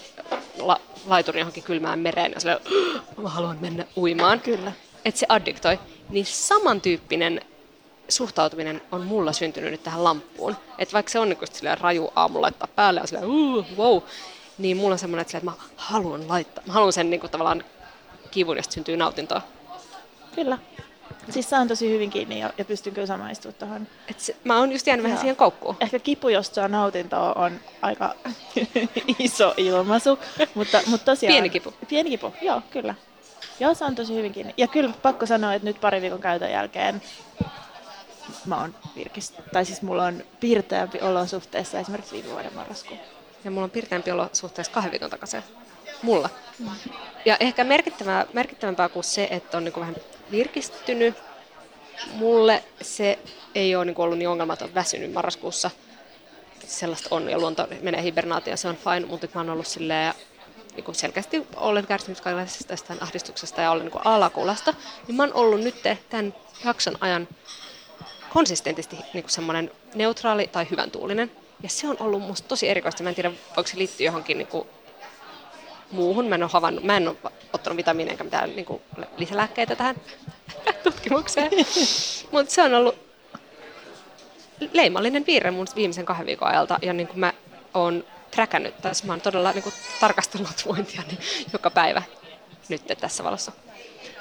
la, 0.60 0.80
laiturin 1.06 1.40
johonkin 1.40 1.64
kylmään 1.64 2.00
mereen, 2.00 2.32
ja 2.32 2.40
silleen, 2.40 2.60
mä 3.18 3.30
haluan 3.30 3.58
mennä 3.62 3.86
uimaan. 3.98 4.40
Kyllä. 4.40 4.72
Että 5.06 5.20
se 5.20 5.26
addiktoi 5.30 5.80
niin 6.10 6.26
samantyyppinen 6.26 7.42
suhtautuminen 8.10 8.82
on 8.92 9.06
mulla 9.06 9.34
syntynyt 9.34 9.72
nyt 9.72 9.84
tähän 9.84 10.04
lamppuun. 10.04 10.56
Että 10.78 10.94
vaikka 10.94 11.12
se 11.12 11.20
on 11.20 11.30
niin 11.30 11.78
raju 11.80 12.12
aamu 12.16 12.42
laittaa 12.42 12.68
päälle 12.76 13.00
ja 13.00 13.08
silleen, 13.08 13.28
uh, 13.28 13.66
wow, 13.78 14.02
niin 14.58 14.78
mulla 14.78 14.94
on 14.94 15.00
semmoinen, 15.00 15.22
että, 15.22 15.38
että 15.38 15.52
mä 15.52 15.58
haluan 15.76 16.28
laittaa, 16.28 16.64
mä 16.68 16.74
haluan 16.74 16.94
sen 16.94 17.10
niin 17.10 17.20
kuin, 17.20 17.32
tavallaan 17.32 17.64
kivun, 18.32 18.58
josta 18.58 18.74
syntyy 18.74 18.98
nautintoa. 18.98 19.42
Kyllä. 20.36 20.58
Siis 21.30 21.50
saan 21.50 21.68
tosi 21.68 21.90
hyvin 21.90 22.10
kiinni 22.10 22.40
ja, 22.40 22.54
ja 22.58 22.66
pystyn 22.66 22.94
kyllä 22.94 23.08
samaistumaan 23.08 23.60
tuohon. 23.60 23.88
mä 24.44 24.60
oon 24.60 24.72
just 24.72 24.88
jäänyt 24.88 25.04
vähän 25.04 25.18
siihen 25.18 25.36
koukkuun. 25.36 25.76
Ehkä 25.80 26.00
kipu, 26.00 26.30
josta 26.30 26.56
saa 26.56 26.68
nautintoa, 26.68 27.34
on 27.34 27.60
aika 27.82 28.16
iso 29.20 29.54
ilmaisu. 29.58 30.20
mutta, 30.56 30.82
mutta 30.88 31.06
tosiaan... 31.06 31.34
Pieni 31.34 31.50
kipu. 31.50 31.74
Pieni 31.90 32.10
kipu, 32.10 32.34
joo, 32.42 32.62
kyllä. 32.70 32.96
Joo, 33.60 33.74
se 33.74 33.86
on 33.86 33.96
tosi 33.96 34.16
hyvin 34.16 34.34
kiinni. 34.34 34.54
Ja 34.58 34.68
kyllä 34.68 34.94
pakko 35.02 35.26
sanoa, 35.26 35.54
että 35.54 35.68
nyt 35.68 35.82
pari 35.82 36.02
viikon 36.02 36.20
käytön 36.20 36.52
jälkeen 36.52 37.02
mä 38.46 38.62
oon 38.62 38.76
virkis, 38.96 39.34
tai 39.54 39.66
siis 39.66 39.82
mulla 39.82 40.04
on 40.04 40.24
piirteämpi 40.40 41.00
olo 41.02 41.28
suhteessa 41.28 41.80
esimerkiksi 41.80 42.16
viime 42.16 42.30
vuoden 42.30 42.54
marraskuun. 42.54 43.00
Ja 43.44 43.52
mulla 43.52 43.64
on 43.64 43.72
piirteämpi 43.72 44.12
olo 44.12 44.30
suhteessa 44.34 44.74
kahden 44.74 44.92
viikon 44.92 45.10
takaisin. 45.10 45.44
Mulla. 46.02 46.30
Mm. 46.60 46.70
Ja 47.26 47.38
ehkä 47.40 47.64
merkittävää, 47.64 48.26
merkittävämpää 48.34 48.90
kuin 48.90 49.04
se, 49.04 49.28
että 49.32 49.58
on 49.58 49.64
niin 49.64 49.74
vähän 49.80 49.96
virkistynyt. 50.32 51.16
Mulle 52.14 52.64
se 52.82 53.20
ei 53.56 53.76
ole 53.76 53.86
niin 53.86 53.96
ollut 53.98 54.18
niin 54.18 54.30
ongelmaton 54.30 54.74
väsynyt 54.74 55.14
marraskuussa. 55.14 55.72
Sellaista 56.68 57.16
on 57.16 57.30
ja 57.30 57.40
luonto 57.40 57.68
menee 57.82 58.02
hibernaatioon, 58.02 58.58
se 58.58 58.68
on 58.68 58.78
fine, 58.78 59.06
mutta 59.06 59.28
mä 59.34 59.40
oon 59.42 59.50
ollut 59.50 59.68
silleen 59.68 60.14
niin 60.76 60.84
kuin 60.84 60.96
selkeästi 60.96 61.48
olen 61.56 61.88
kärsinyt 61.88 62.22
kaikenlaisesta 62.22 62.94
ahdistuksesta 63.02 63.62
ja 63.62 63.72
olen 63.72 63.86
niin 63.86 64.06
alakulasta, 64.06 64.74
niin 65.08 65.16
mä 65.16 65.24
oon 65.24 65.34
ollut 65.34 65.60
nyt 65.60 65.76
tämän 66.10 66.34
jakson 66.66 66.98
ajan 67.02 67.28
konsistentisti 68.30 68.98
niin 69.14 69.24
semmoinen 69.28 69.72
neutraali 69.96 70.48
tai 70.48 70.68
hyvän 70.72 70.92
tuulinen. 70.92 71.32
Ja 71.64 71.70
se 71.70 71.88
on 71.88 71.98
ollut 72.00 72.22
musta 72.22 72.48
tosi 72.48 72.70
erikoista. 72.70 73.04
Mä 73.04 73.10
en 73.10 73.16
tiedä, 73.16 73.32
voiko 73.56 73.68
se 73.68 73.78
liittyä 73.78 74.06
johonkin 74.06 74.38
niin 74.38 74.48
kuin 74.48 74.68
muuhun. 75.92 76.28
Mä 76.28 76.36
en 76.36 76.44
ole 76.44 76.52
havannut, 76.54 76.84
mä 76.84 76.98
en 76.98 77.08
ole 77.08 77.18
ottanut 77.54 77.78
vitamiineja 77.78 78.12
enkä 78.12 78.24
mitään 78.24 78.56
niin 78.56 78.66
kuin 78.66 78.82
lisälääkkeitä 79.18 79.76
tähän 79.76 79.96
tutkimukseen. 80.84 81.52
Mutta 82.32 82.54
se 82.54 82.62
on 82.62 82.74
ollut 82.74 82.96
leimallinen 84.74 85.24
piirre 85.24 85.52
mun 85.52 85.68
viimeisen 85.76 86.06
kahden 86.06 86.26
viikon 86.26 86.48
ajalta. 86.48 86.80
Ja 86.82 86.94
niin 86.94 87.08
kuin 87.08 87.20
mä 87.20 87.34
oon 87.74 88.04
träkännyt, 88.36 88.82
tai 88.82 88.92
mä 89.06 89.14
oon 89.14 89.22
todella 89.22 89.52
niin 89.52 89.64
kuin, 89.64 89.74
tarkastellut 90.00 90.66
vointia 90.70 91.02
niin 91.08 91.20
joka 91.54 91.70
päivä 91.70 92.02
nyt 92.70 92.82
tässä 93.02 93.24
valossa. 93.24 93.52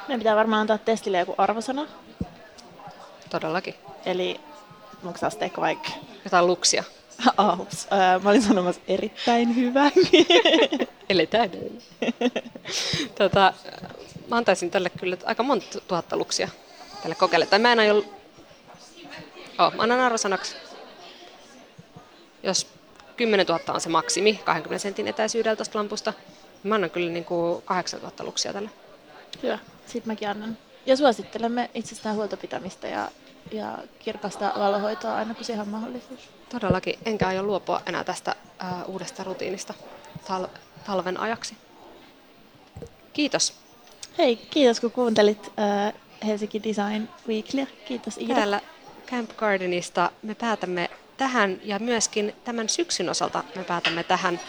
Meidän 0.08 0.20
pitää 0.20 0.36
varmaan 0.36 0.60
antaa 0.60 0.78
testille 0.78 1.18
joku 1.18 1.34
arvosana. 1.38 1.86
Todellakin. 3.30 3.74
Eli 4.06 4.40
onko 5.04 5.26
asteikko 5.26 5.60
vaikka? 5.60 5.90
Jotain 6.24 6.46
luksia. 6.46 6.84
Oh, 7.38 7.60
ups. 7.60 7.86
Äh, 7.92 8.22
mä 8.22 8.30
olin 8.30 8.42
sanomassa 8.42 8.80
erittäin 8.88 9.56
hyvä. 9.56 9.90
Eletään. 11.10 11.50
tota, 13.18 13.52
mä 14.28 14.36
antaisin 14.36 14.70
tälle 14.70 14.90
kyllä 14.90 15.16
aika 15.24 15.42
monta 15.42 15.80
tuhatta 15.80 16.16
luksia 16.16 16.48
tälle 17.02 17.14
kokeille. 17.14 17.46
Tai 17.46 17.58
mä 17.58 17.72
en 17.72 17.78
aio... 17.78 18.04
Oh, 19.58 19.74
mä 19.74 19.82
annan 19.82 20.00
arvosanaksi. 20.00 20.56
Jos 22.42 22.66
10 23.16 23.46
000 23.46 23.60
on 23.68 23.80
se 23.80 23.88
maksimi 23.88 24.40
20 24.44 24.82
sentin 24.82 25.08
etäisyydellä 25.08 25.56
tuosta 25.56 25.78
lampusta, 25.78 26.12
mä 26.62 26.74
annan 26.74 26.90
kyllä 26.90 27.10
niin 27.10 27.24
kuin 27.24 27.62
8 27.62 28.00
000 28.00 28.12
luksia 28.20 28.52
tälle. 28.52 28.70
Hyvä, 29.42 29.58
sitten 29.86 30.12
mäkin 30.12 30.28
annan. 30.28 30.58
Ja 30.86 30.96
suosittelemme 30.96 31.70
itsestään 31.74 32.16
huoltopitämistä 32.16 32.88
ja, 32.88 33.08
ja 33.52 33.78
kirkasta 33.98 34.52
valohoitoa 34.58 35.16
aina 35.16 35.34
kun 35.34 35.44
siihen 35.44 35.62
on 35.62 35.68
mahdollisuus. 35.68 36.20
Todellakin, 36.48 36.98
enkä 37.04 37.28
aio 37.28 37.42
luopua 37.42 37.82
enää 37.86 38.04
tästä 38.04 38.34
uh, 38.62 38.90
uudesta 38.90 39.24
rutiinista 39.24 39.74
tal- 40.28 40.58
talven 40.86 41.20
ajaksi. 41.20 41.56
Kiitos. 43.12 43.54
Hei, 44.18 44.36
kiitos 44.36 44.80
kun 44.80 44.90
kuuntelit 44.90 45.46
uh, 45.46 46.00
Helsinki 46.26 46.62
Design 46.62 47.08
Weekly. 47.28 47.66
Kiitos 47.84 48.18
Iida. 48.18 48.34
Täällä 48.34 48.60
Camp 49.06 49.30
Gardenista 49.36 50.10
me 50.22 50.34
päätämme 50.34 50.90
tähän 51.16 51.60
ja 51.64 51.78
myöskin 51.78 52.34
tämän 52.44 52.68
syksyn 52.68 53.10
osalta 53.10 53.44
me 53.56 53.64
päätämme 53.64 54.04
tähän 54.04 54.40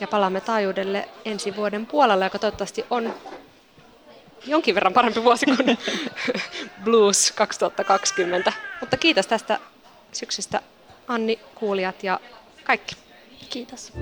ja 0.00 0.06
palaamme 0.08 0.40
taajuudelle 0.40 1.08
ensi 1.24 1.56
vuoden 1.56 1.86
puolella, 1.86 2.24
joka 2.24 2.38
toivottavasti 2.38 2.84
on 2.90 3.14
jonkin 4.46 4.74
verran 4.74 4.92
parempi 4.92 5.24
vuosi 5.24 5.46
kuin 5.46 5.78
Blues 6.84 7.32
2020. 7.32 8.52
Mutta 8.80 8.96
kiitos 8.96 9.26
tästä 9.26 9.58
syksystä 10.12 10.62
Anni, 11.08 11.38
kuulijat 11.54 12.02
ja 12.02 12.20
kaikki. 12.64 12.96
Kiitos. 13.50 13.92